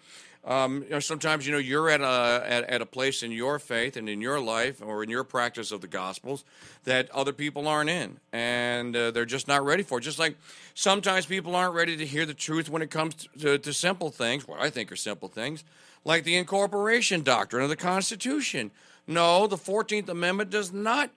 Um, 0.44 0.84
you 0.84 0.90
know, 0.90 1.00
sometimes 1.00 1.46
you 1.46 1.52
know 1.52 1.60
you're 1.60 1.90
at 1.90 2.02
a 2.02 2.44
at, 2.48 2.64
at, 2.64 2.82
a 2.82 2.86
place 2.86 3.22
in 3.22 3.32
your 3.32 3.60
faith 3.60 3.96
and 3.96 4.10
in 4.10 4.22
your 4.22 4.40
life 4.40 4.82
or 4.84 5.04
in 5.04 5.10
your 5.10 5.24
practice 5.24 5.72
of 5.72 5.82
the 5.82 5.88
Gospels 5.88 6.44
that 6.86 7.12
other 7.12 7.32
people 7.32 7.68
aren't 7.68 7.92
in, 7.92 8.18
and 8.34 8.96
uh, 8.96 9.12
they're 9.12 9.26
just 9.26 9.48
not 9.48 9.64
ready 9.64 9.84
for. 9.84 10.00
It. 10.00 10.02
Just 10.02 10.18
like 10.18 10.38
sometimes 10.74 11.28
people 11.28 11.56
aren't 11.56 11.76
ready 11.76 11.96
to 11.96 12.06
hear 12.08 12.26
the 12.26 12.34
truth 12.34 12.70
when 12.70 12.82
it 12.82 12.90
comes 12.90 13.28
to, 13.40 13.60
to 13.60 13.72
simple 13.72 14.10
things, 14.10 14.48
what 14.48 14.60
I 14.60 14.72
think 14.72 14.92
are 14.92 14.96
simple 14.96 15.28
things, 15.28 15.64
like 16.06 16.24
the 16.24 16.38
incorporation 16.38 17.22
doctrine 17.22 17.62
of 17.62 17.70
the 17.70 17.76
Constitution. 17.76 18.72
No, 19.08 19.48
the 19.48 19.58
14th 19.58 20.10
Amendment 20.10 20.50
does 20.50 20.72
not 20.72 21.10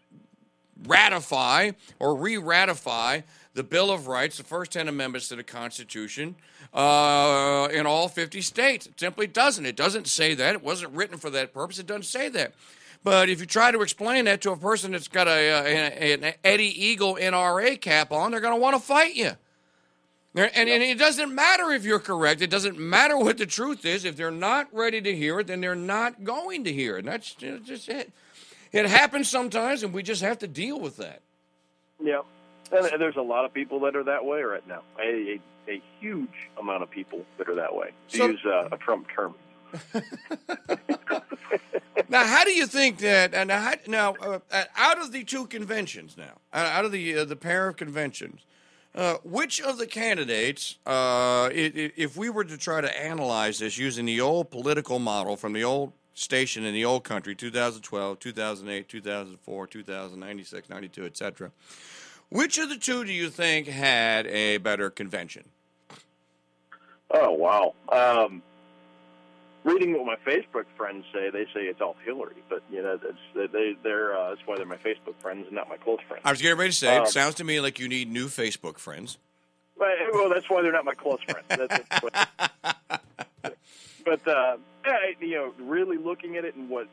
ratify 0.87 1.73
or 1.99 2.17
re 2.17 2.37
ratify 2.37 3.21
the 3.55 3.63
Bill 3.63 3.91
of 3.91 4.09
Rights, 4.09 4.37
the 4.37 4.43
first 4.43 4.73
10 4.73 4.89
amendments 4.89 5.29
to 5.29 5.37
the 5.37 5.45
Constitution, 5.45 6.35
uh, 6.73 7.69
in 7.73 7.87
all 7.87 8.09
50 8.09 8.41
states. 8.41 8.87
It 8.87 8.99
simply 8.99 9.29
doesn't. 9.29 9.65
It 9.65 9.77
doesn't 9.77 10.09
say 10.09 10.35
that. 10.35 10.55
It 10.57 10.63
wasn't 10.63 10.93
written 10.93 11.19
for 11.19 11.31
that 11.31 11.55
purpose. 11.55 11.79
It 11.79 11.87
doesn't 11.87 12.03
say 12.03 12.29
that. 12.31 12.55
But 13.05 13.29
if 13.29 13.39
you 13.39 13.47
try 13.47 13.71
to 13.71 13.83
explain 13.83 14.25
that 14.25 14.41
to 14.43 14.51
a 14.51 14.57
person 14.57 14.93
that's 14.93 15.09
got 15.09 15.29
a, 15.29 15.31
a 15.31 16.15
an 16.15 16.35
Eddie 16.43 16.85
Eagle 16.85 17.17
NRA 17.17 17.81
cap 17.81 18.11
on, 18.11 18.31
they're 18.31 18.41
going 18.41 18.55
to 18.55 18.61
want 18.61 18.75
to 18.77 18.83
fight 18.83 19.15
you. 19.15 19.33
And, 20.35 20.69
and, 20.69 20.83
it 20.83 20.99
doesn't 20.99 21.33
matter 21.33 21.71
if 21.71 21.85
you're 21.85 22.01
correct. 22.01 22.43
It 22.43 22.51
doesn't 22.51 22.77
matter 22.77 23.17
what 23.17 23.39
the 23.39 23.47
truth 23.47 23.85
is. 23.85 24.05
If 24.05 24.17
they're 24.17 24.33
not 24.33 24.67
ready 24.73 25.01
to 25.01 25.15
hear 25.15 25.39
it, 25.39 25.47
then 25.47 25.61
they're 25.61 25.77
not 25.77 26.25
going 26.25 26.65
to 26.65 26.73
hear 26.73 26.97
it. 26.97 27.01
And 27.01 27.09
that's 27.09 27.35
just 27.35 27.89
it. 27.89 28.11
It 28.73 28.87
happens 28.87 29.31
sometimes, 29.31 29.85
and 29.85 29.95
we 29.95 30.03
just 30.03 30.23
have 30.23 30.41
to 30.41 30.49
deal 30.49 30.81
with 30.81 30.97
that. 30.97 31.21
Yeah. 32.03 32.23
And 32.73 33.01
there's 33.01 33.15
a 33.15 33.23
lot 33.23 33.45
of 33.45 33.55
people 33.55 33.79
that 33.81 33.95
are 33.95 34.03
that 34.03 34.25
way 34.25 34.43
right 34.43 34.67
now. 34.67 34.83
A, 35.01 35.39
a, 35.69 35.71
a 35.71 35.83
huge 36.01 36.51
amount 36.59 36.83
of 36.83 36.91
people 36.91 37.25
that 37.39 37.49
are 37.49 37.55
that 37.55 37.73
way, 37.73 37.93
to 38.09 38.17
so, 38.17 38.27
use 38.27 38.41
uh, 38.45 38.71
a 38.73 38.77
Trump 38.77 39.07
term. 39.15 39.37
now, 42.09 42.25
how 42.25 42.45
do 42.45 42.51
you 42.51 42.67
think 42.67 42.99
that? 42.99 43.35
And 43.35 43.53
how, 43.53 43.75
now, 43.87 44.15
uh, 44.15 44.41
out 44.77 45.01
of 45.01 45.13
the 45.13 45.23
two 45.23 45.47
conventions, 45.47 46.17
now 46.17 46.41
out 46.53 46.85
of 46.85 46.93
the 46.93 47.19
uh, 47.19 47.25
the 47.25 47.37
pair 47.37 47.69
of 47.69 47.77
conventions, 47.77 48.41
uh, 48.95 49.17
which 49.25 49.61
of 49.61 49.79
the 49.79 49.87
candidates, 49.87 50.79
uh, 50.87 51.49
if 51.53 52.17
we 52.17 52.31
were 52.31 52.45
to 52.45 52.57
try 52.57 52.81
to 52.81 53.01
analyze 53.01 53.59
this 53.59 53.77
using 53.77 54.05
the 54.05 54.21
old 54.21 54.51
political 54.51 54.99
model 54.99 55.37
from 55.37 55.53
the 55.53 55.65
old 55.65 55.93
station 56.15 56.65
in 56.65 56.73
the 56.73 56.85
old 56.85 57.03
country, 57.03 57.35
2012, 57.35 58.19
2008, 58.21 58.89
2004, 58.89 59.67
2096, 59.67 60.69
92, 60.69 61.05
etc., 61.05 61.51
which 62.31 62.59
of 62.59 62.69
the 62.69 62.77
two 62.77 63.05
do 63.05 63.13
you 63.13 63.31
think 63.31 63.67
had 63.67 64.27
a 64.29 64.59
better 64.59 64.91
convention? 64.91 65.45
Oh, 67.11 67.33
wow. 67.33 67.75
Um, 67.91 68.43
reading 69.65 69.95
what 69.95 70.07
my 70.07 70.17
Facebook 70.31 70.67
friends 70.77 71.05
say, 71.13 71.31
they 71.31 71.45
say 71.47 71.63
it's 71.63 71.81
all 71.81 71.97
Hillary, 72.05 72.43
but 72.49 72.63
you 72.71 72.83
know 72.83 72.97
that's 72.97 73.53
they 73.53 73.77
they're 73.83 74.17
uh, 74.17 74.31
that's 74.31 74.47
why 74.47 74.57
they're 74.57 74.67
my 74.67 74.77
Facebook 74.77 75.17
friends 75.21 75.47
and 75.47 75.57
not 75.57 75.69
my 75.69 75.77
close 75.77 75.99
friends. 76.07 76.23
I 76.25 76.31
was 76.31 76.41
getting 76.41 76.59
ready 76.59 76.71
to 76.71 76.77
say, 76.77 76.97
um, 76.97 77.05
it 77.05 77.09
sounds 77.09 77.35
to 77.37 77.45
me 77.45 77.61
like 77.61 77.79
you 77.79 77.89
need 77.89 78.11
new 78.11 78.27
Facebook 78.27 78.79
friends. 78.79 79.19
Well, 79.77 80.29
that's 80.29 80.49
why 80.49 80.63
they're 80.63 80.73
not 80.73 80.85
my 80.85 80.95
close 80.95 81.19
friends. 81.29 81.47
but 84.05 84.29
uh, 84.29 84.57
yeah, 84.87 84.99
you 85.21 85.35
know, 85.35 85.53
really 85.59 85.97
looking 85.97 86.37
at 86.37 86.45
it 86.45 86.55
and 86.55 86.71
what, 86.71 86.87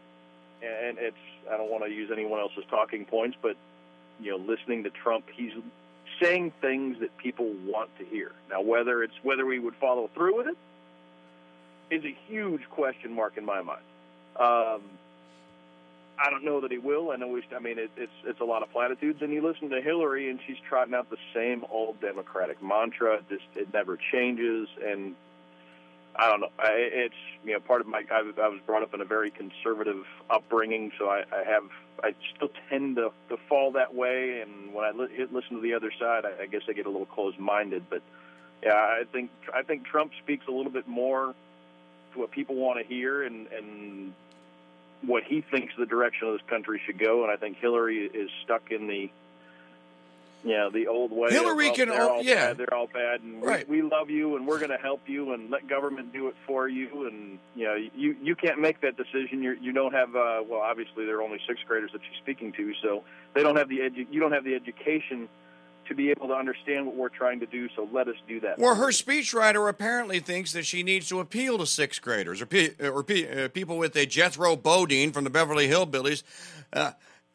and 0.64 0.98
it's 0.98 1.16
I 1.50 1.58
don't 1.58 1.70
want 1.70 1.84
to 1.84 1.92
use 1.92 2.10
anyone 2.12 2.40
else's 2.40 2.64
talking 2.70 3.06
points, 3.06 3.38
but 3.42 3.56
you 4.20 4.32
know, 4.32 4.38
listening 4.38 4.84
to 4.84 4.90
Trump, 4.90 5.26
he's 5.32 5.52
saying 6.22 6.54
things 6.62 7.00
that 7.00 7.16
people 7.18 7.54
want 7.66 7.90
to 7.98 8.06
hear. 8.06 8.32
Now, 8.50 8.62
whether 8.62 9.04
it's 9.04 9.14
whether 9.24 9.46
we 9.46 9.60
would 9.60 9.76
follow 9.76 10.10
through 10.16 10.38
with 10.38 10.48
it 10.48 10.58
is 11.92 12.04
a 12.06 12.16
huge 12.28 12.62
question 12.70 13.14
mark 13.14 13.38
in 13.38 13.46
my 13.46 13.62
mind. 13.62 13.84
Um, 14.40 14.82
I 16.18 16.30
don't 16.30 16.46
know 16.46 16.62
that 16.62 16.72
he 16.72 16.78
will. 16.78 17.12
I 17.12 17.16
know 17.16 17.28
we. 17.28 17.44
I 17.56 17.60
mean, 17.60 17.80
it, 17.80 17.92
it's 17.98 18.12
it's 18.26 18.40
a 18.40 18.46
lot 18.46 18.64
of 18.64 18.72
platitudes, 18.72 19.22
and 19.22 19.34
you 19.34 19.46
listen 19.46 19.70
to 19.70 19.82
Hillary, 19.82 20.30
and 20.30 20.40
she's 20.46 20.58
trotting 20.68 20.94
out 20.94 21.10
the 21.10 21.18
same 21.34 21.66
old 21.70 22.00
Democratic 22.00 22.62
mantra. 22.64 23.20
Just 23.30 23.44
it 23.56 23.74
never 23.74 23.98
changes, 24.12 24.68
and 24.86 25.16
I 26.16 26.30
don't 26.30 26.42
know. 26.42 26.50
I, 26.60 26.70
it's 26.74 27.16
you 27.44 27.54
know 27.54 27.60
part 27.60 27.82
of 27.82 27.88
my. 27.88 28.04
I, 28.12 28.20
I 28.42 28.48
was 28.48 28.60
brought 28.66 28.84
up 28.84 28.94
in 28.94 29.02
a 29.02 29.06
very 29.06 29.32
conservative 29.32 30.06
upbringing, 30.30 30.92
so 30.98 31.10
I, 31.10 31.24
I 31.34 31.44
have. 31.44 31.64
I 32.04 32.14
still 32.36 32.50
tend 32.70 32.98
to 32.98 33.12
to 33.30 33.38
fall 33.50 33.72
that 33.74 33.96
way, 33.96 34.42
and 34.42 34.74
when 34.74 34.86
I 34.86 34.92
li- 34.92 35.28
listen 35.32 35.56
to 35.56 35.62
the 35.62 35.74
other 35.74 35.92
side, 36.00 36.24
I, 36.26 36.44
I 36.44 36.46
guess 36.46 36.62
I 36.70 36.74
get 36.74 36.86
a 36.86 36.90
little 36.90 37.08
closed-minded. 37.08 37.86
But 37.90 38.04
yeah, 38.64 38.74
I 38.74 39.04
think 39.12 39.32
I 39.54 39.64
think 39.64 39.86
Trump 39.86 40.12
speaks 40.22 40.46
a 40.48 40.52
little 40.52 40.72
bit 40.72 40.88
more 40.88 41.34
what 42.16 42.32
people 42.32 42.56
want 42.56 42.80
to 42.80 42.86
hear 42.86 43.24
and 43.24 43.48
and 43.48 44.14
what 45.04 45.24
he 45.24 45.42
thinks 45.42 45.74
the 45.78 45.86
direction 45.86 46.28
of 46.28 46.34
this 46.34 46.48
country 46.48 46.80
should 46.86 47.00
go. 47.00 47.24
And 47.24 47.32
I 47.32 47.36
think 47.36 47.58
Hillary 47.58 48.06
is 48.06 48.30
stuck 48.44 48.72
in 48.72 48.88
the 48.88 49.10
you 50.44 50.54
know 50.58 50.70
the 50.72 50.88
old 50.88 51.12
way. 51.12 51.30
Hillary 51.30 51.68
of, 51.68 51.74
oh, 51.74 51.76
can 51.76 51.90
they're 51.90 52.10
all 52.10 52.24
yeah. 52.24 52.48
bad, 52.48 52.58
they're 52.58 52.74
all 52.74 52.88
bad, 52.88 53.22
and 53.22 53.44
Right. 53.44 53.68
we, 53.70 53.82
we 53.82 53.90
love 53.90 54.10
you, 54.10 54.36
and 54.36 54.48
we're 54.48 54.58
going 54.58 54.72
to 54.72 54.78
help 54.78 55.02
you, 55.08 55.34
and 55.34 55.52
let 55.52 55.68
government 55.68 56.12
do 56.14 56.28
it 56.30 56.36
for 56.48 56.68
you, 56.68 57.08
and 57.08 57.38
you 57.56 57.66
know 57.66 57.76
you 57.76 58.16
you 58.22 58.36
can't 58.36 58.60
make 58.60 58.82
that 58.82 58.98
decision. 58.98 59.44
You 59.44 59.56
you 59.62 59.72
don't 59.72 59.94
have 59.94 60.16
uh, 60.16 60.42
well, 60.48 60.62
obviously 60.62 61.06
they're 61.06 61.22
only 61.22 61.40
sixth 61.48 61.66
graders 61.68 61.92
that 61.94 62.02
she's 62.10 62.18
speaking 62.22 62.52
to, 62.54 62.74
so 62.82 63.04
they 63.34 63.44
don't 63.44 63.56
have 63.56 63.70
the 63.70 63.80
edu- 63.80 64.08
you 64.12 64.20
don't 64.20 64.32
have 64.32 64.44
the 64.44 64.56
education 64.56 65.30
to 65.88 65.96
be 65.96 66.10
able 66.10 66.28
to 66.28 66.34
understand 66.34 66.86
what 66.86 66.96
we're 66.96 67.10
trying 67.10 67.40
to 67.40 67.46
do. 67.46 67.68
So 67.76 67.88
let 67.92 68.08
us 68.08 68.16
do 68.28 68.40
that. 68.42 68.60
Well, 68.60 68.76
her 68.76 68.90
speechwriter 68.90 69.70
apparently 69.70 70.20
thinks 70.20 70.54
that 70.54 70.66
she 70.66 70.84
needs 70.84 71.08
to 71.10 71.20
appeal 71.20 71.58
to 71.58 71.66
sixth 71.66 72.02
graders 72.02 72.42
or, 72.42 72.46
pe- 72.46 72.76
or 72.80 73.04
pe- 73.04 73.46
uh, 73.46 73.50
people 73.50 73.78
with 73.78 73.96
a 73.96 74.06
Jethro 74.06 74.56
Bodine 74.56 75.12
from 75.12 75.24
the 75.24 75.30
Beverly 75.30 75.68
Hillbillies. 75.68 76.24
Uh, 76.74 76.92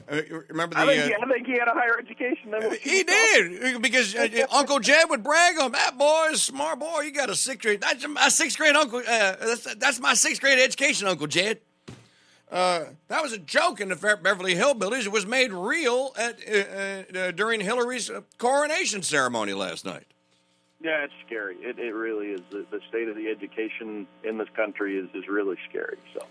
uh, 0.09 0.20
remember 0.49 0.76
the? 0.76 0.82
I 0.82 0.86
think, 0.86 1.03
uh, 1.03 1.07
he, 1.07 1.14
I 1.14 1.32
think 1.32 1.47
he 1.47 1.53
had 1.53 1.68
a 1.68 1.72
higher 1.72 1.99
education 1.99 2.51
than 2.53 2.76
He 2.80 3.03
did 3.03 3.82
because 3.82 4.14
uh, 4.14 4.28
uh, 4.42 4.57
Uncle 4.57 4.78
Jed 4.78 5.11
would 5.11 5.24
brag 5.24 5.59
on 5.59 5.72
that 5.72 5.99
boy, 5.99 6.28
is 6.30 6.38
a 6.38 6.42
smart 6.42 6.78
boy. 6.78 7.01
You 7.01 7.12
got 7.12 7.28
a 7.28 7.34
sixth 7.34 7.62
grade. 7.62 7.80
That's 7.80 8.07
my 8.07 8.28
sixth 8.28 8.57
grade 8.57 8.76
uncle. 8.76 9.01
Uh, 9.01 9.36
that's, 9.40 9.74
that's 9.74 10.01
my 10.01 10.14
sixth 10.14 10.40
grade 10.40 10.59
education, 10.61 11.09
Uncle 11.09 11.26
Jed. 11.26 11.61
Uh, 12.51 12.84
that 13.09 13.22
was 13.22 13.32
a 13.32 13.38
joke 13.38 13.80
in 13.80 13.88
the 13.88 13.97
Beverly 13.97 14.55
Hillbillies. 14.55 15.07
It 15.07 15.12
was 15.12 15.26
made 15.26 15.53
real 15.53 16.12
at 16.16 16.38
uh, 16.49 17.18
uh, 17.18 17.30
during 17.32 17.61
Hillary's 17.61 18.09
uh, 18.09 18.20
coronation 18.38 19.03
ceremony 19.03 19.53
last 19.53 19.84
night. 19.84 20.07
Yeah, 20.80 21.05
it's 21.05 21.12
scary. 21.26 21.57
It, 21.57 21.78
it 21.78 21.92
really 21.92 22.28
is. 22.28 22.40
The, 22.51 22.64
the 22.70 22.80
state 22.88 23.09
of 23.09 23.16
the 23.16 23.28
education 23.28 24.07
in 24.22 24.38
this 24.38 24.49
country 24.55 24.97
is, 24.97 25.09
is 25.14 25.26
really 25.28 25.57
scary. 25.68 25.97
So. 26.14 26.24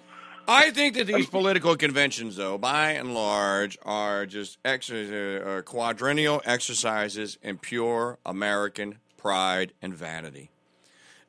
I 0.47 0.72
think 0.72 0.95
that 0.95 1.07
these 1.07 1.28
political 1.28 1.76
conventions, 1.76 2.36
though, 2.36 2.57
by 2.57 2.91
and 2.91 3.13
large, 3.13 3.78
are 3.84 4.26
just 4.26 4.59
ex- 4.63 4.91
uh, 4.91 5.43
uh, 5.45 5.61
quadrennial 5.63 6.41
exercises 6.45 7.38
in 7.41 7.57
pure 7.57 8.20
American 8.26 8.99
pride 9.18 9.74
and 9.82 9.93
vanity. 9.93 10.51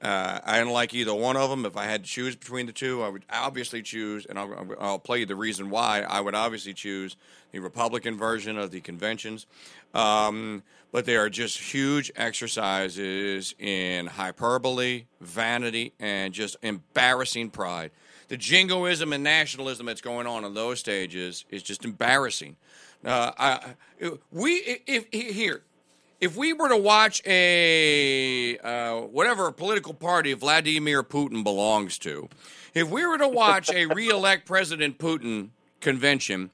Uh, 0.03 0.40
I 0.44 0.59
don't 0.59 0.72
like 0.72 0.92
either 0.92 1.14
one 1.14 1.36
of 1.36 1.49
them. 1.49 1.64
If 1.64 1.76
I 1.76 1.84
had 1.84 2.05
to 2.05 2.11
choose 2.11 2.36
between 2.36 2.66
the 2.66 2.72
two, 2.72 3.03
I 3.03 3.09
would 3.09 3.24
obviously 3.30 3.80
choose, 3.82 4.26
and 4.26 4.38
I'll, 4.38 4.74
I'll 4.78 4.99
play 4.99 5.20
you 5.20 5.26
the 5.26 5.36
reason 5.36 5.70
why. 5.70 6.03
I 6.03 6.20
would 6.20 6.34
obviously 6.34 6.74
choose 6.74 7.16
the 7.53 7.61
Republican 7.61 8.18
version 8.18 8.59
of 8.59 8.70
the 8.70 8.80
conventions. 8.82 9.47
Um, 9.94 10.62
but 10.92 11.07
they 11.07 11.16
are 11.16 11.30
just 11.30 11.59
huge 11.59 12.12
exercises 12.14 13.55
in 13.59 14.07
hyperbole, 14.07 15.05
vanity, 15.20 15.94
and 15.99 16.34
just 16.34 16.57
embarrassing 16.62 17.51
pride. 17.51 17.90
The 18.28 18.36
jingoism 18.36 19.12
and 19.12 19.24
nationalism 19.24 19.86
that's 19.86 20.01
going 20.01 20.26
on 20.26 20.44
in 20.44 20.53
those 20.53 20.80
stages 20.80 21.44
is 21.51 21.62
just 21.62 21.84
embarrassing. 21.84 22.57
Uh, 23.05 23.30
I, 23.38 23.74
we 24.30 24.55
if, 24.86 25.07
if 25.12 25.34
here 25.34 25.62
if 26.20 26.36
we 26.36 26.52
were 26.52 26.68
to 26.68 26.76
watch 26.76 27.22
a 27.26 28.58
uh, 28.58 29.00
whatever 29.00 29.50
political 29.52 29.94
party 29.94 30.32
Vladimir 30.32 31.02
Putin 31.02 31.44
belongs 31.44 31.98
to, 31.98 32.28
if 32.74 32.88
we 32.88 33.06
were 33.06 33.18
to 33.18 33.28
watch 33.28 33.70
a 33.70 33.86
re-elect 33.86 34.46
President 34.46 34.98
Putin 34.98 35.50
convention, 35.80 36.50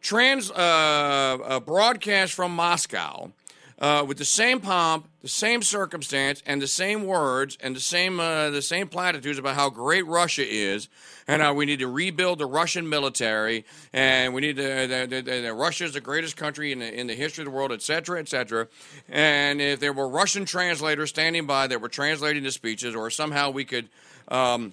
trans 0.00 0.50
uh, 0.50 1.38
a 1.44 1.60
broadcast 1.60 2.32
from 2.32 2.54
Moscow. 2.54 3.32
Uh, 3.78 4.02
with 4.08 4.16
the 4.16 4.24
same 4.24 4.58
pomp, 4.58 5.06
the 5.20 5.28
same 5.28 5.60
circumstance, 5.60 6.42
and 6.46 6.62
the 6.62 6.66
same 6.66 7.04
words, 7.04 7.58
and 7.60 7.76
the 7.76 7.80
same 7.80 8.18
uh, 8.18 8.48
the 8.48 8.62
same 8.62 8.88
platitudes 8.88 9.38
about 9.38 9.54
how 9.54 9.68
great 9.68 10.06
Russia 10.06 10.44
is, 10.48 10.88
and 11.28 11.42
how 11.42 11.52
we 11.52 11.66
need 11.66 11.80
to 11.80 11.86
rebuild 11.86 12.38
the 12.38 12.46
Russian 12.46 12.88
military, 12.88 13.66
and 13.92 14.32
we 14.32 14.40
need 14.40 14.56
to 14.56 14.62
that, 14.62 15.54
Russia 15.54 15.84
is 15.84 15.92
the 15.92 16.00
greatest 16.00 16.38
country 16.38 16.72
in 16.72 16.78
the, 16.78 17.00
in 17.00 17.06
the 17.06 17.14
history 17.14 17.42
of 17.42 17.52
the 17.52 17.56
world, 17.56 17.70
et 17.70 17.82
cetera, 17.82 18.18
et 18.18 18.28
cetera. 18.28 18.66
And 19.10 19.60
if 19.60 19.78
there 19.78 19.92
were 19.92 20.08
Russian 20.08 20.46
translators 20.46 21.10
standing 21.10 21.46
by 21.46 21.66
that 21.66 21.80
were 21.82 21.90
translating 21.90 22.44
the 22.44 22.52
speeches, 22.52 22.94
or 22.94 23.10
somehow 23.10 23.50
we 23.50 23.66
could. 23.66 23.90
Um, 24.28 24.72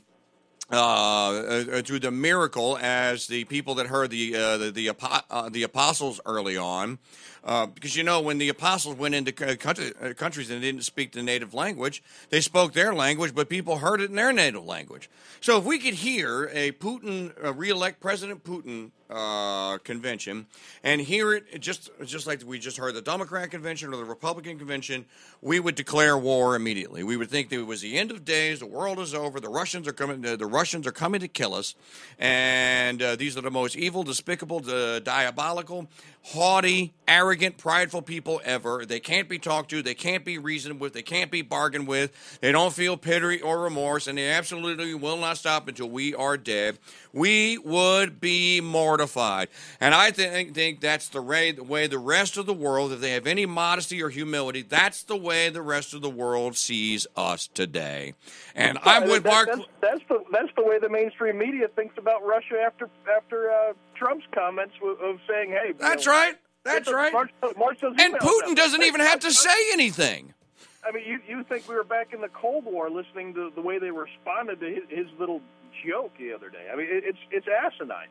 uh, 0.74 1.76
uh, 1.78 1.82
through 1.84 2.00
the 2.00 2.12
miracle, 2.12 2.78
as 2.82 3.28
the 3.28 3.44
people 3.46 3.76
that 3.76 3.88
heard 3.88 4.10
the 4.10 4.36
uh, 4.36 4.58
the 4.58 4.72
the, 4.72 4.90
apo- 4.90 5.26
uh, 5.30 5.50
the 5.50 5.64
apostles 5.64 6.20
early 6.26 6.58
on, 6.58 6.98
uh, 7.44 7.68
because 7.68 7.96
you 7.96 8.04
know 8.04 8.22
when 8.22 8.38
the 8.40 8.50
apostles 8.50 8.98
went 8.98 9.14
into 9.14 9.32
country, 9.32 9.92
uh, 10.02 10.14
countries 10.14 10.50
and 10.50 10.62
didn't 10.62 10.84
speak 10.84 11.12
the 11.12 11.22
native 11.22 11.54
language, 11.54 12.02
they 12.30 12.42
spoke 12.42 12.74
their 12.74 12.94
language, 12.94 13.36
but 13.36 13.50
people 13.50 13.78
heard 13.78 14.02
it 14.02 14.10
in 14.10 14.16
their 14.16 14.34
native 14.34 14.66
language. 14.66 15.10
So 15.42 15.58
if 15.60 15.64
we 15.64 15.78
could 15.78 15.94
hear 15.94 16.50
a 16.54 16.72
Putin 16.74 17.32
uh, 17.44 17.54
re-elect 17.54 18.00
President 18.00 18.44
Putin 18.44 18.92
uh, 19.14 19.78
convention 19.80 20.48
and 20.84 21.00
hear 21.00 21.34
it 21.34 21.62
just 21.62 21.92
just 22.06 22.26
like 22.26 22.42
we 22.44 22.58
just 22.58 22.78
heard 22.78 22.96
the 22.96 23.02
Democrat 23.02 23.52
convention 23.52 23.94
or 23.94 23.98
the 23.98 24.06
Republican 24.06 24.58
convention, 24.58 25.06
we 25.42 25.60
would 25.60 25.76
declare 25.76 26.18
war 26.18 26.56
immediately. 26.56 27.04
We 27.04 27.16
would 27.16 27.30
think 27.30 27.50
that 27.50 27.60
it 27.60 27.68
was 27.68 27.82
the 27.82 27.98
end 27.98 28.12
of 28.12 28.26
days, 28.26 28.60
the 28.60 28.66
world 28.66 29.00
is 29.00 29.14
over, 29.14 29.40
the 29.40 29.50
Russians 29.50 29.88
are 29.88 29.94
coming, 29.94 30.22
the, 30.22 30.46
Russians 30.46 30.88
are 30.88 30.92
coming 30.92 31.22
to 31.22 31.28
kill 31.28 31.54
us, 31.54 31.76
and 32.18 33.02
uh, 33.02 33.16
these 33.16 33.38
are 33.38 33.42
the 33.42 33.52
most 33.52 33.76
evil, 33.76 34.04
despicable, 34.04 34.68
uh, 34.70 35.00
diabolical, 35.00 35.88
haughty, 36.26 36.94
arrogant, 37.06 37.58
prideful 37.58 38.02
people 38.02 38.42
ever. 38.46 38.86
They 38.86 39.02
can't 39.02 39.28
be 39.28 39.38
talked 39.38 39.70
to, 39.72 39.82
they 39.82 39.94
can't 39.94 40.24
be 40.24 40.38
reasoned 40.38 40.80
with, 40.80 40.94
they 40.94 41.02
can't 41.02 41.30
be 41.30 41.42
bargained 41.42 41.88
with. 41.88 42.40
They 42.42 42.52
don't 42.52 42.74
feel 42.74 42.96
pity 42.96 43.42
or 43.42 43.60
remorse, 43.62 44.08
and 44.08 44.18
they 44.18 44.30
absolutely 44.30 44.94
will 44.94 45.18
not 45.18 45.38
stop 45.38 45.68
until 45.68 45.90
we 45.90 46.16
are 46.16 46.38
dead. 46.38 46.80
We 47.12 47.58
would 47.58 48.22
be 48.22 48.62
mortified, 48.62 49.50
and 49.80 49.94
I 49.94 50.12
think 50.12 50.56
think 50.56 50.80
that's 50.80 51.10
the 51.10 51.22
way, 51.22 51.52
the 51.52 51.64
way 51.64 51.88
the 51.88 52.00
rest 52.00 52.38
of 52.38 52.46
the 52.46 52.54
world, 52.54 52.94
if 52.94 53.02
they 53.02 53.12
have 53.12 53.28
any 53.28 53.46
modesty 53.46 54.02
or 54.02 54.10
humility, 54.10 54.62
that's 54.62 55.04
the 55.04 55.18
way 55.18 55.50
the 55.50 55.62
rest 55.62 55.94
of 55.94 56.02
the 56.02 56.10
world 56.10 56.56
sees 56.56 57.06
us 57.16 57.48
today. 57.48 58.14
And 58.56 58.78
I'm 58.84 59.10
with 59.10 59.26
Mark. 59.26 59.48
That's, 59.48 59.62
that's 59.82 60.02
the 60.10 60.24
that's 60.32 60.50
the 60.56 60.64
way 60.64 60.80
the 60.80 60.90
mainstream 60.90 61.38
media 61.38 61.68
thinks 61.76 61.98
about 61.98 62.26
Russia 62.26 62.62
after 62.66 62.90
after 63.16 63.52
uh, 63.52 63.74
Trump's 63.96 64.26
comments 64.34 64.76
of, 64.84 65.00
of 65.02 65.20
saying, 65.28 65.50
"Hey, 65.50 65.74
That's 65.78 66.06
know, 66.06 66.12
right. 66.12 66.36
That's 66.64 66.92
right. 66.92 67.12
March, 67.12 67.32
March 67.58 67.80
And 67.84 68.14
Putin 68.16 68.56
doesn't 68.56 68.84
even 68.84 69.02
have 69.02 69.20
to 69.22 69.32
say 69.32 69.74
anything. 69.74 70.34
I 70.86 70.92
mean, 70.92 71.04
you 71.06 71.20
you 71.28 71.44
think 71.44 71.68
we 71.68 71.76
were 71.76 71.84
back 71.84 72.14
in 72.14 72.22
the 72.22 72.30
Cold 72.30 72.66
War, 72.66 72.90
listening 72.90 73.34
to 73.36 73.52
the 73.56 73.62
way 73.62 73.80
they 73.80 73.92
responded 73.92 74.60
to 74.60 74.68
his, 74.68 74.84
his 74.90 75.08
little 75.20 75.42
joke 75.86 76.12
the 76.18 76.34
other 76.34 76.50
day? 76.50 76.68
I 76.72 76.76
mean, 76.76 76.88
it, 76.90 77.04
it's 77.06 77.18
it's 77.32 77.48
asinine. 77.48 78.08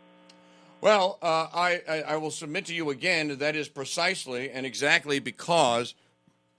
Well, 0.80 1.18
uh, 1.22 1.46
I, 1.54 1.80
I, 1.88 2.02
I 2.02 2.16
will 2.16 2.32
submit 2.32 2.66
to 2.66 2.74
you 2.74 2.90
again 2.90 3.38
that 3.38 3.54
is 3.54 3.68
precisely 3.68 4.50
and 4.50 4.66
exactly 4.66 5.20
because 5.20 5.94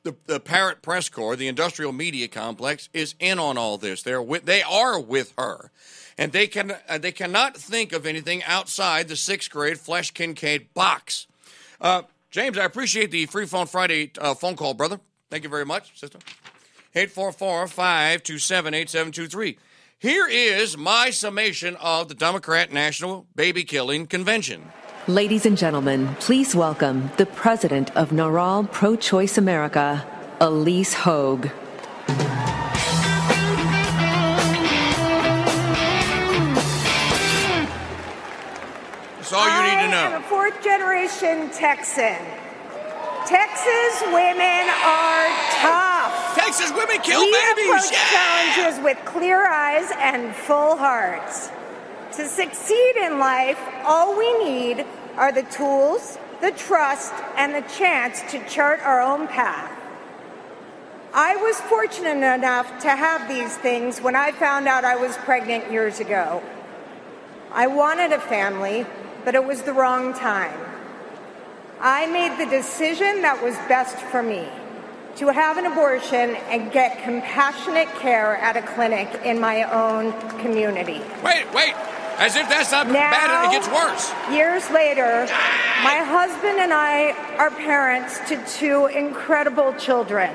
the, 0.04 0.16
the 0.26 0.40
Parrot 0.40 0.82
Press 0.82 1.10
Corps, 1.10 1.36
the 1.36 1.48
industrial 1.48 1.92
media 1.92 2.28
complex, 2.28 2.90
is 2.94 3.16
in 3.20 3.40
on 3.40 3.58
all 3.58 3.78
this. 3.78 4.04
They're 4.04 4.22
with, 4.22 4.46
they 4.46 4.62
are 4.62 5.00
with 5.00 5.34
her, 5.38 5.72
and 6.18 6.32
they 6.32 6.48
can 6.48 6.76
uh, 6.88 6.98
they 6.98 7.12
cannot 7.12 7.58
think 7.58 7.94
of 7.94 8.06
anything 8.06 8.44
outside 8.44 9.08
the 9.08 9.16
sixth 9.16 9.50
grade 9.50 9.78
Flesch 9.78 10.14
Kincaid 10.14 10.74
box. 10.74 11.28
Uh, 11.80 12.04
James, 12.32 12.58
I 12.58 12.66
appreciate 12.66 13.12
the 13.12 13.26
free 13.26 13.46
phone 13.46 13.68
Friday 13.68 14.12
uh, 14.20 14.34
phone 14.34 14.56
call, 14.56 14.74
brother. 14.74 15.00
Thank 15.30 15.44
you 15.44 15.50
very 15.50 15.66
much, 15.66 16.00
sister. 16.00 16.20
844 16.96 17.68
527 17.68 18.74
8723. 18.74 19.58
Here 19.98 20.28
is 20.28 20.78
my 20.78 21.10
summation 21.12 21.76
of 21.78 22.10
the 22.10 22.14
Democrat 22.14 22.72
National 22.72 23.26
Baby 23.36 23.64
Killing 23.64 24.06
Convention. 24.06 24.72
Ladies 25.08 25.46
and 25.46 25.58
gentlemen, 25.58 26.16
please 26.22 26.56
welcome 26.56 27.12
the 27.18 27.26
president 27.26 27.94
of 27.98 28.12
NARAL 28.12 28.72
Pro 28.72 28.96
Choice 28.96 29.38
America, 29.38 30.06
Ilyse 30.40 30.94
Hogue. 30.94 31.50
That's 39.18 39.34
all 39.34 39.46
you 39.48 39.64
need 39.64 39.82
to 39.86 39.90
know. 39.90 39.98
I 39.98 40.12
am 40.16 40.22
a 40.22 40.26
fourth 40.26 40.62
generation 40.64 41.50
Texan. 41.52 42.18
Texas 43.26 44.04
women 44.12 44.68
are 44.84 45.28
tough. 45.64 46.36
Texas 46.36 46.72
women 46.76 47.00
kill 47.02 47.22
we 47.22 47.32
babies. 47.32 47.66
approach 47.70 47.92
Yeah. 47.92 48.10
challenges 48.12 48.84
with 48.84 48.98
clear 49.06 49.48
eyes 49.48 49.92
and 49.98 50.36
full 50.36 50.76
hearts. 50.76 51.50
To 52.18 52.28
succeed 52.28 52.96
in 52.98 53.18
life, 53.18 53.60
all 53.84 54.16
we 54.16 54.46
need 54.46 54.86
are 55.18 55.32
the 55.32 55.42
tools, 55.42 56.20
the 56.42 56.52
trust, 56.52 57.12
and 57.38 57.56
the 57.56 57.68
chance 57.68 58.22
to 58.32 58.48
chart 58.48 58.80
our 58.82 59.02
own 59.02 59.28
path. 59.28 59.72
I 61.12 61.36
was 61.38 61.60
fortunate 61.62 62.36
enough 62.36 62.82
to 62.82 62.90
have 62.90 63.28
these 63.28 63.58
things 63.58 64.00
when 64.00 64.16
I 64.16 64.32
found 64.32 64.68
out 64.68 64.86
I 64.86 64.96
was 64.96 65.18
pregnant 65.18 65.72
years 65.72 66.00
ago. 66.00 66.44
I 67.52 67.66
wanted 67.66 68.12
a 68.12 68.20
family, 68.20 68.86
but 69.26 69.34
it 69.34 69.44
was 69.44 69.64
the 69.64 69.74
wrong 69.74 70.14
time. 70.14 70.60
I 71.80 72.06
made 72.06 72.38
the 72.38 72.50
decision 72.50 73.24
that 73.24 73.42
was 73.42 73.56
best 73.68 73.98
for 73.98 74.22
me 74.22 74.48
to 75.16 75.30
have 75.30 75.58
an 75.58 75.66
abortion 75.66 76.36
and 76.50 76.72
get 76.72 77.04
compassionate 77.04 77.88
care 77.96 78.38
at 78.38 78.56
a 78.56 78.62
clinic 78.62 79.08
in 79.26 79.40
my 79.40 79.64
own 79.64 80.12
community. 80.40 81.02
Wait, 81.24 81.52
wait. 81.54 81.74
As 82.18 82.36
if 82.36 82.48
that's 82.48 82.72
not 82.72 82.88
Now- 82.88 83.12
bad 83.12 83.30
and 83.30 83.52
it 83.54 83.58
gets 83.58 83.68
worse. 83.68 84.14
Years 84.32 84.70
later, 84.70 85.26
my 85.84 85.98
husband 85.98 86.60
and 86.60 86.74
I 86.74 87.12
are 87.38 87.52
parents 87.52 88.20
to 88.30 88.38
two 88.46 88.86
incredible 88.88 89.74
children. 89.74 90.32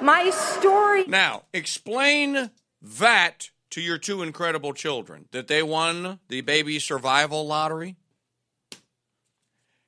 My 0.00 0.30
story. 0.30 1.04
Now, 1.06 1.42
explain 1.52 2.50
that 2.80 3.50
to 3.70 3.80
your 3.80 3.98
two 3.98 4.22
incredible 4.22 4.72
children 4.72 5.28
that 5.32 5.48
they 5.48 5.62
won 5.62 6.20
the 6.28 6.40
baby 6.42 6.78
survival 6.78 7.46
lottery. 7.46 7.96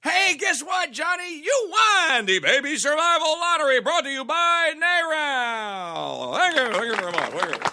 Hey, 0.03 0.36
guess 0.38 0.62
what, 0.62 0.93
Johnny? 0.93 1.43
You 1.43 1.70
won 1.70 2.24
the 2.26 2.38
baby 2.38 2.76
survival 2.76 3.38
lottery 3.38 3.80
brought 3.80 4.05
to 4.05 4.11
you 4.11 4.24
by 4.24 4.72
NARAL. 4.74 6.36
Thank 6.36 6.57
you, 6.57 6.72
thank 6.72 6.84
you 6.86 6.97
very 6.97 7.12
much. 7.12 7.30
Thank 7.30 7.53
you. 7.55 7.70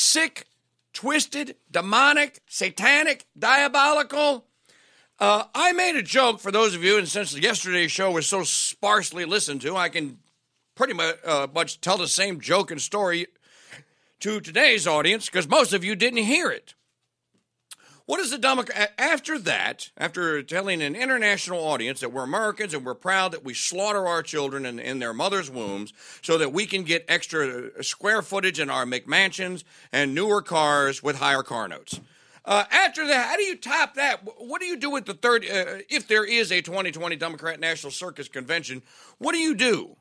Sick, 0.00 0.46
twisted, 0.92 1.56
demonic, 1.72 2.38
satanic, 2.46 3.26
diabolical. 3.36 4.44
Uh, 5.18 5.46
I 5.56 5.72
made 5.72 5.96
a 5.96 6.04
joke 6.04 6.38
for 6.38 6.52
those 6.52 6.76
of 6.76 6.84
you, 6.84 6.98
and 6.98 7.08
since 7.08 7.36
yesterday's 7.36 7.90
show 7.90 8.12
was 8.12 8.28
so 8.28 8.44
sparsely 8.44 9.24
listened 9.24 9.60
to, 9.62 9.76
I 9.76 9.88
can 9.88 10.18
pretty 10.76 10.94
much, 10.94 11.16
uh, 11.24 11.48
much 11.52 11.80
tell 11.80 11.98
the 11.98 12.06
same 12.06 12.38
joke 12.38 12.70
and 12.70 12.80
story 12.80 13.26
to 14.20 14.38
today's 14.40 14.86
audience 14.86 15.26
because 15.26 15.48
most 15.48 15.72
of 15.72 15.82
you 15.82 15.96
didn't 15.96 16.22
hear 16.22 16.48
it. 16.48 16.74
What 18.08 18.20
is 18.20 18.30
the 18.30 18.38
Democrat 18.38 18.94
after 18.96 19.38
that? 19.40 19.90
After 19.98 20.42
telling 20.42 20.80
an 20.80 20.96
international 20.96 21.60
audience 21.60 22.00
that 22.00 22.10
we're 22.10 22.24
Americans 22.24 22.72
and 22.72 22.82
we're 22.82 22.94
proud 22.94 23.32
that 23.32 23.44
we 23.44 23.52
slaughter 23.52 24.06
our 24.06 24.22
children 24.22 24.64
in, 24.64 24.78
in 24.78 24.98
their 24.98 25.12
mother's 25.12 25.50
wombs 25.50 25.92
so 26.22 26.38
that 26.38 26.50
we 26.50 26.64
can 26.64 26.84
get 26.84 27.04
extra 27.06 27.84
square 27.84 28.22
footage 28.22 28.58
in 28.58 28.70
our 28.70 28.86
McMansions 28.86 29.62
and 29.92 30.14
newer 30.14 30.40
cars 30.40 31.02
with 31.02 31.16
higher 31.16 31.42
car 31.42 31.68
notes. 31.68 32.00
Uh, 32.46 32.64
after 32.70 33.06
that, 33.06 33.28
how 33.28 33.36
do 33.36 33.42
you 33.42 33.56
top 33.56 33.96
that? 33.96 34.22
What 34.38 34.62
do 34.62 34.66
you 34.66 34.78
do 34.78 34.88
with 34.88 35.04
the 35.04 35.12
third? 35.12 35.44
Uh, 35.44 35.84
if 35.90 36.08
there 36.08 36.24
is 36.24 36.50
a 36.50 36.62
2020 36.62 37.14
Democrat 37.16 37.60
National 37.60 37.90
Circus 37.90 38.26
Convention, 38.26 38.80
what 39.18 39.32
do 39.32 39.38
you 39.38 39.54
do? 39.54 39.96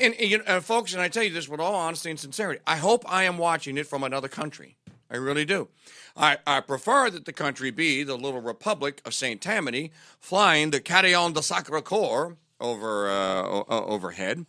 And, 0.00 0.14
and, 0.14 0.42
uh, 0.46 0.60
folks, 0.60 0.94
and 0.94 1.02
I 1.02 1.08
tell 1.08 1.24
you 1.24 1.30
this 1.34 1.46
with 1.46 1.60
all 1.60 1.74
honesty 1.74 2.08
and 2.08 2.18
sincerity, 2.18 2.62
I 2.66 2.78
hope 2.78 3.04
I 3.06 3.24
am 3.24 3.36
watching 3.36 3.76
it 3.76 3.86
from 3.86 4.02
another 4.02 4.28
country. 4.28 4.78
I 5.12 5.16
really 5.16 5.44
do. 5.44 5.68
I, 6.16 6.38
I 6.46 6.60
prefer 6.60 7.10
that 7.10 7.26
the 7.26 7.32
country 7.34 7.70
be 7.70 8.02
the 8.02 8.16
little 8.16 8.40
republic 8.40 9.02
of 9.04 9.12
St. 9.12 9.42
Tammany 9.42 9.92
flying 10.18 10.70
the 10.70 10.80
Carillon 10.80 11.34
de 11.34 11.42
Sacre 11.42 11.82
Coeur 11.82 12.36
over, 12.58 13.10
uh, 13.10 13.64
overhead. 13.68 14.46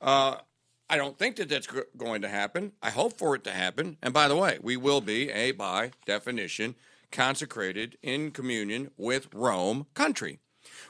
Uh, 0.00 0.36
I 0.88 0.96
don't 0.96 1.18
think 1.18 1.36
that 1.36 1.50
that's 1.50 1.66
go- 1.66 1.82
going 1.96 2.22
to 2.22 2.28
happen. 2.28 2.72
I 2.82 2.90
hope 2.90 3.18
for 3.18 3.34
it 3.34 3.44
to 3.44 3.50
happen. 3.50 3.98
And 4.02 4.14
by 4.14 4.26
the 4.28 4.36
way, 4.36 4.58
we 4.62 4.76
will 4.76 5.02
be 5.02 5.30
a, 5.30 5.50
by 5.52 5.90
definition, 6.06 6.76
consecrated 7.12 7.98
in 8.02 8.30
communion 8.30 8.90
with 8.96 9.28
Rome 9.34 9.86
country. 9.94 10.38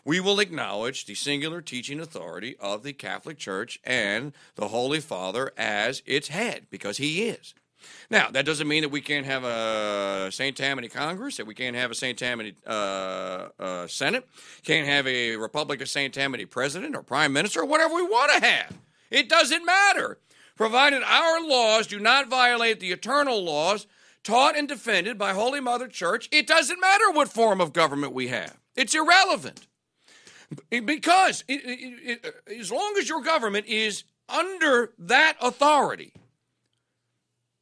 We 0.05 0.21
will 0.21 0.39
acknowledge 0.39 1.07
the 1.07 1.15
singular 1.15 1.61
teaching 1.61 1.99
authority 1.99 2.57
of 2.61 2.85
the 2.85 2.93
Catholic 2.93 3.39
Church 3.39 3.81
and 3.83 4.33
the 4.55 4.69
Holy 4.69 5.01
Father 5.01 5.53
as 5.57 6.03
its 6.07 6.29
head, 6.29 6.67
because 6.71 6.99
he 6.99 7.29
is. 7.29 7.55
Now, 8.11 8.31
that 8.31 8.47
doesn't 8.47 8.69
mean 8.69 8.83
that 8.83 8.91
we 8.91 9.01
can't 9.01 9.27
have 9.27 9.45
a 9.45 10.31
St. 10.31 10.57
Tammany 10.57 10.89
Congress, 10.89 11.37
that 11.37 11.47
we 11.47 11.55
can't 11.55 11.77
have 11.77 11.91
a 11.91 11.95
St. 11.95 12.19
Tammany 12.19 12.55
uh, 12.67 13.49
uh, 13.59 13.87
Senate, 13.87 14.27
can't 14.63 14.87
have 14.87 15.07
a 15.07 15.37
Republic 15.37 15.81
of 15.81 15.89
St. 15.89 16.13
Tammany 16.15 16.47
president 16.47 16.95
or 16.95 17.03
prime 17.03 17.33
minister 17.33 17.61
or 17.63 17.67
whatever 17.67 17.95
we 17.95 18.03
want 18.03 18.33
to 18.33 18.47
have. 18.47 18.77
It 19.11 19.29
doesn't 19.29 19.65
matter, 19.65 20.19
provided 20.57 21.03
our 21.03 21.47
laws 21.47 21.87
do 21.87 21.99
not 21.99 22.29
violate 22.29 22.81
the 22.81 22.93
eternal 22.93 23.43
laws 23.43 23.87
taught 24.23 24.57
and 24.57 24.67
defended 24.67 25.19
by 25.19 25.33
Holy 25.33 25.61
Mother 25.61 25.87
Church. 25.87 26.29
It 26.33 26.47
doesn't 26.47 26.81
matter 26.81 27.11
what 27.13 27.29
form 27.29 27.61
of 27.61 27.73
government 27.73 28.13
we 28.13 28.29
have, 28.29 28.59
it's 28.75 28.95
irrelevant. 28.95 29.67
Because 30.71 31.43
it, 31.49 31.61
it, 31.65 32.25
it, 32.25 32.61
as 32.61 32.71
long 32.71 32.95
as 32.99 33.09
your 33.09 33.21
government 33.21 33.67
is 33.67 34.05
under 34.29 34.93
that 34.97 35.37
authority, 35.41 36.13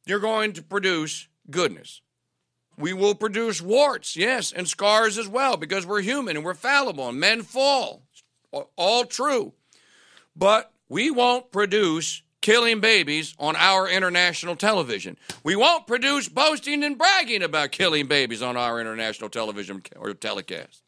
you're 0.05 0.19
going 0.19 0.53
to 0.53 0.63
produce 0.63 1.27
goodness. 1.49 2.01
We 2.77 2.93
will 2.93 3.15
produce 3.15 3.61
warts, 3.61 4.15
yes, 4.15 4.51
and 4.51 4.67
scars 4.67 5.17
as 5.17 5.27
well, 5.27 5.55
because 5.57 5.85
we're 5.85 6.01
human 6.01 6.35
and 6.35 6.45
we're 6.45 6.53
fallible 6.53 7.09
and 7.09 7.19
men 7.19 7.41
fall. 7.41 8.03
All 8.75 9.05
true. 9.05 9.53
But 10.35 10.71
we 10.89 11.09
won't 11.09 11.51
produce 11.51 12.21
killing 12.41 12.79
babies 12.79 13.33
on 13.39 13.55
our 13.55 13.89
international 13.89 14.55
television. 14.55 15.17
We 15.43 15.55
won't 15.55 15.87
produce 15.87 16.29
boasting 16.29 16.83
and 16.83 16.97
bragging 16.97 17.41
about 17.41 17.71
killing 17.71 18.07
babies 18.07 18.41
on 18.43 18.55
our 18.55 18.79
international 18.79 19.29
television 19.29 19.81
or 19.95 20.13
telecast. 20.13 20.84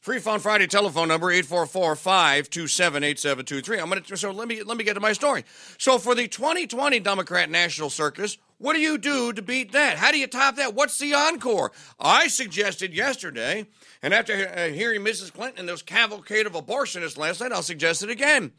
Free 0.00 0.20
Phone 0.20 0.38
Friday 0.38 0.68
telephone 0.68 1.08
number 1.08 1.26
844-527-8723. 1.26 3.82
I'm 3.82 3.90
going 3.90 4.00
to 4.02 4.16
so 4.16 4.30
let 4.30 4.46
me 4.46 4.62
let 4.62 4.76
me 4.76 4.84
get 4.84 4.94
to 4.94 5.00
my 5.00 5.12
story. 5.12 5.44
So 5.76 5.98
for 5.98 6.14
the 6.14 6.28
2020 6.28 7.00
Democrat 7.00 7.50
National 7.50 7.90
Circus, 7.90 8.38
what 8.58 8.74
do 8.74 8.80
you 8.80 8.98
do 8.98 9.32
to 9.32 9.40
beat 9.40 9.72
that? 9.72 9.98
How 9.98 10.10
do 10.10 10.18
you 10.18 10.26
top 10.26 10.56
that? 10.56 10.74
What's 10.74 10.98
the 10.98 11.14
encore? 11.14 11.72
I 11.98 12.28
suggested 12.28 12.92
yesterday, 12.92 13.66
and 14.02 14.12
after 14.12 14.48
uh, 14.48 14.68
hearing 14.68 15.02
Mrs. 15.02 15.32
Clinton 15.32 15.60
and 15.60 15.68
those 15.68 15.82
cavalcade 15.82 16.46
of 16.46 16.52
abortionists 16.52 17.16
last 17.16 17.40
night, 17.40 17.52
I'll 17.52 17.62
suggest 17.62 18.02
it 18.02 18.10
again. 18.10 18.52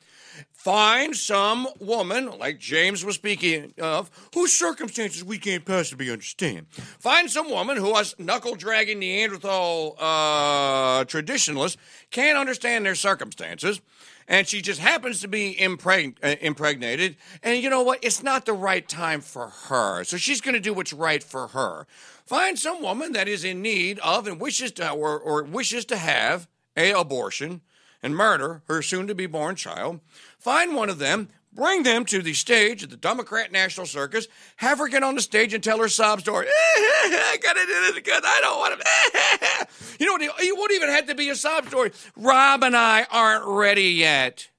Find 0.53 1.15
some 1.15 1.67
woman, 1.79 2.37
like 2.37 2.59
James 2.59 3.03
was 3.03 3.15
speaking 3.15 3.73
of, 3.81 4.09
whose 4.33 4.53
circumstances 4.53 5.23
we 5.23 5.37
can't 5.37 5.65
possibly 5.65 6.09
understand. 6.11 6.67
Find 6.71 7.29
some 7.29 7.49
woman 7.49 7.77
who 7.77 7.91
us 7.91 8.15
knuckle 8.17 8.55
dragging 8.55 8.99
Neanderthal 8.99 9.95
uh, 9.99 11.03
traditionalists 11.05 11.77
can't 12.11 12.37
understand 12.37 12.85
their 12.85 12.95
circumstances, 12.95 13.81
and 14.29 14.47
she 14.47 14.61
just 14.61 14.79
happens 14.79 15.19
to 15.21 15.27
be 15.27 15.57
uh, 15.59 16.35
impregnated. 16.39 17.17
And 17.41 17.61
you 17.61 17.69
know 17.69 17.81
what? 17.81 17.99
It's 18.03 18.21
not 18.21 18.45
the 18.45 18.53
right 18.53 18.87
time 18.87 19.21
for 19.21 19.47
her, 19.47 20.03
so 20.03 20.15
she's 20.15 20.39
going 20.39 20.53
to 20.53 20.61
do 20.61 20.73
what's 20.73 20.93
right 20.93 21.23
for 21.23 21.47
her. 21.47 21.87
Find 22.25 22.57
some 22.57 22.81
woman 22.81 23.11
that 23.13 23.27
is 23.27 23.43
in 23.43 23.63
need 23.63 23.97
of 23.99 24.27
and 24.27 24.39
wishes 24.39 24.71
to 24.73 24.91
or, 24.91 25.19
or 25.19 25.43
wishes 25.43 25.83
to 25.85 25.97
have 25.97 26.47
a 26.77 26.91
abortion 26.91 27.61
and 28.03 28.15
murder 28.15 28.61
her 28.67 28.81
soon 28.83 29.07
to 29.07 29.15
be 29.15 29.25
born 29.25 29.55
child. 29.55 29.99
Find 30.37 30.75
one 30.75 30.89
of 30.89 30.99
them, 30.99 31.29
bring 31.53 31.83
them 31.83 32.05
to 32.05 32.21
the 32.21 32.33
stage 32.33 32.83
at 32.83 32.89
the 32.89 32.97
Democrat 32.97 33.51
National 33.51 33.85
Circus, 33.85 34.27
have 34.57 34.79
her 34.79 34.87
get 34.87 35.03
on 35.03 35.15
the 35.15 35.21
stage 35.21 35.53
and 35.53 35.63
tell 35.63 35.79
her 35.79 35.89
sob 35.89 36.21
story. 36.21 36.47
I 36.49 37.37
gotta 37.41 37.61
do 37.61 37.67
this 37.67 37.95
because 37.95 38.21
I 38.23 38.41
don't 38.41 38.59
want 38.59 38.79
to. 38.79 39.67
you 39.99 40.05
know 40.05 40.13
what? 40.13 40.43
You 40.43 40.55
won't 40.55 40.71
even 40.71 40.89
have 40.89 41.07
to 41.07 41.15
be 41.15 41.29
a 41.29 41.35
sob 41.35 41.67
story. 41.67 41.91
Rob 42.15 42.63
and 42.63 42.75
I 42.75 43.05
aren't 43.11 43.45
ready 43.45 43.91
yet. 43.91 44.49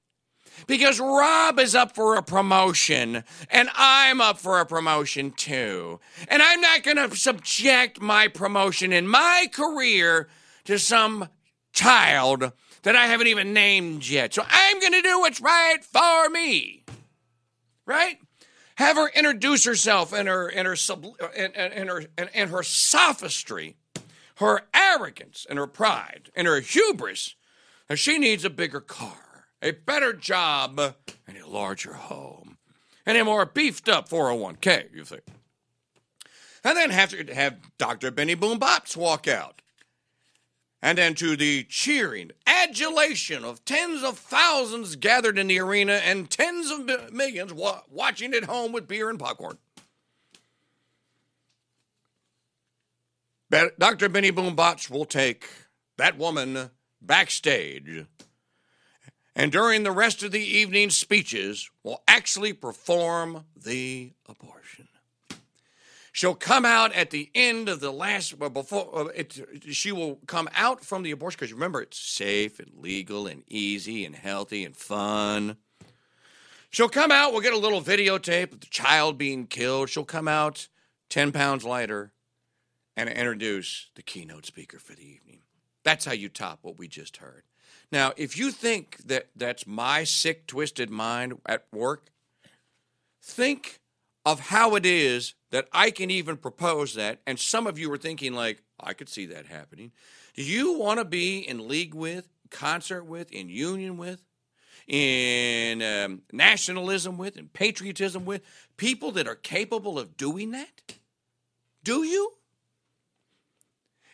Because 0.67 0.99
Rob 0.99 1.59
is 1.59 1.73
up 1.73 1.95
for 1.95 2.15
a 2.15 2.23
promotion, 2.23 3.23
and 3.49 3.69
I'm 3.75 4.21
up 4.21 4.37
for 4.37 4.59
a 4.59 4.65
promotion 4.65 5.31
too. 5.31 5.99
And 6.27 6.41
I'm 6.41 6.61
not 6.61 6.83
going 6.83 6.97
to 6.97 7.15
subject 7.15 7.99
my 7.99 8.27
promotion 8.27 8.93
in 8.93 9.07
my 9.07 9.47
career 9.51 10.29
to 10.65 10.77
some 10.77 11.29
child 11.73 12.51
that 12.83 12.95
I 12.95 13.07
haven't 13.07 13.27
even 13.27 13.53
named 13.53 14.07
yet. 14.07 14.33
So 14.33 14.43
I'm 14.47 14.79
going 14.79 14.93
to 14.93 15.01
do 15.01 15.19
what's 15.19 15.41
right 15.41 15.83
for 15.83 16.29
me. 16.29 16.83
Right? 17.85 18.17
Have 18.75 18.95
her 18.95 19.09
introduce 19.09 19.65
herself 19.65 20.13
and 20.13 20.27
her 20.27 20.47
and 20.47 20.67
her 20.67 20.75
sub, 20.75 21.05
and, 21.35 21.55
and, 21.55 21.73
and 21.73 21.89
her 21.89 22.03
and, 22.17 22.29
and 22.33 22.49
her 22.49 22.63
sophistry, 22.63 23.75
her 24.35 24.61
arrogance 24.73 25.45
and 25.49 25.59
her 25.59 25.67
pride 25.67 26.31
and 26.35 26.47
her 26.47 26.59
hubris. 26.59 27.35
And 27.89 27.99
she 27.99 28.17
needs 28.17 28.45
a 28.45 28.49
bigger 28.49 28.79
car, 28.79 29.47
a 29.61 29.71
better 29.71 30.13
job, 30.13 30.79
and 30.79 31.37
a 31.37 31.47
larger 31.47 31.93
home, 31.93 32.57
and 33.05 33.17
a 33.17 33.25
more 33.25 33.45
beefed 33.45 33.89
up 33.89 34.07
401k, 34.07 34.95
you 34.95 35.03
think. 35.03 35.23
And 36.63 36.77
then 36.77 36.89
have 36.91 37.09
to 37.09 37.35
have 37.35 37.57
Dr. 37.77 38.11
Benny 38.11 38.35
Boom 38.35 38.59
Bops 38.59 38.95
walk 38.95 39.27
out 39.27 39.61
and 40.81 40.97
then 40.97 41.13
to 41.15 41.35
the 41.35 41.63
cheering, 41.65 42.31
adulation 42.47 43.43
of 43.45 43.63
tens 43.65 44.03
of 44.03 44.17
thousands 44.17 44.95
gathered 44.95 45.37
in 45.37 45.47
the 45.47 45.59
arena 45.59 45.93
and 45.93 46.29
tens 46.29 46.71
of 46.71 47.13
millions 47.13 47.53
wa- 47.53 47.81
watching 47.89 48.33
at 48.33 48.45
home 48.45 48.71
with 48.71 48.87
beer 48.87 49.09
and 49.09 49.19
popcorn. 49.19 49.57
Be- 53.49 53.69
Dr. 53.77 54.09
Benny 54.09 54.31
Boom 54.31 54.55
Bots 54.55 54.89
will 54.89 55.05
take 55.05 55.47
that 55.97 56.17
woman 56.17 56.71
backstage 57.01 58.05
and 59.35 59.51
during 59.51 59.83
the 59.83 59.91
rest 59.91 60.23
of 60.23 60.31
the 60.31 60.41
evening's 60.41 60.97
speeches 60.97 61.69
will 61.83 62.03
actually 62.07 62.53
perform 62.53 63.45
the 63.55 64.11
abortion. 64.27 64.60
She'll 66.21 66.35
come 66.35 66.65
out 66.65 66.93
at 66.93 67.09
the 67.09 67.31
end 67.33 67.67
of 67.67 67.79
the 67.79 67.91
last, 67.91 68.37
well, 68.37 68.51
before 68.51 68.87
uh, 68.93 69.05
it, 69.05 69.39
she 69.71 69.91
will 69.91 70.19
come 70.27 70.47
out 70.55 70.85
from 70.85 71.01
the 71.01 71.09
abortion 71.09 71.35
because 71.39 71.51
remember, 71.51 71.81
it's 71.81 71.97
safe 71.97 72.59
and 72.59 72.69
legal 72.77 73.25
and 73.25 73.41
easy 73.47 74.05
and 74.05 74.15
healthy 74.15 74.63
and 74.63 74.77
fun. 74.77 75.57
She'll 76.69 76.89
come 76.89 77.09
out, 77.11 77.31
we'll 77.31 77.41
get 77.41 77.53
a 77.53 77.57
little 77.57 77.81
videotape 77.81 78.53
of 78.53 78.59
the 78.59 78.67
child 78.67 79.17
being 79.17 79.47
killed. 79.47 79.89
She'll 79.89 80.05
come 80.05 80.27
out 80.27 80.67
10 81.09 81.31
pounds 81.31 81.63
lighter 81.63 82.11
and 82.95 83.09
introduce 83.09 83.89
the 83.95 84.03
keynote 84.03 84.45
speaker 84.45 84.77
for 84.77 84.93
the 84.93 85.03
evening. 85.03 85.39
That's 85.83 86.05
how 86.05 86.13
you 86.13 86.29
top 86.29 86.59
what 86.61 86.77
we 86.77 86.87
just 86.87 87.17
heard. 87.17 87.45
Now, 87.91 88.13
if 88.15 88.37
you 88.37 88.51
think 88.51 88.97
that 89.07 89.29
that's 89.35 89.65
my 89.65 90.03
sick, 90.03 90.45
twisted 90.45 90.91
mind 90.91 91.39
at 91.47 91.65
work, 91.73 92.11
think 93.23 93.79
of 94.23 94.39
how 94.39 94.75
it 94.75 94.85
is 94.85 95.33
that 95.51 95.67
I 95.71 95.91
can 95.91 96.09
even 96.09 96.37
propose 96.37 96.95
that. 96.95 97.21
And 97.27 97.39
some 97.39 97.67
of 97.67 97.77
you 97.77 97.91
are 97.91 97.97
thinking, 97.97 98.33
like, 98.33 98.63
I 98.79 98.93
could 98.93 99.09
see 99.09 99.27
that 99.27 99.45
happening. 99.45 99.91
Do 100.35 100.43
you 100.43 100.79
want 100.79 100.99
to 100.99 101.05
be 101.05 101.39
in 101.39 101.67
league 101.67 101.93
with, 101.93 102.27
concert 102.49 103.03
with, 103.03 103.31
in 103.31 103.49
union 103.49 103.97
with, 103.97 104.23
in 104.87 105.81
um, 105.81 106.21
nationalism 106.31 107.17
with, 107.17 107.37
in 107.37 107.49
patriotism 107.49 108.25
with 108.25 108.41
people 108.77 109.11
that 109.11 109.27
are 109.27 109.35
capable 109.35 109.99
of 109.99 110.17
doing 110.17 110.51
that? 110.51 110.95
Do 111.83 112.03
you? 112.03 112.33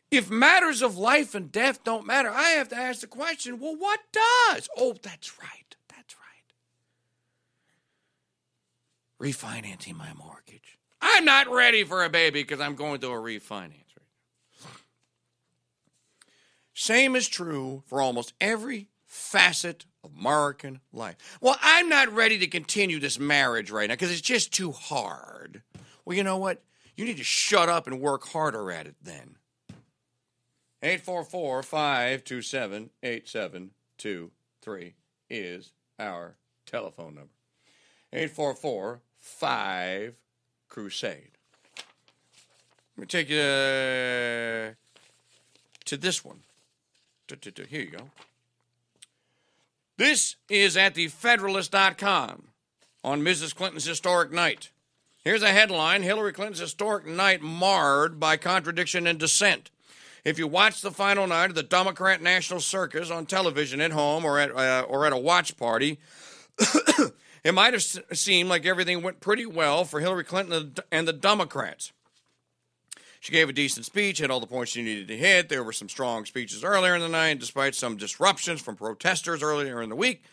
If 0.09 0.29
matters 0.29 0.81
of 0.81 0.97
life 0.97 1.35
and 1.35 1.51
death 1.51 1.83
don't 1.83 2.07
matter, 2.07 2.29
I 2.29 2.51
have 2.51 2.69
to 2.69 2.77
ask 2.77 3.01
the 3.01 3.07
question 3.07 3.59
well, 3.59 3.75
what 3.75 3.99
does? 4.11 4.69
Oh, 4.77 4.95
that's 5.01 5.37
right. 5.39 5.75
That's 5.89 6.15
right. 9.19 9.27
Refinancing 9.27 9.95
my 9.95 10.13
mortgage. 10.13 10.76
I'm 11.01 11.25
not 11.25 11.49
ready 11.49 11.83
for 11.83 12.03
a 12.03 12.09
baby 12.09 12.41
because 12.41 12.59
I'm 12.59 12.75
going 12.75 12.99
through 12.99 13.13
a 13.13 13.39
refinance. 13.39 13.73
Same 16.73 17.15
is 17.15 17.27
true 17.27 17.81
for 17.87 18.01
almost 18.01 18.33
every 18.39 18.87
facet 19.07 19.85
of 20.03 20.11
American 20.15 20.79
life. 20.93 21.15
Well, 21.41 21.57
I'm 21.61 21.89
not 21.89 22.13
ready 22.13 22.37
to 22.37 22.47
continue 22.47 22.99
this 22.99 23.17
marriage 23.17 23.71
right 23.71 23.87
now 23.89 23.95
because 23.95 24.11
it's 24.11 24.21
just 24.21 24.53
too 24.53 24.71
hard. 24.71 25.63
Well, 26.05 26.15
you 26.15 26.23
know 26.23 26.37
what? 26.37 26.61
You 26.95 27.05
need 27.05 27.17
to 27.17 27.23
shut 27.23 27.67
up 27.67 27.87
and 27.87 27.99
work 27.99 28.27
harder 28.27 28.71
at 28.71 28.85
it 28.85 28.95
then. 29.01 29.37
844 30.83 31.63
527 31.63 32.91
8723 33.01 34.93
is 35.29 35.71
our 35.97 36.35
telephone 36.67 37.15
number. 37.15 37.33
844 38.13 39.01
5 39.17 40.13
Crusade. 40.69 41.31
Let 42.95 43.01
me 43.01 43.05
take 43.05 43.29
you 43.29 43.39
uh, 43.39 44.73
to 45.85 45.97
this 45.97 46.25
one. 46.25 46.39
Here 47.29 47.81
you 47.81 47.91
go. 47.91 48.09
This 49.97 50.35
is 50.49 50.77
at 50.77 50.95
the 50.95 51.07
Federalist.com 51.07 52.47
on 53.03 53.21
Mrs. 53.21 53.55
Clinton's 53.55 53.85
historic 53.85 54.31
night. 54.31 54.69
Here's 55.23 55.43
a 55.43 55.51
headline 55.51 56.03
Hillary 56.03 56.33
Clinton's 56.33 56.59
historic 56.59 57.05
night 57.05 57.41
marred 57.41 58.19
by 58.19 58.37
contradiction 58.37 59.07
and 59.07 59.19
dissent. 59.19 59.69
If 60.23 60.37
you 60.37 60.47
watch 60.47 60.81
the 60.81 60.91
final 60.91 61.27
night 61.27 61.49
of 61.49 61.55
the 61.55 61.63
Democrat 61.63 62.21
National 62.21 62.59
Circus 62.59 63.11
on 63.11 63.25
television 63.25 63.81
at 63.81 63.91
home 63.91 64.25
or 64.25 64.39
at, 64.39 64.51
uh, 64.51 64.85
or 64.87 65.05
at 65.05 65.13
a 65.13 65.17
watch 65.17 65.57
party, 65.57 65.99
it 67.47 67.53
might 67.53 67.71
have 67.71 67.81
seemed 68.11 68.49
like 68.49 68.65
everything 68.65 69.01
went 69.01 69.21
pretty 69.21 69.45
well 69.45 69.85
for 69.85 70.01
Hillary 70.01 70.25
Clinton 70.25 70.75
and 70.91 71.07
the 71.07 71.13
Democrats. 71.13 71.93
She 73.21 73.31
gave 73.31 73.47
a 73.47 73.53
decent 73.53 73.85
speech, 73.85 74.19
hit 74.19 74.29
all 74.29 74.41
the 74.41 74.47
points 74.47 74.73
she 74.73 74.81
needed 74.81 75.07
to 75.07 75.15
hit. 75.15 75.47
There 75.47 75.63
were 75.63 75.71
some 75.71 75.87
strong 75.87 76.25
speeches 76.25 76.61
earlier 76.61 76.93
in 76.93 77.01
the 77.01 77.07
night, 77.07 77.39
despite 77.39 77.73
some 77.73 77.95
disruptions 77.95 78.59
from 78.59 78.75
protesters 78.75 79.41
earlier 79.41 79.81
in 79.81 79.87
the 79.87 79.95
week. 79.95 80.25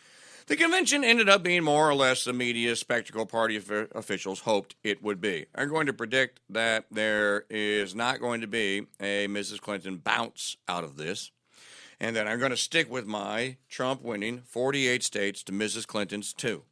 The 0.47 0.57
convention 0.57 1.05
ended 1.05 1.29
up 1.29 1.41
being 1.41 1.63
more 1.63 1.89
or 1.89 1.95
less 1.95 2.25
the 2.25 2.33
media 2.33 2.75
spectacle 2.75 3.25
party 3.25 3.55
officials 3.55 4.41
hoped 4.41 4.75
it 4.83 5.01
would 5.01 5.21
be. 5.21 5.45
I'm 5.55 5.69
going 5.69 5.85
to 5.85 5.93
predict 5.93 6.41
that 6.49 6.83
there 6.91 7.45
is 7.49 7.95
not 7.95 8.19
going 8.19 8.41
to 8.41 8.47
be 8.47 8.87
a 8.99 9.29
Mrs. 9.29 9.61
Clinton 9.61 10.01
bounce 10.03 10.57
out 10.67 10.83
of 10.83 10.97
this, 10.97 11.31
and 11.97 12.13
that 12.17 12.27
I'm 12.27 12.39
going 12.39 12.51
to 12.51 12.57
stick 12.57 12.91
with 12.91 13.07
my 13.07 13.55
Trump 13.69 14.01
winning 14.01 14.41
48 14.41 15.01
states 15.01 15.43
to 15.43 15.53
Mrs. 15.53 15.87
Clinton's 15.87 16.33
two. 16.33 16.63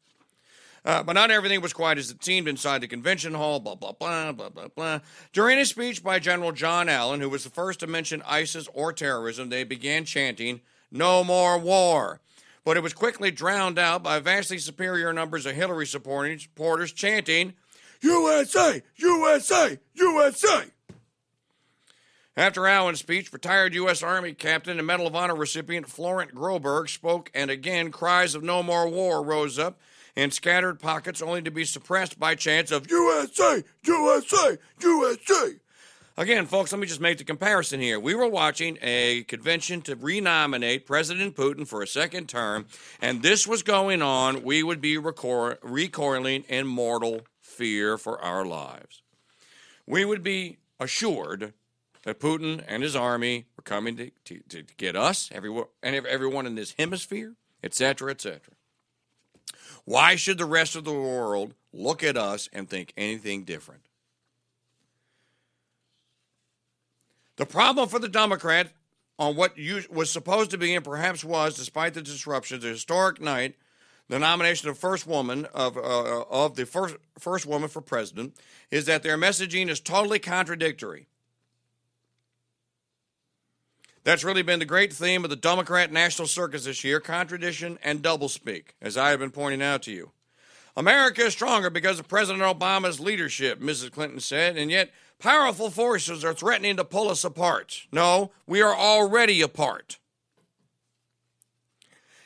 Uh, 0.86 1.02
but 1.02 1.14
not 1.14 1.32
everything 1.32 1.62
was 1.62 1.72
quite 1.72 1.98
as 1.98 2.12
it 2.12 2.24
seemed 2.24 2.48
inside 2.48 2.82
the 2.82 2.88
convention 2.88 3.34
hall, 3.34 3.60
blah, 3.60 3.76
blah, 3.76 3.94
blah, 3.94 4.34
blah, 4.34 4.50
blah, 4.50 4.68
blah. 4.68 5.00
During 5.32 5.58
a 5.60 5.66
speech 5.66 6.04
by 6.04 6.20
General 6.20 6.52
John 6.52 6.90
Allen, 6.90 7.22
who 7.22 7.30
was 7.30 7.46
the 7.46 7.50
first 7.50 7.80
to 7.80 7.88
mention 7.88 8.22
ISIS 8.24 8.68
or 8.74 8.92
terrorism, 8.92 9.50
they 9.50 9.64
began 9.64 10.04
chanting, 10.04 10.60
No 10.92 11.24
more 11.24 11.58
war. 11.58 12.20
But 12.66 12.78
it 12.78 12.84
was 12.84 12.94
quickly 12.94 13.32
drowned 13.32 13.80
out 13.80 14.04
by 14.04 14.20
vastly 14.20 14.58
superior 14.58 15.14
numbers 15.14 15.46
of 15.46 15.56
Hillary 15.56 15.88
supporters 15.88 16.92
chanting, 16.92 17.54
USA, 18.02 18.82
USA, 18.98 19.80
USA. 19.94 20.66
After 22.36 22.66
Allen's 22.66 23.00
speech, 23.00 23.32
retired 23.32 23.76
U.S. 23.76 24.02
Army 24.02 24.34
Captain 24.34 24.80
and 24.80 24.88
Medal 24.88 25.08
of 25.08 25.16
Honor 25.16 25.36
recipient 25.36 25.88
Florent 25.88 26.34
Groberg 26.34 26.90
spoke, 26.90 27.30
and 27.34 27.52
again 27.52 27.92
cries 27.92 28.34
of 28.34 28.44
no 28.44 28.64
more 28.64 28.90
war 28.90 29.24
rose 29.24 29.60
up 29.60 29.80
in 30.16 30.32
scattered 30.32 30.80
pockets 30.80 31.22
only 31.22 31.42
to 31.42 31.52
be 31.52 31.66
suppressed 31.66 32.20
by 32.20 32.36
chants 32.36 32.72
of 32.72 32.90
USA, 32.90 33.64
USA, 33.86 34.58
USA. 34.82 35.54
Again, 36.16 36.46
folks, 36.46 36.72
let 36.72 36.80
me 36.80 36.86
just 36.86 37.02
make 37.02 37.18
the 37.18 37.24
comparison 37.24 37.80
here. 37.80 38.00
We 38.00 38.14
were 38.14 38.28
watching 38.28 38.78
a 38.84 39.24
convention 39.24 39.82
to 39.84 39.96
renominate 39.96 40.86
President 40.86 41.36
Putin 41.36 41.68
for 41.68 41.82
a 41.82 41.88
second 41.88 42.30
term, 42.30 42.68
and 43.02 43.24
this 43.24 43.48
was 43.48 43.64
going 43.64 44.04
on. 44.04 44.44
We 44.44 44.62
would 44.62 44.80
be 44.80 44.98
recor- 44.98 45.58
recoiling 45.64 46.44
in 46.48 46.68
mortal 46.68 47.22
fear 47.42 47.98
for 47.98 48.22
our 48.22 48.46
lives. 48.46 49.02
We 49.88 50.06
would 50.06 50.22
be 50.22 50.58
assured 50.80 51.54
that 52.04 52.20
Putin 52.20 52.64
and 52.68 52.84
his 52.84 52.96
army 52.96 53.48
were 53.58 53.64
coming 53.64 53.98
to, 53.98 54.12
to, 54.26 54.40
to 54.50 54.64
get 54.78 54.96
us, 54.96 55.30
everyone, 55.32 55.66
and 55.82 56.06
everyone 56.06 56.46
in 56.46 56.54
this 56.54 56.76
hemisphere, 56.78 57.34
etc., 57.64 58.12
etc. 58.12 58.40
Why 59.86 60.16
should 60.16 60.38
the 60.38 60.46
rest 60.46 60.76
of 60.76 60.86
the 60.86 60.94
world 60.94 61.56
look 61.74 62.04
at 62.04 62.18
us 62.18 62.50
and 62.54 62.70
think 62.70 62.94
anything 62.96 63.44
different? 63.44 63.82
The 67.36 67.46
problem 67.46 67.90
for 67.90 68.00
the 68.00 68.08
Democrat 68.08 68.70
on 69.20 69.36
what 69.36 69.56
was 69.90 70.10
supposed 70.10 70.52
to 70.52 70.58
be 70.58 70.74
and 70.76 70.86
perhaps 70.86 71.24
was, 71.24 71.56
despite 71.56 71.94
the 71.94 72.02
disruptions, 72.02 72.64
a 72.64 72.70
historic 72.70 73.20
night, 73.20 73.56
the 74.10 74.20
nomination 74.20 74.70
of 74.70 74.78
first 74.78 75.08
woman 75.08 75.46
of 75.54 75.78
uh, 75.78 76.24
of 76.30 76.56
the 76.56 76.66
first 76.66 76.96
first 77.18 77.46
woman 77.46 77.70
for 77.70 77.82
president, 77.82 78.36
is 78.70 78.86
that 78.86 79.02
their 79.02 79.18
messaging 79.18 79.70
is 79.70 79.80
totally 79.80 80.20
contradictory. 80.20 81.08
That's 84.04 84.24
really 84.24 84.42
been 84.42 84.60
the 84.60 84.66
great 84.66 84.92
theme 84.92 85.24
of 85.24 85.30
the 85.30 85.36
Democrat 85.38 85.92
National 85.92 86.28
Circus 86.28 86.66
this 86.66 86.84
year 86.84 87.00
contradiction 87.00 87.80
and 87.82 88.02
doublespeak, 88.02 88.66
as 88.82 88.98
I 88.98 89.12
have 89.12 89.20
been 89.20 89.32
pointing 89.32 89.62
out 89.62 89.84
to 89.84 89.92
you. 89.92 90.12
America 90.76 91.22
is 91.22 91.34
stronger 91.34 91.70
because 91.70 92.00
of 92.00 92.08
President 92.08 92.44
Obama's 92.44 93.00
leadership, 93.00 93.62
Mrs. 93.62 93.92
Clinton 93.92 94.20
said, 94.20 94.58
and 94.58 94.70
yet 94.70 94.92
powerful 95.20 95.70
forces 95.70 96.26
are 96.26 96.34
threatening 96.34 96.76
to 96.78 96.84
pull 96.84 97.10
us 97.10 97.24
apart. 97.24 97.84
No, 97.92 98.32
we 98.46 98.62
are 98.62 98.76
already 98.76 99.42
apart. 99.42 100.00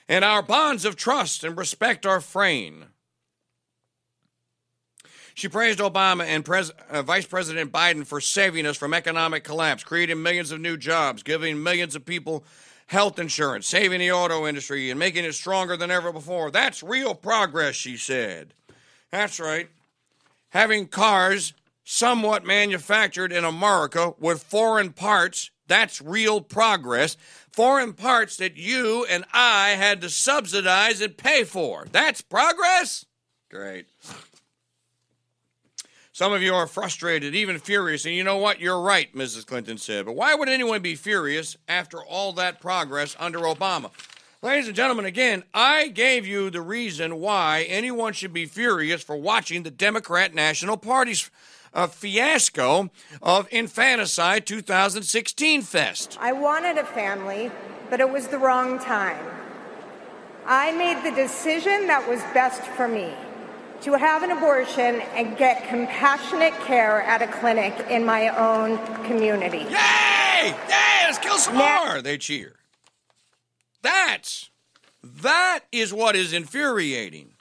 And 0.10 0.24
our 0.24 0.42
bonds 0.42 0.86
of 0.86 0.96
trust 0.96 1.44
and 1.44 1.58
respect 1.58 2.06
are 2.06 2.22
fraying. 2.22 2.86
She 5.38 5.48
praised 5.48 5.78
Obama 5.78 6.26
and 6.26 6.44
Pres- 6.44 6.72
uh, 6.90 7.04
Vice 7.04 7.28
President 7.28 7.72
Biden 7.72 8.08
for 8.08 8.20
saving 8.20 8.66
us 8.66 8.76
from 8.76 8.92
economic 8.92 9.44
collapse, 9.44 9.84
creating 9.84 10.24
millions 10.24 10.52
of 10.52 10.60
new 10.60 10.78
jobs, 10.78 11.22
giving 11.22 11.62
millions 11.62 11.96
of 11.96 12.06
people 12.06 12.44
health 12.88 13.20
insurance, 13.20 13.68
saving 13.68 14.00
the 14.00 14.12
auto 14.12 14.48
industry, 14.48 14.90
and 14.90 14.98
making 14.98 15.26
it 15.26 15.34
stronger 15.34 15.78
than 15.78 15.92
ever 15.92 16.12
before. 16.12 16.50
That's 16.50 16.82
real 16.82 17.14
progress, 17.14 17.76
she 17.76 17.98
said. 17.98 18.56
That's 19.12 19.40
right. 19.40 19.70
Having 20.50 20.88
cars 20.88 21.54
somewhat 21.84 22.44
manufactured 22.44 23.32
in 23.32 23.46
America 23.46 24.16
with 24.20 24.42
foreign 24.42 24.92
parts, 24.92 25.52
that's 25.68 26.02
real 26.02 26.42
progress. 26.42 27.16
Foreign 27.52 27.94
parts 27.94 28.38
that 28.38 28.58
you 28.58 29.06
and 29.08 29.24
I 29.34 29.76
had 29.78 30.02
to 30.02 30.10
subsidize 30.10 31.00
and 31.00 31.16
pay 31.16 31.44
for. 31.44 31.86
That's 31.92 32.22
progress? 32.22 33.06
Great. 33.52 33.86
Some 36.18 36.34
of 36.34 36.42
you 36.42 36.56
are 36.56 36.66
frustrated, 36.66 37.36
even 37.36 37.60
furious, 37.60 38.04
and 38.04 38.16
you 38.16 38.24
know 38.24 38.38
what? 38.38 38.60
You're 38.60 38.82
right, 38.82 39.14
Mrs. 39.14 39.46
Clinton 39.46 39.78
said. 39.78 40.08
But 40.08 40.16
why 40.16 40.34
would 40.34 40.50
anyone 40.50 40.82
be 40.82 40.96
furious 40.96 41.58
after 41.68 42.04
all 42.04 42.34
that 42.34 42.60
progress 42.60 43.16
under 43.20 43.42
Obama? 43.42 43.92
Ladies 44.42 44.66
and 44.66 44.76
gentlemen, 44.76 45.06
again, 45.06 45.44
I 45.54 45.90
gave 45.90 46.26
you 46.26 46.50
the 46.50 46.60
reason 46.60 47.20
why 47.20 47.68
anyone 47.70 48.14
should 48.14 48.34
be 48.34 48.48
furious 48.48 49.04
for 49.04 49.16
watching 49.16 49.62
the 49.62 49.70
Democrat 49.70 50.34
National 50.34 50.76
Party's 50.76 51.30
uh, 51.72 51.86
fiasco 51.86 52.90
of 53.22 53.48
Infanticide 53.52 54.48
2016 54.48 55.62
Fest. 55.62 56.18
I 56.20 56.32
wanted 56.32 56.80
a 56.80 56.84
family, 56.84 57.52
but 57.92 58.00
it 58.00 58.10
was 58.10 58.26
the 58.30 58.40
wrong 58.40 58.80
time. 58.80 59.24
I 60.48 60.72
made 60.72 61.04
the 61.04 61.16
decision 61.16 61.86
that 61.86 62.10
was 62.10 62.22
best 62.34 62.64
for 62.64 62.88
me 62.88 63.14
to 63.82 63.94
have 63.94 64.24
an 64.24 64.32
abortion 64.32 65.02
and 65.16 65.38
get 65.38 65.68
compassionate 65.68 66.54
care 66.62 67.02
at 67.04 67.22
a 67.22 67.28
clinic 67.28 67.74
in 67.90 68.06
my 68.06 68.30
own 68.30 68.78
community. 69.06 69.60
Yay! 69.60 70.48
Yay! 70.48 71.04
Let's 71.06 71.20
kill 71.20 71.38
some 71.38 71.56
more! 71.56 72.02
They 72.02 72.18
cheer. 72.18 72.56
That's 73.82 74.50
that 75.04 75.62
is 75.72 75.94
what 75.94 76.16
is 76.16 76.34
infuriating. 76.34 77.34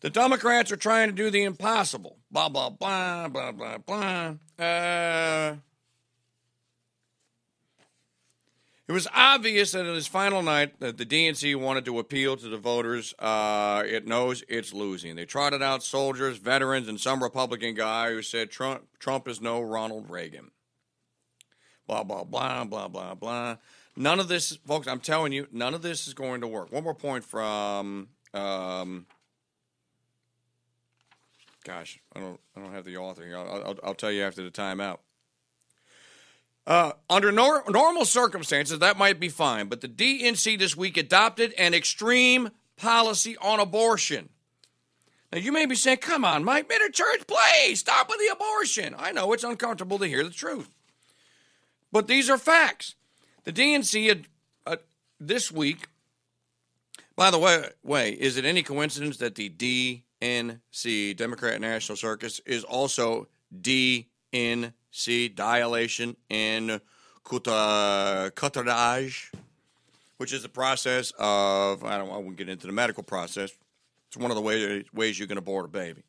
The 0.00 0.10
Democrats 0.10 0.70
are 0.70 0.76
trying 0.76 1.08
to 1.08 1.14
do 1.14 1.30
the 1.30 1.42
impossible. 1.42 2.18
Blah 2.30 2.48
blah 2.48 2.70
blah 2.70 3.28
blah 3.28 3.52
blah 3.52 3.78
blah. 3.78 4.34
Uh, 4.58 5.56
it 8.88 8.92
was 8.92 9.08
obvious 9.12 9.72
that 9.72 9.84
in 9.84 9.94
his 9.94 10.06
final 10.06 10.42
night 10.42 10.78
that 10.78 10.96
the 10.96 11.04
DNC 11.04 11.56
wanted 11.56 11.84
to 11.86 11.98
appeal 11.98 12.36
to 12.36 12.48
the 12.48 12.56
voters. 12.56 13.14
Uh, 13.18 13.82
it 13.84 14.06
knows 14.06 14.44
it's 14.48 14.72
losing. 14.72 15.16
They 15.16 15.24
trotted 15.24 15.60
out 15.60 15.82
soldiers, 15.82 16.38
veterans, 16.38 16.88
and 16.88 17.00
some 17.00 17.22
Republican 17.22 17.74
guy 17.74 18.10
who 18.10 18.22
said 18.22 18.50
Trump 18.50 18.86
Trump 19.00 19.26
is 19.26 19.40
no 19.40 19.60
Ronald 19.60 20.08
Reagan. 20.08 20.52
Blah 21.88 22.04
blah 22.04 22.22
blah 22.22 22.64
blah 22.64 22.86
blah 22.86 23.14
blah. 23.14 23.56
None 23.96 24.20
of 24.20 24.28
this, 24.28 24.56
folks. 24.66 24.86
I'm 24.86 25.00
telling 25.00 25.32
you, 25.32 25.48
none 25.50 25.74
of 25.74 25.82
this 25.82 26.06
is 26.06 26.14
going 26.14 26.42
to 26.42 26.46
work. 26.46 26.70
One 26.70 26.84
more 26.84 26.94
point 26.94 27.24
from. 27.24 28.08
Um, 28.34 29.06
gosh, 31.64 31.98
I 32.14 32.20
don't, 32.20 32.38
I 32.54 32.60
don't 32.60 32.72
have 32.72 32.84
the 32.84 32.98
author 32.98 33.24
here. 33.24 33.38
I'll, 33.38 33.64
I'll, 33.64 33.78
I'll 33.82 33.94
tell 33.94 34.12
you 34.12 34.22
after 34.22 34.42
the 34.42 34.50
timeout. 34.50 34.98
Uh, 36.66 36.92
under 37.08 37.30
nor- 37.30 37.62
normal 37.68 38.04
circumstances, 38.04 38.80
that 38.80 38.98
might 38.98 39.20
be 39.20 39.28
fine, 39.28 39.68
but 39.68 39.80
the 39.80 39.88
DNC 39.88 40.58
this 40.58 40.76
week 40.76 40.96
adopted 40.96 41.52
an 41.56 41.74
extreme 41.74 42.50
policy 42.76 43.36
on 43.36 43.60
abortion. 43.60 44.28
Now, 45.32 45.38
you 45.38 45.52
may 45.52 45.66
be 45.66 45.76
saying, 45.76 45.98
come 45.98 46.24
on, 46.24 46.42
Mike, 46.42 46.68
mid 46.68 46.80
church, 46.92 47.22
please 47.26 47.80
stop 47.80 48.08
with 48.08 48.18
the 48.18 48.32
abortion. 48.32 48.96
I 48.98 49.12
know 49.12 49.32
it's 49.32 49.44
uncomfortable 49.44 49.98
to 50.00 50.08
hear 50.08 50.24
the 50.24 50.30
truth, 50.30 50.68
but 51.92 52.08
these 52.08 52.28
are 52.28 52.38
facts. 52.38 52.96
The 53.44 53.52
DNC 53.52 54.08
had, 54.08 54.26
uh, 54.66 54.76
this 55.20 55.52
week, 55.52 55.88
by 57.14 57.30
the 57.30 57.38
way, 57.38 57.70
way, 57.84 58.10
is 58.10 58.36
it 58.36 58.44
any 58.44 58.64
coincidence 58.64 59.18
that 59.18 59.36
the 59.36 59.48
DNC, 60.20 61.16
Democrat 61.16 61.60
National 61.60 61.96
Circus, 61.96 62.40
is 62.44 62.64
also 62.64 63.28
DNC, 64.32 65.34
dilation 65.34 66.16
in 66.28 66.80
curettage, 67.24 69.32
which 70.18 70.32
is 70.32 70.42
the 70.42 70.48
process 70.48 71.12
of, 71.18 71.84
I 71.84 71.98
don't 71.98 72.10
I 72.10 72.16
won't 72.16 72.36
get 72.36 72.48
into 72.48 72.66
the 72.66 72.72
medical 72.72 73.02
process. 73.02 73.50
It's 74.08 74.16
one 74.16 74.30
of 74.30 74.36
the 74.36 74.42
ways, 74.42 74.84
ways 74.92 75.18
you 75.18 75.26
can 75.26 75.38
abort 75.38 75.66
a 75.66 75.68
baby. 75.68 76.02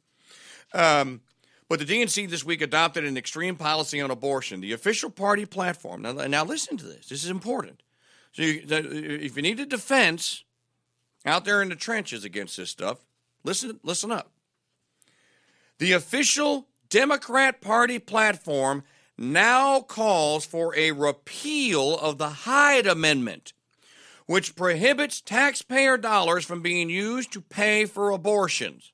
Um, 0.74 1.22
but 1.70 1.80
the 1.80 1.86
DNC 1.86 2.30
this 2.30 2.46
week 2.46 2.62
adopted 2.62 3.04
an 3.04 3.18
extreme 3.18 3.56
policy 3.56 4.00
on 4.00 4.12
abortion, 4.12 4.62
the 4.62 4.74
official 4.74 5.10
party 5.10 5.46
platform. 5.46 6.02
Now, 6.02 6.14
now 6.14 6.46
listen 6.46 6.78
to 6.78 6.86
this. 6.86 7.10
This 7.10 7.24
is 7.24 7.30
important. 7.30 7.84
So, 8.32 8.44
you, 8.44 8.64
if 8.70 9.36
you 9.36 9.42
need 9.42 9.60
a 9.60 9.66
defense 9.66 10.44
out 11.26 11.44
there 11.44 11.62
in 11.62 11.70
the 11.70 11.76
trenches 11.76 12.24
against 12.24 12.56
this 12.56 12.70
stuff, 12.70 13.00
listen, 13.44 13.80
listen 13.84 14.12
up. 14.12 14.32
The 15.80 15.94
official 15.94 16.68
Democrat 16.90 17.62
Party 17.62 18.00
platform 18.00 18.84
now 19.18 19.82
calls 19.82 20.46
for 20.46 20.76
a 20.76 20.92
repeal 20.92 21.98
of 21.98 22.18
the 22.18 22.30
Hyde 22.30 22.88
Amendment, 22.88 23.54
which 24.26 24.56
prohibits 24.56 25.22
taxpayer 25.22 25.98
dollars 25.98 26.46
from 26.46 26.62
being 26.62 26.90
used 26.90 27.32
to 27.34 27.42
pay 27.42 27.86
for 27.86 28.12
abortions. 28.12 28.92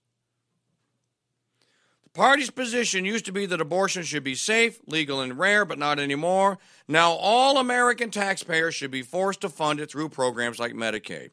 The 2.04 2.10
party's 2.12 2.52
position 2.52 3.06
used 3.06 3.26
to 3.26 3.32
be 3.32 3.46
that 3.48 3.60
abortion 3.60 4.04
should 4.04 4.24
be 4.24 4.36
safe, 4.36 4.80
legal, 4.88 5.20
and 5.20 5.38
rare, 5.38 5.66
but 5.66 5.80
not 5.80 6.00
anymore. 6.00 6.60
Now, 6.88 7.14
all 7.14 7.58
American 7.58 8.12
taxpayers 8.12 8.76
should 8.76 8.92
be 8.92 9.02
forced 9.02 9.42
to 9.42 9.50
fund 9.50 9.80
it 9.80 9.90
through 9.90 10.10
programs 10.10 10.60
like 10.60 10.74
Medicaid. 10.74 11.32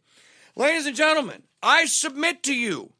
Ladies 0.56 0.86
and 0.86 0.96
gentlemen, 0.96 1.42
I 1.62 1.84
submit 1.84 2.42
to 2.44 2.54
you, 2.54 2.92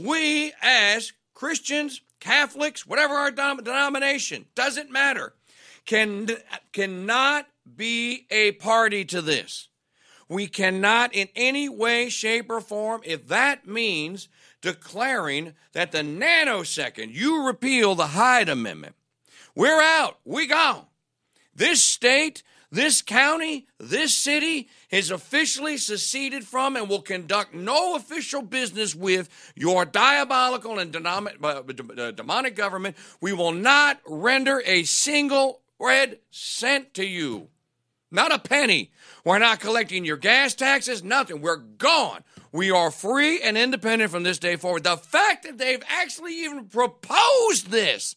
we 0.00 0.52
as 0.62 1.12
Christians, 1.34 2.00
Catholics, 2.24 2.86
whatever 2.86 3.12
our 3.12 3.30
denomination, 3.30 4.46
doesn't 4.54 4.90
matter, 4.90 5.34
can, 5.84 6.30
cannot 6.72 7.46
be 7.76 8.26
a 8.30 8.52
party 8.52 9.04
to 9.04 9.20
this. 9.20 9.68
We 10.26 10.46
cannot, 10.46 11.14
in 11.14 11.28
any 11.36 11.68
way, 11.68 12.08
shape, 12.08 12.46
or 12.48 12.62
form, 12.62 13.02
if 13.04 13.28
that 13.28 13.66
means 13.66 14.30
declaring 14.62 15.52
that 15.74 15.92
the 15.92 15.98
nanosecond 15.98 17.14
you 17.14 17.44
repeal 17.44 17.94
the 17.94 18.06
Hyde 18.06 18.48
Amendment, 18.48 18.94
we're 19.54 19.82
out, 19.82 20.18
we 20.24 20.46
gone. 20.46 20.86
This 21.54 21.82
state, 21.82 22.42
this 22.74 23.02
county, 23.02 23.66
this 23.78 24.14
city 24.14 24.68
is 24.90 25.10
officially 25.10 25.76
seceded 25.76 26.44
from 26.44 26.76
and 26.76 26.88
will 26.88 27.02
conduct 27.02 27.54
no 27.54 27.94
official 27.94 28.42
business 28.42 28.94
with 28.94 29.28
your 29.54 29.84
diabolical 29.84 30.78
and 30.78 30.94
uh, 30.94 31.22
uh, 31.46 32.10
demonic 32.10 32.56
government. 32.56 32.96
We 33.20 33.32
will 33.32 33.52
not 33.52 34.00
render 34.06 34.62
a 34.66 34.84
single 34.84 35.60
red 35.78 36.18
cent 36.30 36.94
to 36.94 37.06
you. 37.06 37.48
Not 38.10 38.32
a 38.32 38.38
penny. 38.38 38.92
We're 39.24 39.38
not 39.38 39.60
collecting 39.60 40.04
your 40.04 40.16
gas 40.16 40.54
taxes, 40.54 41.02
nothing. 41.02 41.40
We're 41.40 41.56
gone. 41.56 42.22
We 42.52 42.70
are 42.70 42.90
free 42.90 43.40
and 43.40 43.58
independent 43.58 44.10
from 44.10 44.22
this 44.22 44.38
day 44.38 44.56
forward. 44.56 44.84
The 44.84 44.96
fact 44.96 45.44
that 45.44 45.58
they've 45.58 45.82
actually 45.88 46.44
even 46.44 46.66
proposed 46.66 47.70
this 47.70 48.14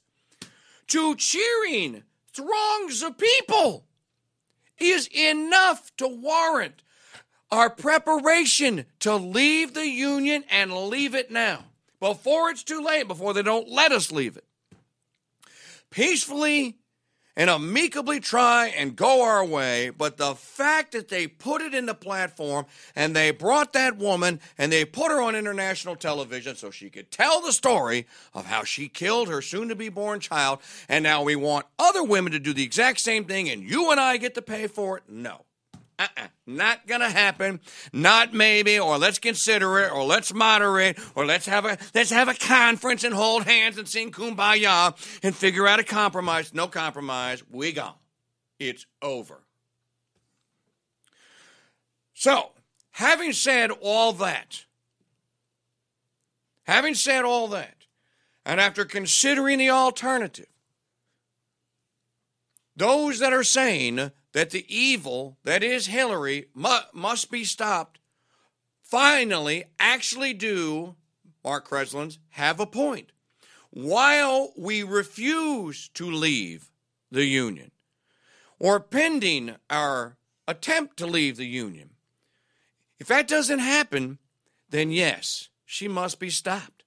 to 0.88 1.16
cheering 1.16 2.04
throngs 2.34 3.02
of 3.02 3.18
people 3.18 3.88
is 4.80 5.08
enough 5.08 5.92
to 5.98 6.08
warrant 6.08 6.82
our 7.52 7.70
preparation 7.70 8.86
to 9.00 9.16
leave 9.16 9.74
the 9.74 9.88
Union 9.88 10.44
and 10.50 10.74
leave 10.74 11.16
it 11.16 11.32
now 11.32 11.66
before 12.00 12.50
it's 12.50 12.64
too 12.64 12.84
late, 12.84 13.08
before 13.08 13.34
they 13.34 13.42
don't 13.42 13.70
let 13.70 13.92
us 13.92 14.12
leave 14.12 14.38
it. 14.38 14.44
Peacefully 15.90 16.78
and 17.38 17.52
amicably 17.52 18.20
try 18.20 18.68
and 18.76 18.96
go 18.96 19.24
our 19.24 19.46
way, 19.46 19.92
but 19.92 20.18
the 20.18 20.34
fact 20.34 20.92
that 20.92 21.08
they 21.08 21.28
put 21.28 21.62
it 21.62 21.74
in 21.74 21.86
the 21.86 21.94
platform 21.94 22.66
and 22.96 23.16
they 23.16 23.30
brought 23.30 23.74
that 23.74 23.96
woman 23.96 24.42
and 24.58 24.72
they 24.72 24.84
put 24.84 25.12
her 25.12 25.22
on 25.22 25.36
international 25.36 25.96
television 25.96 26.56
so 26.56 26.72
she 26.72 26.90
could 26.90 27.12
tell 27.12 27.40
the 27.40 27.54
story 27.54 28.08
of 28.34 28.48
how 28.48 28.64
she 28.64 28.90
killed 28.90 29.30
her 29.30 29.42
soon 29.42 29.70
to 29.70 29.76
be 29.76 29.88
born 29.88 30.20
child, 30.20 30.60
and 30.90 31.04
now 31.04 31.22
we 31.22 31.36
want 31.36 31.68
other 31.78 32.04
women 32.04 32.32
to 32.32 32.40
do 32.40 32.54
the 32.54 32.64
exact 32.64 33.00
same 33.00 33.24
thing 33.24 33.48
and 33.50 33.64
you 33.64 33.92
and 33.92 34.00
I 34.00 34.18
get 34.18 34.34
to 34.34 34.42
pay 34.42 34.66
for 34.66 34.98
it? 34.98 35.04
No. 35.08 35.47
Uh-uh. 36.00 36.28
Not 36.46 36.86
gonna 36.86 37.10
happen. 37.10 37.60
Not 37.92 38.34
maybe, 38.34 38.78
or 38.80 38.98
let's 38.98 39.18
consider 39.18 39.80
it, 39.80 39.92
or 39.92 40.04
let's 40.04 40.34
moderate, 40.34 41.00
or 41.16 41.26
let's 41.26 41.48
have 41.48 41.66
a 41.66 41.78
let's 41.96 42.12
have 42.12 42.28
a 42.28 42.36
conference 42.36 43.04
and 43.04 43.14
hold 43.14 43.44
hands 43.44 43.78
and 43.78 43.88
sing 43.88 44.12
kumbaya 44.12 44.96
and 45.24 45.36
figure 45.36 45.68
out 45.68 45.80
a 45.80 45.84
compromise. 45.84 46.54
No 46.54 46.68
compromise. 46.68 47.44
We 47.50 47.72
gone. 47.72 47.96
It's 48.60 48.86
over. 49.02 49.44
So, 52.14 52.52
having 52.92 53.34
said 53.34 53.72
all 53.72 54.14
that, 54.14 54.66
having 56.64 56.96
said 56.96 57.26
all 57.26 57.48
that, 57.50 57.86
and 58.46 58.62
after 58.62 58.86
considering 58.86 59.58
the 59.58 59.72
alternative, 59.72 60.48
those 62.76 63.20
that 63.20 63.34
are 63.34 63.44
saying 63.44 64.12
that 64.38 64.52
the 64.52 64.68
evil 64.70 65.36
that 65.46 65.64
is 65.64 65.88
Hillary 65.88 66.46
mu- 66.54 66.86
must 66.94 67.32
be 67.32 67.44
stopped 67.44 67.98
finally 68.84 69.64
actually 69.80 70.32
do, 70.32 70.94
Mark 71.44 71.68
Kreslins, 71.68 72.20
have 72.30 72.60
a 72.60 72.68
point. 72.68 73.12
While 73.72 74.54
we 74.56 74.84
refuse 74.84 75.90
to 75.96 76.06
leave 76.06 76.70
the 77.10 77.26
Union, 77.26 77.72
or 78.60 78.80
pending 78.80 79.56
our 79.72 80.18
attempt 80.48 80.98
to 80.98 81.08
leave 81.08 81.38
the 81.38 81.48
Union, 81.48 81.96
if 83.00 83.08
that 83.08 83.28
doesn't 83.28 83.58
happen, 83.58 84.20
then 84.70 84.92
yes, 84.92 85.50
she 85.66 85.88
must 85.88 86.20
be 86.20 86.30
stopped. 86.30 86.84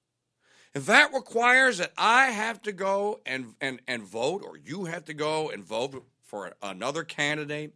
If 0.73 0.87
that 0.87 1.13
requires 1.13 1.79
that 1.79 1.95
I 1.99 2.27
have 2.27 2.63
to 2.63 2.71
go 2.71 3.19
and, 3.27 3.55
and, 3.61 3.83
and 3.89 4.05
vote, 4.05 4.45
or 4.45 4.57
you 4.57 4.85
have 4.85 5.05
to 5.07 5.15
go 5.15 5.51
and 5.51 5.65
vote 5.65 6.05
for 6.31 6.53
another 6.63 7.03
candidate, 7.03 7.75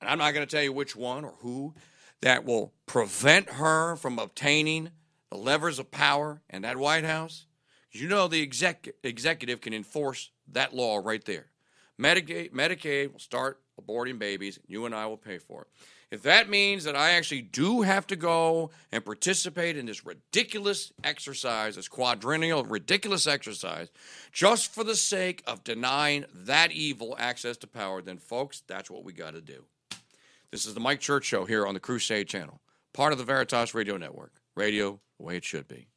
and 0.00 0.10
I'm 0.10 0.18
not 0.18 0.34
going 0.34 0.46
to 0.46 0.50
tell 0.50 0.62
you 0.62 0.72
which 0.72 0.94
one 0.94 1.24
or 1.24 1.32
who, 1.40 1.74
that 2.20 2.44
will 2.44 2.72
prevent 2.86 3.48
her 3.50 3.96
from 3.96 4.18
obtaining 4.18 4.90
the 5.30 5.36
levers 5.36 5.78
of 5.78 5.90
power 5.90 6.42
in 6.50 6.62
that 6.62 6.76
White 6.76 7.04
House. 7.04 7.46
You 7.90 8.08
know 8.08 8.28
the 8.28 8.42
exec- 8.42 8.90
executive 9.02 9.60
can 9.60 9.72
enforce 9.72 10.30
that 10.52 10.74
law 10.74 11.00
right 11.02 11.24
there. 11.24 11.46
Medicaid, 11.98 12.52
Medicaid 12.52 13.12
will 13.12 13.18
start 13.18 13.60
aborting 13.80 14.18
babies. 14.18 14.58
You 14.66 14.84
and 14.84 14.94
I 14.94 15.06
will 15.06 15.16
pay 15.16 15.38
for 15.38 15.62
it. 15.62 15.68
If 16.10 16.22
that 16.22 16.48
means 16.48 16.84
that 16.84 16.96
I 16.96 17.10
actually 17.10 17.42
do 17.42 17.82
have 17.82 18.06
to 18.06 18.16
go 18.16 18.70
and 18.90 19.04
participate 19.04 19.76
in 19.76 19.84
this 19.84 20.06
ridiculous 20.06 20.90
exercise, 21.04 21.76
this 21.76 21.88
quadrennial 21.88 22.64
ridiculous 22.64 23.26
exercise, 23.26 23.90
just 24.32 24.72
for 24.72 24.84
the 24.84 24.96
sake 24.96 25.42
of 25.46 25.64
denying 25.64 26.24
that 26.32 26.72
evil 26.72 27.14
access 27.18 27.58
to 27.58 27.66
power, 27.66 28.00
then, 28.00 28.16
folks, 28.16 28.62
that's 28.66 28.90
what 28.90 29.04
we 29.04 29.12
got 29.12 29.34
to 29.34 29.42
do. 29.42 29.64
This 30.50 30.64
is 30.64 30.72
the 30.72 30.80
Mike 30.80 31.00
Church 31.00 31.26
Show 31.26 31.44
here 31.44 31.66
on 31.66 31.74
the 31.74 31.80
Crusade 31.80 32.26
Channel, 32.26 32.58
part 32.94 33.12
of 33.12 33.18
the 33.18 33.24
Veritas 33.24 33.74
Radio 33.74 33.98
Network. 33.98 34.32
Radio 34.54 35.00
the 35.18 35.24
way 35.24 35.36
it 35.36 35.44
should 35.44 35.68
be. 35.68 35.88